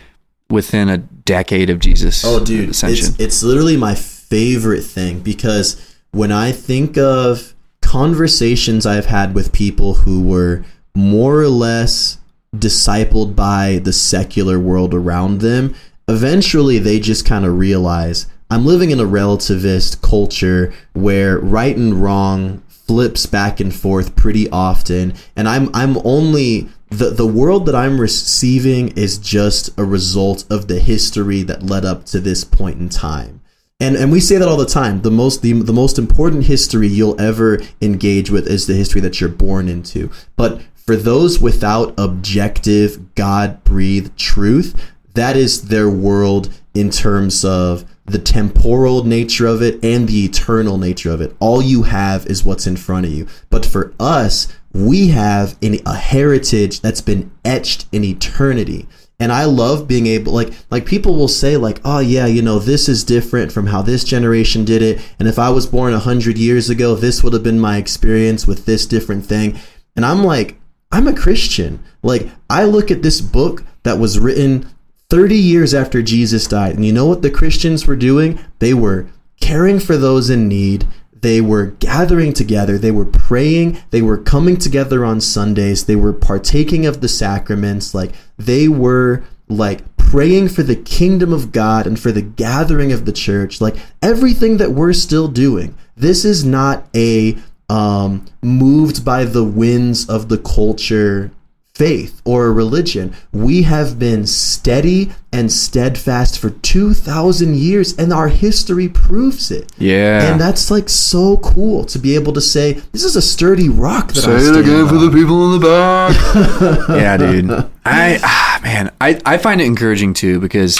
within 0.48 0.88
a 0.88 0.98
decade 0.98 1.70
of 1.70 1.78
Jesus. 1.80 2.24
Oh, 2.24 2.42
dude, 2.44 2.70
ascension. 2.70 3.09
it's 3.09 3.20
it's 3.20 3.42
literally 3.42 3.76
my 3.76 3.94
favorite 3.94 4.82
thing 4.82 5.20
because 5.20 5.76
when 6.12 6.32
I 6.32 6.52
think 6.52 6.96
of 6.96 7.52
conversations 7.82 8.87
I've 8.87 9.06
had 9.06 9.35
with 9.35 9.52
people 9.52 9.94
who 9.94 10.22
were 10.22 10.64
more 10.94 11.40
or 11.40 11.48
less 11.48 12.18
discipled 12.56 13.35
by 13.37 13.80
the 13.82 13.92
secular 13.92 14.59
world 14.59 14.94
around 14.94 15.40
them, 15.40 15.74
eventually 16.09 16.78
they 16.78 17.00
just 17.00 17.26
kind 17.26 17.44
of 17.44 17.59
realize 17.59 18.26
I'm 18.50 18.64
living 18.64 18.90
in 18.90 19.00
a 19.00 19.04
relativist 19.04 20.02
culture 20.02 20.72
where 20.92 21.38
right 21.38 21.76
and 21.76 21.94
wrong 22.02 22.62
flips 22.87 23.27
back 23.27 23.61
and 23.61 23.75
forth 23.75 24.14
pretty 24.16 24.49
often 24.51 25.12
and 25.35 25.49
I'm 25.49 25.68
I'm 25.75 25.99
only 26.05 26.68
the 26.90 27.11
the 27.11 27.27
world 27.27 27.66
that 27.66 27.75
I'm 27.75 28.01
receiving 28.01 28.88
is 28.96 29.18
just 29.18 29.77
a 29.79 29.85
result 29.85 30.44
of 30.51 30.68
the 30.68 30.79
history 30.79 31.42
that 31.42 31.62
led 31.62 31.85
up 31.85 32.05
to 32.07 32.20
this 32.20 32.44
point 32.44 32.79
in 32.79 32.88
time. 32.88 33.40
And 33.81 33.96
and 33.96 34.12
we 34.12 34.20
say 34.20 34.37
that 34.37 34.49
all 34.49 34.57
the 34.57 34.66
time. 34.66 35.03
The 35.03 35.11
most 35.11 35.42
the, 35.42 35.53
the 35.53 35.72
most 35.72 35.99
important 35.99 36.44
history 36.44 36.88
you'll 36.88 37.20
ever 37.20 37.61
engage 37.83 38.31
with 38.31 38.46
is 38.46 38.66
the 38.66 38.75
history 38.75 39.01
that 39.01 39.20
you're 39.20 39.29
born 39.29 39.68
into. 39.68 40.11
But 40.37 40.62
for 40.75 40.96
those 40.96 41.40
without 41.40 41.92
objective 41.99 43.14
God-breathed 43.16 44.17
truth, 44.17 44.92
that 45.15 45.37
is 45.37 45.69
their 45.69 45.90
world 45.90 46.48
in 46.75 46.90
terms 46.90 47.44
of 47.44 47.85
the 48.07 48.19
temporal 48.19 49.04
nature 49.04 49.46
of 49.46 49.63
it 49.63 49.83
and 49.85 50.09
the 50.09 50.25
eternal 50.25 50.79
nature 50.79 51.11
of 51.11 51.21
it. 51.21 51.35
All 51.40 51.61
you 51.61 51.83
have 51.85 52.27
is 52.27 52.44
what's 52.44 52.67
in 52.67 52.77
front 52.77 53.07
of 53.07 53.13
you. 53.13 53.27
But 53.50 53.67
for 53.67 53.92
us, 53.98 54.48
we 54.73 55.09
have 55.09 55.57
an, 55.63 55.79
a 55.85 55.96
heritage 55.96 56.81
that's 56.81 57.00
been 57.00 57.31
etched 57.44 57.87
in 57.92 58.04
eternity. 58.04 58.87
And 59.19 59.33
I 59.33 59.44
love 59.44 59.88
being 59.88 60.07
able 60.07 60.33
like 60.33 60.52
like 60.71 60.85
people 60.85 61.17
will 61.17 61.27
say 61.27 61.57
like 61.57 61.81
oh 61.87 62.00
yeah 62.00 62.27
you 62.27 62.42
know 62.42 62.59
this 62.59 62.87
is 62.87 63.02
different 63.02 63.50
from 63.50 63.69
how 63.69 63.81
this 63.81 64.04
generation 64.04 64.67
did 64.67 64.83
it 64.83 65.00
and 65.19 65.27
if 65.27 65.38
I 65.38 65.48
was 65.48 65.67
born 65.67 65.94
a 65.94 65.98
hundred 65.98 66.37
years 66.37 66.69
ago 66.69 66.94
this 66.94 67.25
would 67.25 67.33
have 67.33 67.42
been 67.42 67.59
my 67.59 67.79
experience 67.79 68.46
with 68.46 68.67
this 68.67 68.85
different 68.85 69.25
thing 69.25 69.59
and 69.96 70.04
I'm 70.04 70.23
like 70.23 70.61
I'm 70.92 71.09
a 71.09 71.17
Christian 71.17 71.83
like 72.02 72.29
I 72.50 72.65
look 72.65 72.90
at 72.90 73.00
this 73.00 73.23
book 73.23 73.65
that 73.85 73.98
was 73.98 74.19
written 74.19 74.69
30 75.09 75.37
years 75.37 75.75
after 75.75 76.02
Jesus 76.02 76.46
died. 76.46 76.75
And 76.75 76.85
you 76.85 76.92
know 76.92 77.07
what 77.07 77.23
the 77.23 77.31
Christians 77.31 77.87
were 77.87 77.96
doing? 77.96 78.40
They 78.59 78.75
were 78.75 79.07
caring 79.40 79.79
for 79.79 79.96
those 79.96 80.31
in 80.31 80.48
need. 80.48 80.87
They 81.13 81.40
were 81.40 81.67
gathering 81.67 82.33
together. 82.33 82.79
They 82.79 82.90
were 82.90 83.04
praying. 83.04 83.79
They 83.90 84.02
were 84.02 84.19
coming 84.19 84.57
together 84.57 85.04
on 85.04 85.21
Sundays. 85.21 85.87
They 85.87 85.96
were 85.96 86.13
partaking 86.13 86.87
of 86.87 87.00
the 87.00 87.09
sacraments. 87.09 87.94
Like 87.94 88.13
they 88.37 88.69
were 88.69 89.25
like 89.48 89.96
praying 89.96 90.48
for 90.48 90.63
the 90.63 90.77
kingdom 90.77 91.33
of 91.33 91.52
God 91.52 91.87
and 91.87 91.98
for 91.98 92.13
the 92.13 92.23
gathering 92.23 92.92
of 92.92 93.07
the 93.07 93.13
church. 93.13 93.61
Like 93.61 93.77
everything 94.02 94.59
that 94.59 94.73
we're 94.73 94.92
still 94.92 95.29
doing. 95.29 95.77
This 95.96 96.25
is 96.25 96.44
not 96.44 96.87
a 96.94 97.37
um, 97.69 98.25
moved 98.42 99.04
by 99.04 99.25
the 99.25 99.44
winds 99.44 100.09
of 100.09 100.29
the 100.29 100.38
culture 100.38 101.33
faith 101.77 102.22
or 102.24 102.46
a 102.46 102.52
religion. 102.52 103.14
We 103.33 103.62
have 103.62 103.98
been 103.98 104.27
steady 104.27 105.10
and 105.31 105.52
steadfast 105.52 106.38
for 106.38 106.50
2,000 106.50 107.54
years, 107.54 107.94
and 107.98 108.12
our 108.12 108.29
history 108.29 108.88
proves 108.88 109.50
it. 109.50 109.70
Yeah. 109.77 110.31
And 110.31 110.40
that's 110.40 110.70
like 110.70 110.88
so 110.88 111.37
cool 111.38 111.85
to 111.87 111.98
be 111.98 112.14
able 112.14 112.33
to 112.33 112.40
say, 112.40 112.74
this 112.92 113.04
is 113.04 113.14
a 113.14 113.22
sturdy 113.22 113.68
rock 113.68 114.08
that 114.08 114.22
Say 114.22 114.33
I 114.33 114.37
it 114.37 114.40
stand 114.40 114.56
again 114.56 114.88
for 114.88 114.96
the 114.96 115.10
people 115.10 115.52
in 115.52 115.60
the 115.60 115.66
back. 115.66 116.88
yeah, 116.88 117.16
dude. 117.18 117.50
I 117.85 118.18
ah, 118.22 118.60
man, 118.62 118.92
I, 119.00 119.20
I 119.27 119.37
find 119.37 119.60
it 119.60 119.64
encouraging 119.64 120.14
too 120.14 120.40
because 120.40 120.79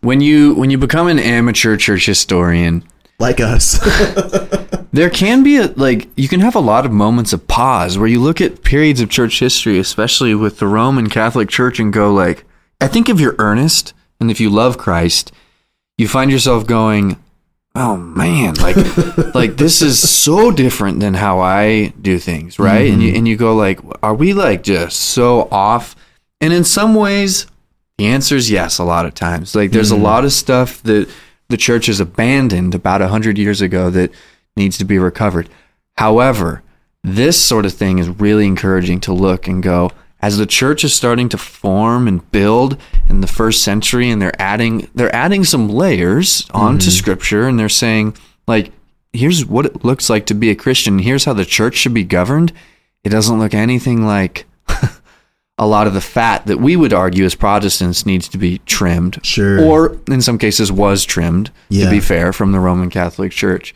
when 0.00 0.20
you 0.20 0.54
when 0.54 0.70
you 0.70 0.78
become 0.78 1.06
an 1.06 1.18
amateur 1.18 1.76
church 1.76 2.06
historian, 2.06 2.84
like 3.18 3.40
us. 3.40 3.78
there 4.92 5.10
can 5.10 5.42
be 5.42 5.56
a 5.56 5.66
like 5.68 6.08
you 6.16 6.28
can 6.28 6.40
have 6.40 6.54
a 6.54 6.60
lot 6.60 6.86
of 6.86 6.92
moments 6.92 7.32
of 7.32 7.46
pause 7.48 7.98
where 7.98 8.08
you 8.08 8.20
look 8.20 8.40
at 8.40 8.62
periods 8.62 9.00
of 9.00 9.10
church 9.10 9.40
history, 9.40 9.78
especially 9.78 10.34
with 10.34 10.58
the 10.58 10.66
Roman 10.66 11.08
Catholic 11.08 11.48
Church, 11.48 11.78
and 11.78 11.92
go 11.92 12.12
like, 12.12 12.44
I 12.80 12.88
think 12.88 13.08
if 13.08 13.20
you're 13.20 13.36
earnest 13.38 13.92
and 14.20 14.30
if 14.30 14.40
you 14.40 14.50
love 14.50 14.78
Christ, 14.78 15.32
you 15.98 16.08
find 16.08 16.30
yourself 16.30 16.66
going, 16.66 17.22
oh 17.74 17.96
man, 17.96 18.54
like 18.54 18.76
like 19.34 19.56
this 19.56 19.82
is 19.82 20.08
so 20.08 20.50
different 20.50 21.00
than 21.00 21.14
how 21.14 21.40
I 21.40 21.92
do 22.00 22.18
things, 22.18 22.58
right? 22.58 22.90
And 22.90 23.02
you 23.02 23.08
mm-hmm. 23.08 23.18
and 23.18 23.28
you 23.28 23.36
go 23.36 23.54
like, 23.54 23.80
are 24.02 24.14
we 24.14 24.32
like 24.32 24.62
just 24.62 24.98
so 24.98 25.48
off? 25.50 25.96
And 26.40 26.52
in 26.52 26.64
some 26.64 26.94
ways, 26.94 27.46
the 27.98 28.06
answer 28.06 28.36
is 28.36 28.50
yes. 28.50 28.78
A 28.78 28.84
lot 28.84 29.06
of 29.06 29.14
times, 29.14 29.54
like 29.54 29.70
there's 29.70 29.90
a 29.90 29.94
mm-hmm. 29.94 30.04
lot 30.04 30.24
of 30.24 30.32
stuff 30.32 30.82
that 30.82 31.08
the 31.48 31.56
church 31.56 31.86
has 31.86 32.00
abandoned 32.00 32.74
about 32.74 33.02
a 33.02 33.08
hundred 33.08 33.38
years 33.38 33.60
ago 33.60 33.90
that 33.90 34.12
needs 34.56 34.78
to 34.78 34.84
be 34.84 34.98
recovered. 34.98 35.48
However, 35.96 36.62
this 37.02 37.40
sort 37.42 37.66
of 37.66 37.74
thing 37.74 37.98
is 37.98 38.08
really 38.08 38.46
encouraging 38.46 39.00
to 39.00 39.12
look 39.12 39.46
and 39.46 39.62
go 39.62 39.90
as 40.20 40.38
the 40.38 40.46
church 40.46 40.84
is 40.84 40.94
starting 40.94 41.28
to 41.28 41.36
form 41.36 42.08
and 42.08 42.30
build 42.32 42.78
in 43.08 43.20
the 43.20 43.26
first 43.26 43.62
century 43.62 44.10
and 44.10 44.22
they're 44.22 44.40
adding 44.40 44.88
they're 44.94 45.14
adding 45.14 45.44
some 45.44 45.68
layers 45.68 46.48
onto 46.54 46.86
mm-hmm. 46.86 46.90
scripture 46.90 47.46
and 47.46 47.58
they're 47.58 47.68
saying 47.68 48.16
like 48.46 48.72
here's 49.14 49.46
what 49.46 49.66
it 49.66 49.84
looks 49.84 50.10
like 50.10 50.26
to 50.26 50.34
be 50.34 50.50
a 50.50 50.54
Christian. 50.56 50.98
Here's 50.98 51.24
how 51.24 51.32
the 51.32 51.44
church 51.44 51.76
should 51.76 51.94
be 51.94 52.04
governed. 52.04 52.52
It 53.04 53.10
doesn't 53.10 53.38
look 53.38 53.54
anything 53.54 54.04
like 54.04 54.46
a 55.58 55.66
lot 55.66 55.86
of 55.86 55.94
the 55.94 56.00
fat 56.00 56.46
that 56.46 56.58
we 56.58 56.74
would 56.76 56.92
argue 56.92 57.24
as 57.24 57.34
Protestants 57.34 58.04
needs 58.04 58.26
to 58.28 58.38
be 58.38 58.58
trimmed 58.66 59.18
Sure. 59.24 59.60
or 59.62 59.98
in 60.08 60.20
some 60.20 60.36
cases 60.38 60.72
was 60.72 61.04
trimmed 61.04 61.50
Yeah. 61.68 61.84
to 61.84 61.90
be 61.90 62.00
fair 62.00 62.32
from 62.32 62.52
the 62.52 62.58
Roman 62.60 62.90
Catholic 62.90 63.30
Church 63.32 63.74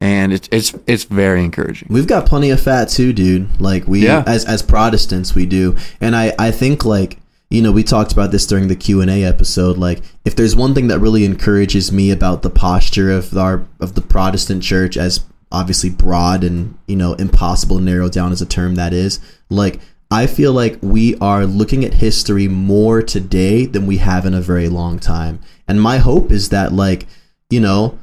and 0.00 0.32
it's 0.32 0.48
it's 0.50 0.74
it's 0.86 1.04
very 1.04 1.44
encouraging 1.44 1.86
We've 1.90 2.06
got 2.06 2.26
plenty 2.26 2.50
of 2.50 2.58
fat 2.60 2.88
too, 2.88 3.12
dude. 3.12 3.60
Like 3.60 3.86
we 3.86 4.04
Yeah. 4.04 4.24
as 4.26 4.44
as 4.46 4.62
Protestants 4.62 5.34
we 5.34 5.46
do. 5.46 5.76
And 6.00 6.16
I 6.16 6.32
I 6.38 6.50
think 6.50 6.84
like 6.84 7.18
you 7.50 7.60
know, 7.62 7.72
we 7.72 7.82
talked 7.82 8.12
about 8.12 8.30
this 8.30 8.46
during 8.46 8.68
the 8.68 8.76
Q&A 8.76 9.24
episode 9.24 9.76
like 9.76 10.00
if 10.24 10.34
there's 10.36 10.54
one 10.56 10.72
thing 10.74 10.86
that 10.88 11.00
really 11.00 11.24
encourages 11.24 11.90
me 11.92 12.10
about 12.12 12.42
the 12.42 12.50
posture 12.50 13.10
of 13.10 13.36
our 13.36 13.62
of 13.80 13.94
the 13.94 14.00
Protestant 14.00 14.62
church 14.62 14.96
as 14.96 15.20
obviously 15.52 15.90
broad 15.90 16.44
and, 16.44 16.76
you 16.86 16.94
know, 16.94 17.14
impossible 17.14 17.78
to 17.78 17.82
narrow 17.84 18.08
down 18.08 18.30
as 18.30 18.40
a 18.40 18.46
term 18.46 18.76
that 18.76 18.92
is, 18.92 19.18
like 19.48 19.80
I 20.10 20.26
feel 20.26 20.52
like 20.52 20.78
we 20.82 21.16
are 21.18 21.46
looking 21.46 21.84
at 21.84 21.94
history 21.94 22.48
more 22.48 23.00
today 23.00 23.66
than 23.66 23.86
we 23.86 23.98
have 23.98 24.26
in 24.26 24.34
a 24.34 24.40
very 24.40 24.68
long 24.68 24.98
time. 24.98 25.38
And 25.68 25.80
my 25.80 25.98
hope 25.98 26.32
is 26.32 26.48
that 26.48 26.72
like, 26.72 27.06
you 27.48 27.60
know, 27.60 27.98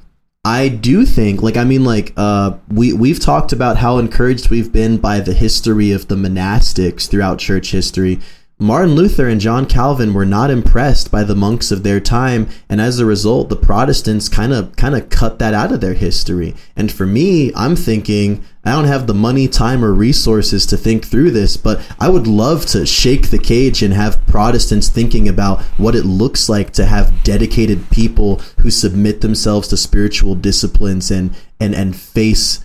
I 0.45 0.69
do 0.69 1.05
think, 1.05 1.43
like, 1.43 1.57
I 1.57 1.65
mean, 1.65 1.83
like, 1.83 2.13
uh, 2.15 2.55
we 2.69 2.93
we've 2.93 3.19
talked 3.19 3.51
about 3.51 3.75
how 3.75 3.97
encouraged 3.97 4.49
we've 4.49 4.71
been 4.71 4.97
by 4.97 5.19
the 5.19 5.33
history 5.33 5.91
of 5.91 6.07
the 6.07 6.15
monastics 6.15 7.09
throughout 7.09 7.39
church 7.39 7.71
history. 7.71 8.21
Martin 8.59 8.95
Luther 8.95 9.27
and 9.27 9.39
John 9.39 9.67
Calvin 9.67 10.15
were 10.15 10.25
not 10.25 10.49
impressed 10.49 11.11
by 11.11 11.23
the 11.23 11.35
monks 11.35 11.69
of 11.69 11.83
their 11.83 11.99
time, 11.99 12.49
and 12.67 12.81
as 12.81 12.97
a 12.97 13.05
result, 13.05 13.49
the 13.49 13.55
Protestants 13.55 14.27
kind 14.27 14.51
of 14.51 14.75
kind 14.75 14.95
of 14.95 15.09
cut 15.09 15.37
that 15.37 15.53
out 15.53 15.71
of 15.71 15.79
their 15.79 15.93
history. 15.93 16.55
And 16.75 16.91
for 16.91 17.05
me, 17.05 17.53
I'm 17.55 17.75
thinking 17.75 18.43
I 18.65 18.71
don't 18.71 18.85
have 18.85 19.05
the 19.05 19.13
money, 19.13 19.47
time, 19.47 19.85
or 19.85 19.93
resources 19.93 20.65
to 20.67 20.77
think 20.77 21.05
through 21.05 21.31
this, 21.31 21.55
but 21.55 21.79
I 21.99 22.09
would 22.09 22.25
love 22.25 22.65
to 22.67 22.87
shake 22.87 23.29
the 23.29 23.37
cage 23.37 23.83
and 23.83 23.93
have 23.93 24.25
Protestants 24.25 24.89
thinking 24.89 25.29
about 25.29 25.61
what 25.77 25.95
it 25.95 26.03
looks 26.05 26.49
like 26.49 26.71
to 26.73 26.85
have 26.85 27.23
dedicated 27.23 27.91
people 27.91 28.37
who 28.61 28.71
submit 28.71 29.21
themselves 29.21 29.67
to 29.67 29.77
spiritual 29.77 30.33
disciplines 30.33 31.11
and 31.11 31.35
and 31.59 31.75
and 31.75 31.95
face 31.95 32.61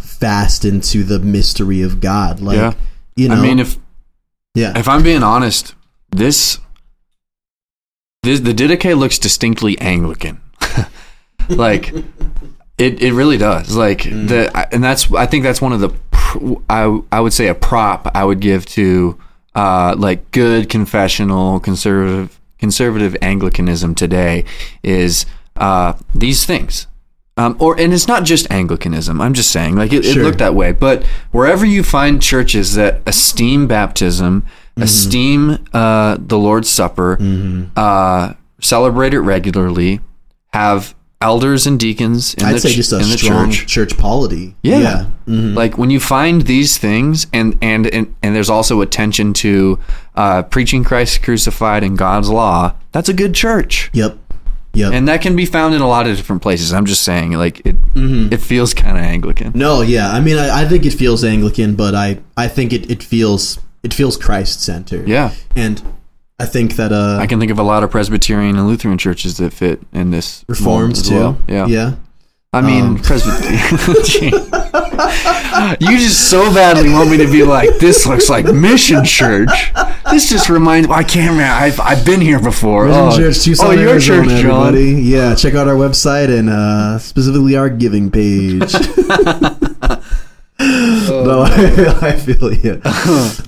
fast 0.00 0.64
into 0.64 1.02
the 1.02 1.18
mystery 1.18 1.82
of 1.82 2.00
God. 2.00 2.38
Like, 2.38 2.56
Yeah. 2.56 2.74
you 3.16 3.28
know, 3.28 3.34
I 3.34 3.40
mean 3.42 3.58
if 3.58 3.76
yeah, 4.54 4.76
if 4.78 4.88
I'm 4.88 5.02
being 5.02 5.22
honest, 5.22 5.74
this 6.10 6.58
this 8.22 8.40
the 8.40 8.52
Didache 8.54 8.96
looks 8.96 9.18
distinctly 9.18 9.78
Anglican. 9.80 10.40
like 11.48 11.92
it 12.78 13.02
it 13.02 13.12
really 13.12 13.36
does. 13.36 13.76
Like 13.76 14.00
Mm. 14.02 14.28
the 14.28 14.68
and 14.72 14.82
that's 14.82 15.12
I 15.12 15.26
think 15.26 15.42
that's 15.44 15.60
one 15.60 15.72
of 15.72 15.80
the 15.80 15.90
I 16.68 17.00
I 17.12 17.20
would 17.20 17.32
say 17.32 17.48
a 17.48 17.54
prop 17.54 18.10
I 18.14 18.24
would 18.24 18.40
give 18.40 18.64
to 18.66 19.18
uh 19.54 19.94
like 19.98 20.30
good 20.30 20.68
confessional 20.68 21.60
conservative 21.60 22.40
conservative 22.58 23.16
Anglicanism 23.22 23.94
today 23.94 24.44
is 24.82 25.26
uh 25.56 25.92
these 26.14 26.44
things. 26.46 26.86
Um, 27.36 27.56
or 27.58 27.78
and 27.80 27.92
it's 27.92 28.06
not 28.06 28.22
just 28.24 28.48
Anglicanism. 28.50 29.20
I'm 29.20 29.34
just 29.34 29.50
saying, 29.50 29.74
like 29.76 29.92
it, 29.92 30.04
it 30.06 30.16
looked 30.18 30.38
that 30.38 30.54
way. 30.54 30.70
But 30.72 31.04
wherever 31.32 31.66
you 31.66 31.82
find 31.82 32.22
churches 32.22 32.74
that 32.74 33.00
esteem 33.06 33.66
baptism, 33.66 34.44
Mm-hmm. 34.76 34.82
esteem 34.82 35.58
uh, 35.72 36.16
the 36.18 36.36
Lord's 36.36 36.68
Supper, 36.68 37.16
uh, 37.76 38.32
celebrate 38.60 39.14
it 39.14 39.20
regularly, 39.20 40.00
have 40.52 40.96
elders 41.20 41.64
and 41.66 41.78
deacons 41.78 42.34
in 42.34 42.44
I'd 42.44 42.56
the 42.56 42.60
say 42.60 42.72
just 42.74 42.92
a 42.92 42.96
in 42.98 43.08
the 43.08 43.16
church. 43.16 43.66
church, 43.68 43.96
polity. 43.96 44.56
Yeah. 44.62 44.78
yeah. 44.80 45.06
Mhm. 45.28 45.54
Like 45.54 45.78
when 45.78 45.90
you 45.90 46.00
find 46.00 46.42
these 46.42 46.76
things, 46.76 47.28
and 47.32 47.56
and 47.62 47.86
and, 47.86 48.14
and 48.22 48.34
there's 48.34 48.50
also 48.50 48.80
attention 48.80 49.32
to 49.34 49.78
uh, 50.16 50.42
preaching 50.42 50.82
Christ 50.82 51.22
crucified 51.22 51.84
and 51.84 51.96
God's 51.96 52.28
law. 52.28 52.74
That's 52.90 53.08
a 53.08 53.14
good 53.14 53.32
church, 53.34 53.90
Yep. 53.92 54.18
Yep. 54.74 54.92
and 54.92 55.08
that 55.08 55.22
can 55.22 55.36
be 55.36 55.46
found 55.46 55.74
in 55.74 55.80
a 55.80 55.86
lot 55.88 56.06
of 56.06 56.16
different 56.16 56.42
places. 56.42 56.72
I'm 56.72 56.84
just 56.86 57.02
saying, 57.02 57.32
like 57.32 57.60
it 57.64 57.76
Mm-hmm. 57.94 58.32
it 58.32 58.40
feels 58.40 58.74
kind 58.74 58.98
of 58.98 59.04
Anglican. 59.04 59.52
No, 59.54 59.80
yeah. 59.82 60.10
I 60.10 60.20
mean, 60.20 60.36
I, 60.36 60.62
I 60.62 60.68
think 60.68 60.84
it 60.84 60.92
feels 60.94 61.22
Anglican, 61.24 61.76
but 61.76 61.94
I, 61.94 62.18
I 62.36 62.48
think 62.48 62.72
it, 62.72 62.90
it 62.90 63.02
feels 63.02 63.58
it 63.84 63.94
feels 63.94 64.16
Christ 64.16 64.62
centered. 64.62 65.06
Yeah, 65.08 65.32
And 65.54 65.80
I 66.40 66.46
think 66.46 66.74
that 66.76 66.90
uh, 66.92 67.18
I 67.20 67.26
can 67.26 67.38
think 67.38 67.52
of 67.52 67.58
a 67.58 67.62
lot 67.62 67.84
of 67.84 67.90
Presbyterian 67.90 68.56
and 68.58 68.66
Lutheran 68.66 68.98
churches 68.98 69.36
that 69.36 69.52
fit 69.52 69.80
in 69.92 70.10
this 70.10 70.44
Reformed 70.48 70.96
too. 71.04 71.14
well. 71.14 71.38
Yeah, 71.48 71.66
Yeah. 71.66 71.94
I 72.52 72.60
mean, 72.60 72.84
Um, 72.84 72.98
Presbyterian. 72.98 74.32
you 75.80 75.98
just 75.98 76.30
so 76.30 76.52
badly 76.52 76.90
want 76.90 77.10
me 77.10 77.16
to 77.18 77.30
be 77.30 77.42
like, 77.42 77.78
this 77.78 78.06
looks 78.06 78.28
like 78.28 78.46
Mission 78.46 79.04
Church. 79.04 79.72
This 80.10 80.28
just 80.28 80.48
reminds. 80.48 80.88
I 80.88 81.02
can't 81.02 81.30
remember. 81.30 81.52
I've, 81.52 81.80
I've 81.80 82.04
been 82.04 82.20
here 82.20 82.40
before. 82.40 82.86
Mission 82.86 83.00
oh, 83.00 83.16
Church, 83.16 83.42
Tucson, 83.42 83.66
oh, 83.66 83.70
your 83.72 83.90
Arizona, 83.90 84.28
church, 84.28 84.42
John. 84.42 84.68
everybody. 84.68 85.02
Yeah, 85.02 85.34
check 85.34 85.54
out 85.54 85.68
our 85.68 85.74
website 85.74 86.36
and 86.36 86.50
uh, 86.50 86.98
specifically 86.98 87.56
our 87.56 87.68
giving 87.68 88.10
page. 88.10 88.60
no, 90.60 91.42
I, 91.46 91.98
I 92.00 92.12
feel 92.12 92.52
you. 92.52 92.80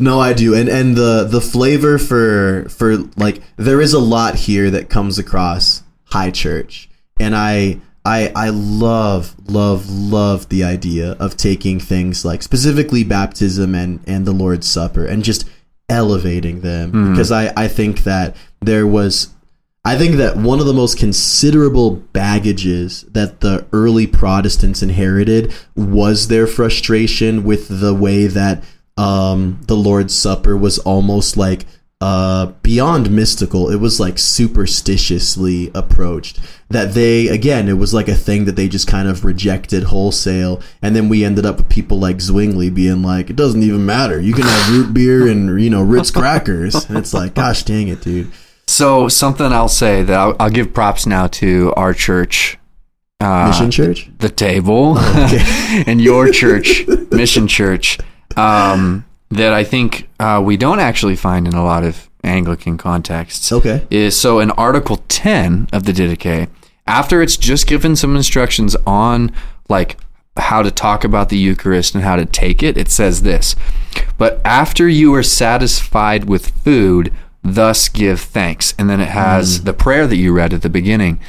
No, 0.01 0.18
I 0.18 0.32
do, 0.32 0.55
and 0.55 0.68
and 0.68 0.97
the 0.97 1.24
the 1.24 1.40
flavor 1.40 1.99
for 1.99 2.68
for 2.68 2.97
like 3.16 3.42
there 3.57 3.80
is 3.80 3.92
a 3.92 4.01
lot 4.01 4.34
here 4.34 4.70
that 4.70 4.90
comes 4.90 5.18
across 5.18 5.82
high 6.07 6.30
church, 6.30 6.88
and 7.18 7.34
I. 7.36 7.80
I, 8.07 8.33
I 8.37 8.49
love 8.51 9.35
love 9.49 9.91
love 9.91 10.49
the 10.49 10.63
idea 10.63 11.13
of 11.13 11.37
taking 11.37 11.81
things 11.81 12.25
like 12.25 12.41
specifically 12.41 13.03
baptism 13.03 13.75
and, 13.75 14.01
and 14.07 14.25
the 14.25 14.33
Lord's 14.33 14.71
Supper 14.71 15.05
and 15.05 15.25
just 15.25 15.49
elevating 15.89 16.61
them. 16.61 16.93
Because 17.13 17.33
I, 17.33 17.53
I 17.57 17.67
think 17.67 18.05
that 18.05 18.37
there 18.61 18.87
was 18.87 19.31
I 19.85 19.97
think 19.97 20.17
that 20.17 20.37
one 20.37 20.61
of 20.61 20.67
the 20.67 20.73
most 20.73 20.99
considerable 20.99 21.93
baggages 21.93 23.03
that 23.11 23.41
the 23.41 23.67
early 23.73 24.07
Protestants 24.07 24.83
inherited 24.83 25.53
was 25.75 26.29
their 26.29 26.47
frustration 26.47 27.43
with 27.43 27.81
the 27.81 27.95
way 27.95 28.27
that 28.29 28.65
um, 28.97 29.61
the 29.67 29.77
Lord's 29.77 30.15
Supper 30.15 30.57
was 30.57 30.79
almost 30.81 31.37
like 31.37 31.67
uh, 32.01 32.47
beyond 32.62 33.11
mystical. 33.11 33.70
It 33.70 33.76
was 33.76 33.99
like 33.99 34.14
superstitiously 34.16 35.70
approached. 35.74 36.38
That 36.68 36.94
they 36.94 37.28
again, 37.28 37.68
it 37.68 37.74
was 37.74 37.94
like 37.94 38.09
a 38.09 38.14
thing 38.14 38.44
that 38.47 38.57
they 38.57 38.68
just 38.68 38.88
kind 38.88 39.09
of 39.09 39.24
rejected 39.24 39.84
wholesale, 39.84 40.61
and 40.82 40.97
then 40.97 41.09
we 41.09 41.24
ended 41.24 41.47
up 41.47 41.59
with 41.59 41.68
people 41.68 41.99
like 41.99 42.20
Zwingli 42.20 42.70
being 42.70 43.03
like, 43.03 43.30
"It 43.30 43.36
doesn't 43.36 43.62
even 43.62 43.86
matter. 43.86 44.20
You 44.20 44.34
can 44.34 44.44
have 44.44 44.70
root 44.70 44.92
beer 44.92 45.28
and 45.28 45.61
you 45.61 45.70
know 45.70 45.82
Ritz 45.82 46.11
crackers." 46.11 46.74
And 46.86 46.99
it's 46.99 47.14
like, 47.14 47.34
gosh 47.34 47.62
dang 47.62 47.88
it, 47.88 48.01
dude. 48.03 48.32
So 48.66 49.09
something 49.09 49.47
I'll 49.47 49.68
say 49.68 50.03
that 50.03 50.18
I'll, 50.18 50.36
I'll 50.40 50.51
give 50.51 50.74
props 50.74 51.07
now 51.07 51.28
to 51.28 51.72
our 51.76 51.94
church, 51.94 52.59
uh, 53.20 53.47
Mission 53.49 53.70
Church. 53.70 54.11
the 54.18 54.28
table, 54.28 54.99
and 55.86 56.01
your 56.01 56.32
church, 56.32 56.84
Mission 57.12 57.47
Church, 57.47 57.99
um, 58.36 59.05
that 59.31 59.53
I 59.53 59.64
think 59.64 60.09
uh, 60.20 60.43
we 60.45 60.57
don't 60.57 60.81
actually 60.81 61.16
find 61.16 61.47
in 61.47 61.55
a 61.55 61.64
lot 61.64 61.85
of 61.85 62.09
Anglican 62.22 62.79
contexts. 62.79 63.53
Okay. 63.53 63.87
Is 63.91 64.18
so 64.18 64.41
in 64.41 64.51
Article 64.53 64.99
ten 65.09 65.68
of 65.72 65.85
the 65.85 65.93
Didache, 65.93 66.49
after 66.87 67.22
it's 67.22 67.37
just 67.37 67.66
given 67.66 67.97
some 67.97 68.16
instructions 68.16 68.77
on 68.87 69.33
like 69.68 69.97
how 70.37 70.62
to 70.62 70.70
talk 70.70 71.03
about 71.03 71.29
the 71.29 71.39
Eucharist 71.39 71.95
and 71.95 72.05
how 72.05 72.16
to 72.16 72.27
take 72.27 72.62
it, 72.62 72.77
it 72.77 72.91
says 72.91 73.22
this. 73.22 73.57
But 74.18 74.41
after 74.45 74.89
you 74.89 75.14
are 75.14 75.22
satisfied 75.22 76.24
with 76.24 76.51
food, 76.62 77.12
thus 77.43 77.89
give 77.89 78.20
thanks. 78.20 78.74
And 78.79 78.91
then 78.91 79.01
it 79.01 79.09
has 79.09 79.64
the 79.64 79.72
prayer 79.72 80.07
that 80.07 80.16
you 80.16 80.33
read 80.33 80.53
at 80.53 80.62
the 80.62 80.68
beginning. 80.68 81.20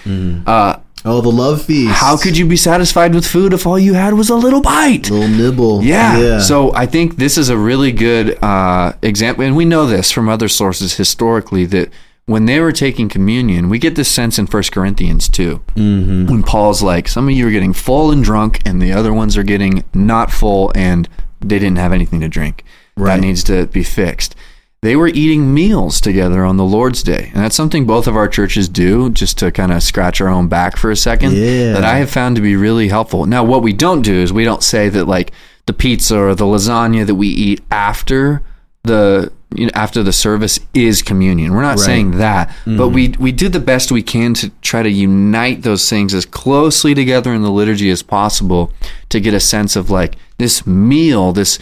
Uh, 0.45 0.79
Oh, 1.09 1.21
the 1.21 1.31
love 1.31 1.61
feast. 1.61 1.93
how 1.93 2.17
could 2.17 2.37
you 2.37 2.45
be 2.45 2.57
satisfied 2.57 3.15
with 3.15 3.25
food 3.25 3.53
if 3.53 3.65
all 3.65 3.79
you 3.79 3.93
had 3.93 4.13
was 4.13 4.29
a 4.29 4.35
little 4.35 4.61
bite? 4.61 5.09
little 5.09 5.29
nibble? 5.29 5.81
Yeah. 5.83 6.39
So 6.39 6.73
I 6.73 6.85
think 6.85 7.15
this 7.15 7.37
is 7.37 7.47
a 7.47 7.57
really 7.57 7.93
good 7.93 8.37
uh, 8.43 8.91
example, 9.01 9.45
and 9.45 9.55
we 9.55 9.63
know 9.63 9.85
this 9.85 10.11
from 10.11 10.27
other 10.27 10.49
sources 10.49 10.97
historically 10.97 11.65
that 11.67 11.89
when 12.25 12.45
they 12.45 12.59
were 12.59 12.73
taking 12.73 13.07
communion, 13.07 13.69
we 13.69 13.79
get 13.79 13.95
this 13.95 14.09
sense 14.09 14.37
in 14.37 14.47
First 14.47 14.73
Corinthians 14.73 15.29
too, 15.29 15.63
mm-hmm. 15.75 16.25
when 16.25 16.43
Paul's 16.43 16.83
like, 16.83 17.07
"Some 17.07 17.29
of 17.29 17.33
you 17.33 17.47
are 17.47 17.51
getting 17.51 17.71
full 17.71 18.11
and 18.11 18.21
drunk, 18.21 18.59
and 18.65 18.81
the 18.81 18.91
other 18.91 19.13
ones 19.13 19.37
are 19.37 19.43
getting 19.43 19.85
not 19.93 20.29
full 20.29 20.73
and 20.75 21.07
they 21.39 21.57
didn't 21.57 21.77
have 21.77 21.93
anything 21.93 22.19
to 22.19 22.27
drink. 22.27 22.65
Right. 22.97 23.15
That 23.15 23.21
needs 23.21 23.43
to 23.45 23.67
be 23.67 23.83
fixed." 23.83 24.35
They 24.81 24.95
were 24.95 25.07
eating 25.07 25.53
meals 25.55 25.99
together 25.99 26.45
on 26.45 26.57
the 26.57 26.63
Lord's 26.63 27.01
Day, 27.01 27.31
and 27.33 27.43
that's 27.43 27.55
something 27.55 27.87
both 27.87 28.07
of 28.07 28.15
our 28.15 28.27
churches 28.27 28.69
do, 28.69 29.09
just 29.09 29.39
to 29.39 29.51
kind 29.51 29.71
of 29.71 29.81
scratch 29.81 30.21
our 30.21 30.27
own 30.27 30.47
back 30.47 30.77
for 30.77 30.91
a 30.91 30.95
second. 30.95 31.33
Yeah. 31.33 31.73
That 31.73 31.83
I 31.83 31.97
have 31.97 32.11
found 32.11 32.35
to 32.35 32.41
be 32.43 32.55
really 32.55 32.87
helpful. 32.87 33.25
Now, 33.25 33.43
what 33.43 33.63
we 33.63 33.73
don't 33.73 34.03
do 34.03 34.13
is 34.13 34.31
we 34.31 34.43
don't 34.43 34.61
say 34.61 34.87
that 34.89 35.05
like 35.05 35.31
the 35.65 35.73
pizza 35.73 36.17
or 36.17 36.35
the 36.35 36.45
lasagna 36.45 37.05
that 37.07 37.15
we 37.15 37.27
eat 37.27 37.61
after 37.71 38.43
the 38.83 39.31
you 39.55 39.65
know, 39.65 39.71
after 39.73 40.03
the 40.03 40.13
service 40.13 40.59
is 40.73 41.01
communion. 41.01 41.53
We're 41.53 41.61
not 41.61 41.77
Right. 41.77 41.85
saying 41.85 42.11
that, 42.17 42.53
but 42.65 42.71
mm-hmm. 42.71 42.93
we 42.93 43.13
we 43.17 43.31
do 43.31 43.47
the 43.49 43.59
best 43.61 43.91
we 43.91 44.03
can 44.03 44.33
to 44.35 44.49
try 44.61 44.83
to 44.83 44.89
unite 44.89 45.63
those 45.63 45.89
things 45.89 46.13
as 46.13 46.25
closely 46.25 46.93
together 46.93 47.33
in 47.33 47.41
the 47.43 47.51
liturgy 47.51 47.89
as 47.89 48.03
possible 48.03 48.71
to 49.09 49.19
get 49.19 49.33
a 49.33 49.39
sense 49.39 49.75
of 49.75 49.89
like 49.89 50.17
this 50.37 50.67
meal, 50.67 51.31
this 51.31 51.59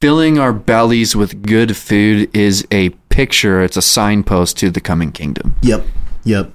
filling 0.00 0.38
our 0.38 0.52
bellies 0.52 1.14
with 1.14 1.42
good 1.42 1.76
food 1.76 2.34
is 2.34 2.66
a 2.70 2.90
picture, 3.10 3.62
it's 3.62 3.76
a 3.76 3.82
signpost 3.82 4.56
to 4.58 4.70
the 4.70 4.80
coming 4.80 5.12
kingdom. 5.12 5.54
Yep, 5.62 5.84
yep. 6.24 6.52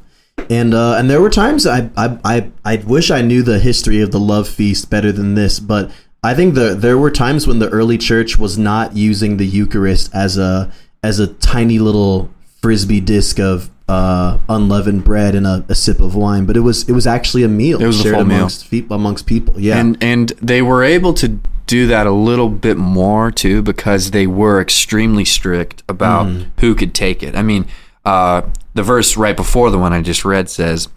And 0.49 0.73
uh, 0.73 0.95
and 0.97 1.09
there 1.09 1.21
were 1.21 1.29
times 1.29 1.65
I, 1.65 1.89
I 1.95 2.17
I 2.25 2.51
I 2.65 2.75
wish 2.77 3.09
I 3.09 3.21
knew 3.21 3.41
the 3.41 3.59
history 3.59 4.01
of 4.01 4.11
the 4.11 4.19
love 4.19 4.47
feast 4.47 4.89
better 4.89 5.11
than 5.11 5.35
this, 5.35 5.59
but 5.59 5.91
I 6.23 6.33
think 6.33 6.55
the 6.55 6.75
there 6.75 6.97
were 6.97 7.09
times 7.11 7.47
when 7.47 7.59
the 7.59 7.69
early 7.69 7.97
church 7.97 8.37
was 8.37 8.57
not 8.57 8.95
using 8.95 9.37
the 9.37 9.45
Eucharist 9.45 10.13
as 10.13 10.37
a 10.37 10.71
as 11.03 11.19
a 11.19 11.27
tiny 11.27 11.79
little 11.79 12.29
frisbee 12.61 12.99
disc 12.99 13.39
of 13.39 13.69
uh, 13.87 14.39
unleavened 14.49 15.03
bread 15.03 15.35
and 15.35 15.45
a, 15.47 15.63
a 15.69 15.75
sip 15.75 15.99
of 15.99 16.15
wine, 16.15 16.45
but 16.45 16.57
it 16.57 16.61
was 16.61 16.87
it 16.89 16.91
was 16.93 17.07
actually 17.07 17.43
a 17.43 17.47
meal. 17.47 17.81
It 17.81 17.87
was 17.87 17.99
a 17.99 18.03
shared 18.03 18.15
full 18.15 18.25
meal. 18.25 18.37
amongst 18.37 18.67
fe- 18.67 18.85
amongst 18.91 19.25
people. 19.25 19.59
Yeah, 19.59 19.79
And 19.79 19.97
and 20.03 20.29
they 20.41 20.61
were 20.61 20.83
able 20.83 21.13
to 21.15 21.39
do 21.68 21.88
that 21.88 22.05
a 22.07 22.11
little 22.11 22.49
bit 22.49 22.78
more 22.78 23.32
too 23.32 23.61
because 23.61 24.11
they 24.11 24.28
were 24.28 24.61
extremely 24.61 25.26
strict 25.26 25.84
about 25.89 26.28
who 26.59 26.76
could 26.76 26.93
take 26.93 27.24
it. 27.24 27.36
I 27.36 27.41
mean, 27.41 27.66
uh, 28.05 28.43
the 28.74 28.84
verse 28.84 29.18
right 29.18 29.36
before 29.36 29.72
the 29.72 29.80
one 29.80 29.93
I 29.93 30.01
just 30.01 30.24
read 30.26 30.49
says, 30.49 30.89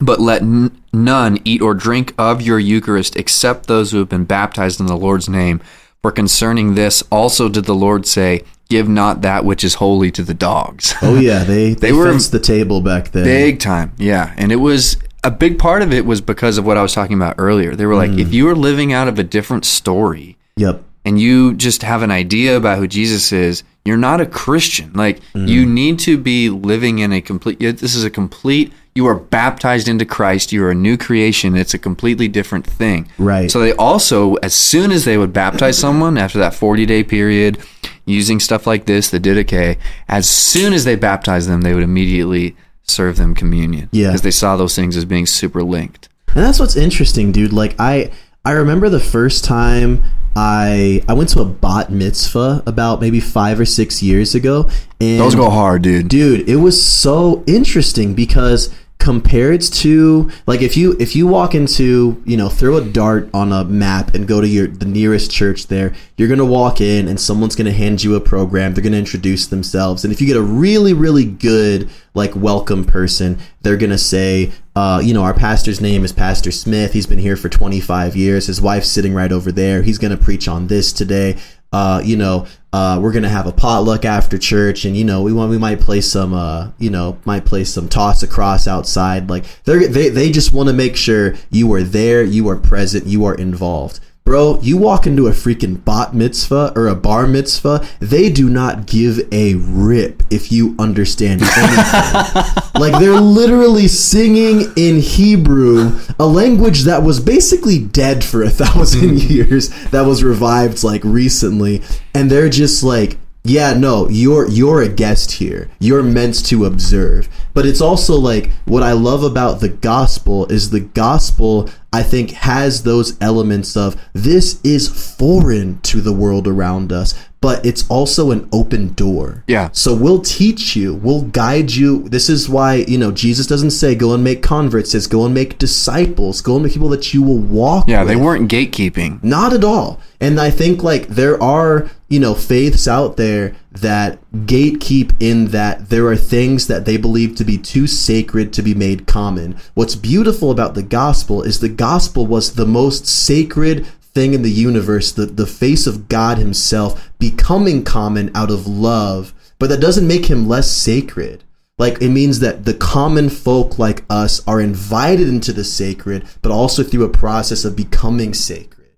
"But 0.00 0.20
let 0.20 0.42
n- 0.42 0.72
none 0.92 1.38
eat 1.44 1.62
or 1.62 1.74
drink 1.74 2.12
of 2.18 2.42
your 2.42 2.58
Eucharist 2.58 3.16
except 3.16 3.66
those 3.66 3.90
who 3.92 3.98
have 3.98 4.08
been 4.08 4.24
baptized 4.24 4.80
in 4.80 4.86
the 4.86 4.96
Lord's 4.96 5.28
name. 5.28 5.60
For 6.02 6.10
concerning 6.10 6.74
this, 6.74 7.02
also 7.10 7.48
did 7.48 7.64
the 7.64 7.74
Lord 7.74 8.06
say." 8.06 8.42
Give 8.68 8.88
not 8.88 9.20
that 9.20 9.44
which 9.44 9.64
is 9.64 9.74
holy 9.74 10.10
to 10.12 10.22
the 10.22 10.32
dogs. 10.32 10.94
oh 11.02 11.18
yeah, 11.20 11.44
they 11.52 11.74
they, 11.74 11.88
They 11.88 11.92
were- 11.92 12.10
the 12.16 12.40
table 12.42 12.80
back 12.80 13.10
then. 13.10 13.24
Big 13.24 13.60
time, 13.60 13.92
yeah. 13.98 14.32
And 14.38 14.50
it 14.50 14.56
was 14.56 14.96
a 15.24 15.30
big 15.30 15.58
part 15.58 15.82
of 15.82 15.92
it 15.92 16.04
was 16.04 16.20
because 16.20 16.58
of 16.58 16.66
what 16.66 16.76
I 16.76 16.82
was 16.82 16.92
talking 16.92 17.16
about 17.16 17.36
earlier. 17.38 17.74
They 17.76 17.86
were 17.86 17.94
like, 17.94 18.10
if 18.12 18.28
mm. 18.28 18.32
you 18.32 18.48
are 18.48 18.56
living 18.56 18.92
out 18.92 19.08
of 19.08 19.18
a 19.18 19.22
different 19.22 19.64
story 19.64 20.36
Yep. 20.56 20.82
and 21.04 21.20
you 21.20 21.54
just 21.54 21.82
have 21.82 22.02
an 22.02 22.10
idea 22.10 22.56
about 22.56 22.78
who 22.78 22.88
Jesus 22.88 23.32
is, 23.32 23.62
you're 23.84 23.96
not 23.96 24.20
a 24.20 24.26
Christian. 24.26 24.92
Like 24.92 25.20
mm. 25.32 25.48
you 25.48 25.64
need 25.64 25.98
to 26.00 26.18
be 26.18 26.50
living 26.50 26.98
in 26.98 27.12
a 27.12 27.20
complete. 27.20 27.58
This 27.60 27.94
is 27.94 28.04
a 28.04 28.10
complete. 28.10 28.72
You 28.94 29.06
are 29.06 29.14
baptized 29.14 29.88
into 29.88 30.04
Christ. 30.04 30.52
You 30.52 30.64
are 30.64 30.70
a 30.70 30.74
new 30.74 30.98
creation. 30.98 31.56
It's 31.56 31.72
a 31.72 31.78
completely 31.78 32.28
different 32.28 32.66
thing. 32.66 33.08
Right. 33.16 33.50
So 33.50 33.60
they 33.60 33.72
also, 33.74 34.34
as 34.36 34.54
soon 34.54 34.90
as 34.90 35.04
they 35.04 35.16
would 35.16 35.32
baptize 35.32 35.78
someone 35.78 36.18
after 36.18 36.38
that 36.40 36.54
40 36.54 36.84
day 36.84 37.02
period, 37.02 37.58
using 38.04 38.40
stuff 38.40 38.66
like 38.66 38.86
this, 38.86 39.10
the 39.10 39.20
Didache, 39.20 39.78
as 40.08 40.28
soon 40.28 40.72
as 40.72 40.84
they 40.84 40.96
baptized 40.96 41.48
them, 41.48 41.62
they 41.62 41.74
would 41.74 41.84
immediately 41.84 42.56
serve 42.92 43.16
them 43.16 43.34
communion. 43.34 43.88
Yeah. 43.92 44.08
Because 44.08 44.22
they 44.22 44.30
saw 44.30 44.56
those 44.56 44.74
things 44.76 44.96
as 44.96 45.04
being 45.04 45.26
super 45.26 45.62
linked. 45.62 46.08
And 46.28 46.44
that's 46.44 46.58
what's 46.58 46.76
interesting, 46.76 47.32
dude. 47.32 47.52
Like 47.52 47.74
I 47.78 48.10
I 48.44 48.52
remember 48.52 48.88
the 48.88 49.00
first 49.00 49.44
time 49.44 50.02
I 50.34 51.02
I 51.08 51.12
went 51.12 51.28
to 51.30 51.40
a 51.40 51.44
bat 51.44 51.90
mitzvah 51.92 52.62
about 52.66 53.00
maybe 53.00 53.20
5 53.20 53.60
or 53.60 53.64
6 53.66 54.02
years 54.02 54.34
ago 54.34 54.68
and 55.00 55.20
Those 55.20 55.34
go 55.34 55.50
hard, 55.50 55.82
dude. 55.82 56.08
dude, 56.08 56.48
it 56.48 56.56
was 56.56 56.82
so 56.82 57.44
interesting 57.46 58.14
because 58.14 58.70
compared 59.02 59.60
to 59.60 60.30
like 60.46 60.62
if 60.62 60.76
you 60.76 60.96
if 61.00 61.16
you 61.16 61.26
walk 61.26 61.56
into 61.56 62.22
you 62.24 62.36
know 62.36 62.48
throw 62.48 62.76
a 62.76 62.80
dart 62.80 63.28
on 63.34 63.52
a 63.52 63.64
map 63.64 64.14
and 64.14 64.28
go 64.28 64.40
to 64.40 64.46
your 64.46 64.68
the 64.68 64.86
nearest 64.86 65.28
church 65.28 65.66
there 65.66 65.92
you're 66.16 66.28
gonna 66.28 66.44
walk 66.44 66.80
in 66.80 67.08
and 67.08 67.20
someone's 67.20 67.56
gonna 67.56 67.72
hand 67.72 68.04
you 68.04 68.14
a 68.14 68.20
program. 68.20 68.74
They're 68.74 68.84
gonna 68.84 68.98
introduce 68.98 69.48
themselves. 69.48 70.04
And 70.04 70.12
if 70.12 70.20
you 70.20 70.28
get 70.28 70.36
a 70.36 70.42
really 70.42 70.92
really 70.92 71.24
good 71.24 71.90
like 72.14 72.36
welcome 72.36 72.84
person 72.84 73.40
they're 73.62 73.76
gonna 73.76 73.98
say 73.98 74.52
uh, 74.76 75.02
you 75.04 75.12
know 75.12 75.24
our 75.24 75.34
pastor's 75.34 75.80
name 75.80 76.04
is 76.04 76.12
pastor 76.12 76.52
smith. 76.52 76.92
He's 76.92 77.08
been 77.08 77.18
here 77.18 77.36
for 77.36 77.48
25 77.48 78.14
years. 78.14 78.46
His 78.46 78.62
wife's 78.62 78.88
sitting 78.88 79.14
right 79.14 79.32
over 79.32 79.50
there. 79.50 79.82
He's 79.82 79.98
gonna 79.98 80.16
preach 80.16 80.46
on 80.46 80.68
this 80.68 80.92
today 80.92 81.38
uh, 81.72 82.02
you 82.04 82.16
know, 82.16 82.46
uh, 82.72 82.98
we're 83.02 83.12
gonna 83.12 83.28
have 83.28 83.46
a 83.46 83.52
potluck 83.52 84.04
after 84.04 84.38
church, 84.38 84.84
and 84.84 84.96
you 84.96 85.04
know, 85.04 85.22
we 85.22 85.32
want 85.32 85.50
we 85.50 85.58
might 85.58 85.80
play 85.80 86.00
some, 86.00 86.32
uh, 86.32 86.70
you 86.78 86.90
know, 86.90 87.18
might 87.24 87.44
play 87.44 87.64
some 87.64 87.88
toss 87.88 88.22
across 88.22 88.66
outside. 88.66 89.28
Like 89.28 89.44
they 89.64 89.86
they 89.86 90.08
they 90.08 90.30
just 90.30 90.52
want 90.52 90.68
to 90.68 90.74
make 90.74 90.96
sure 90.96 91.34
you 91.50 91.72
are 91.74 91.82
there, 91.82 92.22
you 92.22 92.48
are 92.48 92.56
present, 92.56 93.06
you 93.06 93.24
are 93.24 93.34
involved. 93.34 94.00
Bro, 94.32 94.60
you 94.62 94.78
walk 94.78 95.06
into 95.06 95.26
a 95.26 95.32
freaking 95.32 95.84
bat 95.84 96.14
mitzvah 96.14 96.72
or 96.74 96.88
a 96.88 96.94
bar 96.94 97.26
mitzvah, 97.26 97.86
they 98.00 98.30
do 98.30 98.48
not 98.48 98.86
give 98.86 99.20
a 99.30 99.56
rip 99.56 100.22
if 100.30 100.50
you 100.50 100.74
understand 100.78 101.42
anything. 101.42 102.44
like 102.80 102.98
they're 102.98 103.20
literally 103.20 103.88
singing 103.88 104.72
in 104.74 105.00
Hebrew, 105.00 105.98
a 106.18 106.24
language 106.24 106.84
that 106.84 107.02
was 107.02 107.20
basically 107.20 107.78
dead 107.78 108.24
for 108.24 108.42
a 108.42 108.48
thousand 108.48 109.10
hmm. 109.10 109.16
years, 109.30 109.68
that 109.90 110.06
was 110.06 110.24
revived 110.24 110.82
like 110.82 111.04
recently, 111.04 111.82
and 112.14 112.30
they're 112.30 112.48
just 112.48 112.82
like, 112.82 113.18
yeah, 113.44 113.74
no, 113.74 114.08
you're 114.08 114.48
you're 114.48 114.82
a 114.82 114.88
guest 114.88 115.32
here. 115.32 115.68
You're 115.80 116.02
meant 116.04 116.44
to 116.46 116.64
observe. 116.64 117.28
But 117.54 117.66
it's 117.66 117.80
also 117.80 118.14
like 118.14 118.50
what 118.66 118.84
I 118.84 118.92
love 118.92 119.24
about 119.24 119.60
the 119.60 119.68
gospel 119.68 120.46
is 120.46 120.70
the 120.70 120.80
gospel 120.80 121.68
I 121.92 122.04
think 122.04 122.30
has 122.30 122.84
those 122.84 123.16
elements 123.20 123.76
of 123.76 124.00
this 124.12 124.60
is 124.62 125.16
foreign 125.16 125.80
to 125.82 126.00
the 126.00 126.12
world 126.12 126.46
around 126.46 126.92
us, 126.92 127.14
but 127.42 127.66
it's 127.66 127.86
also 127.90 128.30
an 128.30 128.48
open 128.52 128.94
door. 128.94 129.42
Yeah. 129.48 129.68
So 129.72 129.94
we'll 129.94 130.22
teach 130.22 130.76
you, 130.76 130.94
we'll 130.94 131.22
guide 131.22 131.72
you. 131.72 132.08
This 132.08 132.30
is 132.30 132.48
why, 132.48 132.76
you 132.88 132.96
know, 132.96 133.10
Jesus 133.10 133.48
doesn't 133.48 133.72
say 133.72 133.96
go 133.96 134.14
and 134.14 134.22
make 134.22 134.42
converts, 134.42 134.90
it 134.90 134.92
says 134.92 135.06
go 135.08 135.26
and 135.26 135.34
make 135.34 135.58
disciples, 135.58 136.40
go 136.40 136.54
and 136.54 136.62
make 136.62 136.72
people 136.72 136.88
that 136.90 137.12
you 137.12 137.20
will 137.20 137.40
walk 137.40 137.88
Yeah, 137.88 138.04
they 138.04 138.16
weren't 138.16 138.50
gatekeeping. 138.50 139.22
Not 139.24 139.52
at 139.52 139.64
all. 139.64 140.00
And 140.20 140.40
I 140.40 140.50
think 140.50 140.84
like 140.84 141.08
there 141.08 141.42
are, 141.42 141.90
you 142.08 142.20
know, 142.20 142.32
faiths 142.32 142.86
out 142.86 143.16
there 143.16 143.56
that 143.72 144.20
gatekeep 144.32 145.12
in 145.18 145.46
that 145.46 145.88
there 145.88 146.06
are 146.06 146.16
things 146.16 146.68
that 146.68 146.84
they 146.84 146.96
believe 146.96 147.34
to 147.36 147.44
be 147.44 147.58
too 147.58 147.88
sacred 147.88 148.52
to 148.52 148.62
be 148.62 148.72
made 148.72 149.08
common. 149.08 149.56
What's 149.74 149.96
beautiful 149.96 150.52
about 150.52 150.74
the 150.74 150.82
gospel 150.84 151.42
is 151.42 151.58
the 151.58 151.68
gospel 151.68 152.24
was 152.24 152.54
the 152.54 152.66
most 152.66 153.08
sacred 153.08 153.84
thing 154.14 154.34
in 154.34 154.42
the 154.42 154.50
universe, 154.50 155.12
the, 155.12 155.26
the 155.26 155.46
face 155.46 155.86
of 155.86 156.08
God 156.08 156.38
himself 156.38 157.10
becoming 157.18 157.82
common 157.84 158.30
out 158.34 158.50
of 158.50 158.66
love 158.66 159.32
but 159.58 159.68
that 159.68 159.80
doesn't 159.80 160.08
make 160.08 160.26
him 160.26 160.48
less 160.48 160.68
sacred. 160.68 161.44
Like 161.78 162.02
it 162.02 162.08
means 162.08 162.40
that 162.40 162.64
the 162.64 162.74
common 162.74 163.28
folk 163.28 163.78
like 163.78 164.02
us 164.10 164.42
are 164.44 164.60
invited 164.60 165.28
into 165.28 165.52
the 165.52 165.62
sacred, 165.62 166.24
but 166.42 166.50
also 166.50 166.82
through 166.82 167.04
a 167.04 167.08
process 167.08 167.64
of 167.64 167.76
becoming 167.76 168.34
sacred. 168.34 168.88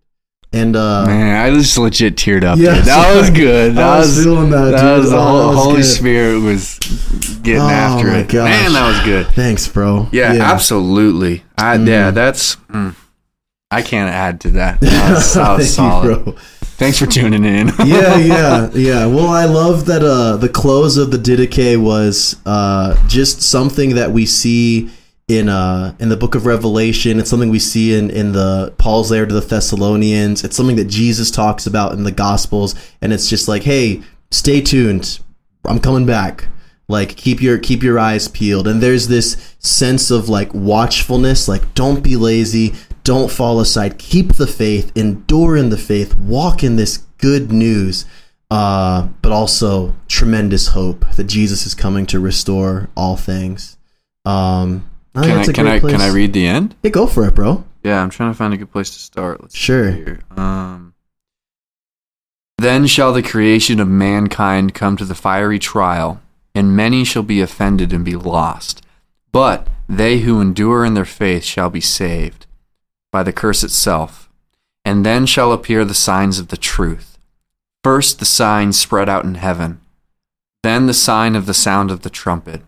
And 0.54 0.74
uh 0.74 1.04
Man, 1.04 1.36
I 1.36 1.54
just 1.54 1.76
legit 1.76 2.16
teared 2.16 2.44
up. 2.44 2.58
Yeah, 2.58 2.80
that 2.80 3.14
was 3.14 3.28
good. 3.28 3.74
That 3.74 3.84
I 3.86 3.98
was 3.98 4.16
was, 4.16 4.24
feeling 4.24 4.48
that, 4.52 4.70
that 4.70 4.80
dude. 4.80 4.98
was 5.00 5.10
the 5.10 5.16
Oh, 5.18 5.48
was 5.48 5.58
Holy 5.58 5.76
good. 5.76 5.84
Spirit 5.84 6.38
was 6.40 6.78
getting 7.42 7.60
Oh, 7.60 7.68
after 7.68 8.08
it. 8.14 8.28
gosh. 8.30 8.48
Man, 8.48 8.72
that 8.72 8.88
was 8.88 9.00
good. 9.04 9.26
thanks, 9.34 9.68
bro. 9.68 10.08
Yeah, 10.12 10.32
absolutely. 10.40 11.42
I, 11.58 11.74
Yeah, 11.76 12.10
that's. 12.10 12.56
Mm, 12.70 12.94
I 13.74 13.82
can't 13.82 14.10
add 14.10 14.40
to 14.42 14.50
that. 14.52 14.80
That 14.94 15.14
was, 15.14 15.34
that 15.34 15.58
was 15.58 15.76
Thank 15.76 16.26
you. 16.26 16.32
Thanks 16.76 16.98
for 16.98 17.06
tuning 17.06 17.44
in. 17.44 17.68
yeah, 17.84 18.16
yeah, 18.18 18.70
yeah. 18.74 19.06
Well, 19.06 19.28
I 19.28 19.44
love 19.44 19.86
that 19.86 20.02
uh, 20.02 20.36
the 20.36 20.48
close 20.48 20.96
of 20.96 21.12
the 21.12 21.18
Didache 21.18 21.80
was 21.80 22.36
uh, 22.46 22.96
just 23.06 23.42
something 23.42 23.94
that 23.94 24.10
we 24.10 24.26
see 24.26 24.90
in 25.28 25.48
uh, 25.48 25.94
in 26.00 26.08
the 26.08 26.16
book 26.16 26.34
of 26.34 26.46
Revelation. 26.46 27.20
It's 27.20 27.30
something 27.30 27.50
we 27.50 27.60
see 27.60 27.94
in 27.96 28.10
in 28.10 28.32
the 28.32 28.74
Paul's 28.76 29.12
letter 29.12 29.26
to 29.26 29.34
the 29.34 29.40
Thessalonians. 29.40 30.42
It's 30.42 30.56
something 30.56 30.76
that 30.76 30.86
Jesus 30.86 31.30
talks 31.30 31.66
about 31.66 31.92
in 31.92 32.02
the 32.02 32.12
Gospels, 32.12 32.74
and 33.00 33.12
it's 33.12 33.28
just 33.28 33.46
like, 33.46 33.62
hey, 33.62 34.02
stay 34.32 34.60
tuned. 34.60 35.20
I'm 35.64 35.78
coming 35.78 36.06
back. 36.06 36.48
Like 36.88 37.16
keep 37.16 37.40
your 37.40 37.58
keep 37.58 37.82
your 37.82 37.98
eyes 37.98 38.26
peeled. 38.28 38.66
And 38.66 38.82
there's 38.82 39.06
this 39.08 39.54
sense 39.60 40.10
of 40.10 40.28
like 40.28 40.52
watchfulness. 40.52 41.48
Like 41.48 41.74
don't 41.74 42.02
be 42.02 42.16
lazy. 42.16 42.74
Don't 43.04 43.30
fall 43.30 43.60
aside. 43.60 43.98
Keep 43.98 44.34
the 44.34 44.46
faith. 44.46 44.90
Endure 44.96 45.56
in 45.56 45.68
the 45.68 45.76
faith. 45.76 46.16
Walk 46.16 46.64
in 46.64 46.76
this 46.76 46.98
good 47.18 47.52
news. 47.52 48.06
Uh, 48.50 49.08
but 49.20 49.32
also 49.32 49.94
tremendous 50.08 50.68
hope 50.68 51.04
that 51.16 51.24
Jesus 51.24 51.66
is 51.66 51.74
coming 51.74 52.06
to 52.06 52.20
restore 52.20 52.88
all 52.96 53.16
things. 53.16 53.76
Um, 54.24 54.88
I 55.14 55.22
Can 55.22 55.38
I 55.38 55.44
can 55.46 55.66
I 55.66 55.80
place. 55.80 55.92
can 55.92 56.00
I 56.00 56.08
read 56.08 56.32
the 56.32 56.46
end? 56.46 56.74
Yeah, 56.82 56.90
go 56.90 57.06
for 57.06 57.26
it, 57.26 57.34
bro. 57.34 57.64
Yeah, 57.82 58.02
I'm 58.02 58.10
trying 58.10 58.32
to 58.32 58.36
find 58.36 58.54
a 58.54 58.56
good 58.56 58.70
place 58.70 58.90
to 58.90 58.98
start. 58.98 59.40
Let's 59.42 59.56
Sure. 59.56 60.18
Um, 60.36 60.94
then 62.58 62.86
shall 62.86 63.12
the 63.12 63.22
creation 63.22 63.80
of 63.80 63.88
mankind 63.88 64.74
come 64.74 64.96
to 64.96 65.04
the 65.04 65.14
fiery 65.14 65.58
trial, 65.58 66.20
and 66.54 66.76
many 66.76 67.04
shall 67.04 67.22
be 67.22 67.40
offended 67.40 67.92
and 67.92 68.04
be 68.04 68.14
lost. 68.16 68.84
But 69.32 69.66
they 69.88 70.20
who 70.20 70.40
endure 70.40 70.84
in 70.84 70.94
their 70.94 71.04
faith 71.04 71.44
shall 71.44 71.70
be 71.70 71.80
saved 71.80 72.46
by 73.14 73.22
the 73.22 73.32
curse 73.32 73.62
itself. 73.62 74.28
And 74.84 75.06
then 75.06 75.24
shall 75.24 75.52
appear 75.52 75.84
the 75.84 75.94
signs 75.94 76.38
of 76.38 76.48
the 76.48 76.58
truth. 76.58 77.16
First 77.82 78.18
the 78.18 78.26
sign 78.26 78.72
spread 78.72 79.08
out 79.08 79.24
in 79.24 79.36
heaven, 79.36 79.80
then 80.62 80.86
the 80.86 80.94
sign 81.08 81.36
of 81.36 81.46
the 81.46 81.54
sound 81.54 81.90
of 81.90 82.00
the 82.00 82.10
trumpet, 82.10 82.62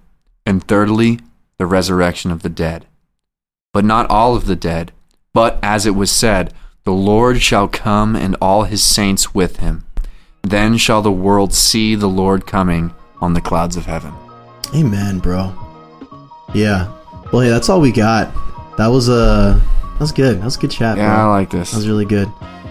and 0.47 0.67
thirdly 0.67 1.19
the 1.59 1.67
resurrection 1.67 2.31
of 2.31 2.43
the 2.43 2.49
dead 2.49 2.87
but 3.77 3.85
not 3.85 4.09
all 4.09 4.35
of 4.35 4.47
the 4.47 4.57
dead. 4.57 4.91
But 5.35 5.59
as 5.63 5.85
it 5.85 5.91
was 5.91 6.11
said, 6.11 6.55
the 6.85 6.95
Lord 6.95 7.43
shall 7.43 7.69
come 7.69 8.17
and 8.17 8.35
all 8.41 8.63
his 8.63 8.83
saints 8.83 9.35
with 9.35 9.59
him. 9.59 9.85
Then 10.43 10.79
shall 10.79 11.03
the 11.03 11.13
world 11.13 11.53
see 11.53 11.95
the 11.95 12.07
Lord 12.07 12.47
coming 12.47 12.95
on 13.21 13.35
the 13.35 13.43
clouds 13.43 13.77
of 13.77 13.85
heaven. 13.85 14.15
Amen, 14.75 15.19
bro. 15.19 15.53
Yeah. 16.55 16.91
Well, 17.31 17.43
hey, 17.43 17.51
that's 17.51 17.69
all 17.69 17.83
we 17.83 17.93
got. 17.93 18.33
That 18.79 18.87
was 18.87 19.11
uh, 19.11 19.61
that 19.97 20.01
was 20.01 20.13
good. 20.13 20.41
That 20.41 20.45
was 20.45 20.57
a 20.57 20.61
good 20.61 20.71
chat, 20.71 20.97
man. 20.97 21.07
Yeah, 21.07 21.25
I 21.27 21.29
like 21.29 21.51
this. 21.51 21.71
That 21.71 21.79
was 21.79 21.89
really 21.89 22.05
good. 22.05 22.31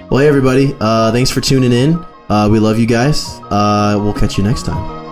Well, 0.10 0.20
hey, 0.20 0.28
everybody. 0.28 0.76
Uh, 0.80 1.12
thanks 1.12 1.32
for 1.32 1.42
tuning 1.42 1.72
in. 1.72 2.06
Uh, 2.30 2.48
we 2.52 2.60
love 2.60 2.78
you 2.78 2.86
guys. 2.86 3.40
Uh, 3.50 4.00
we'll 4.02 4.14
catch 4.14 4.38
you 4.38 4.44
next 4.44 4.64
time. 4.64 5.05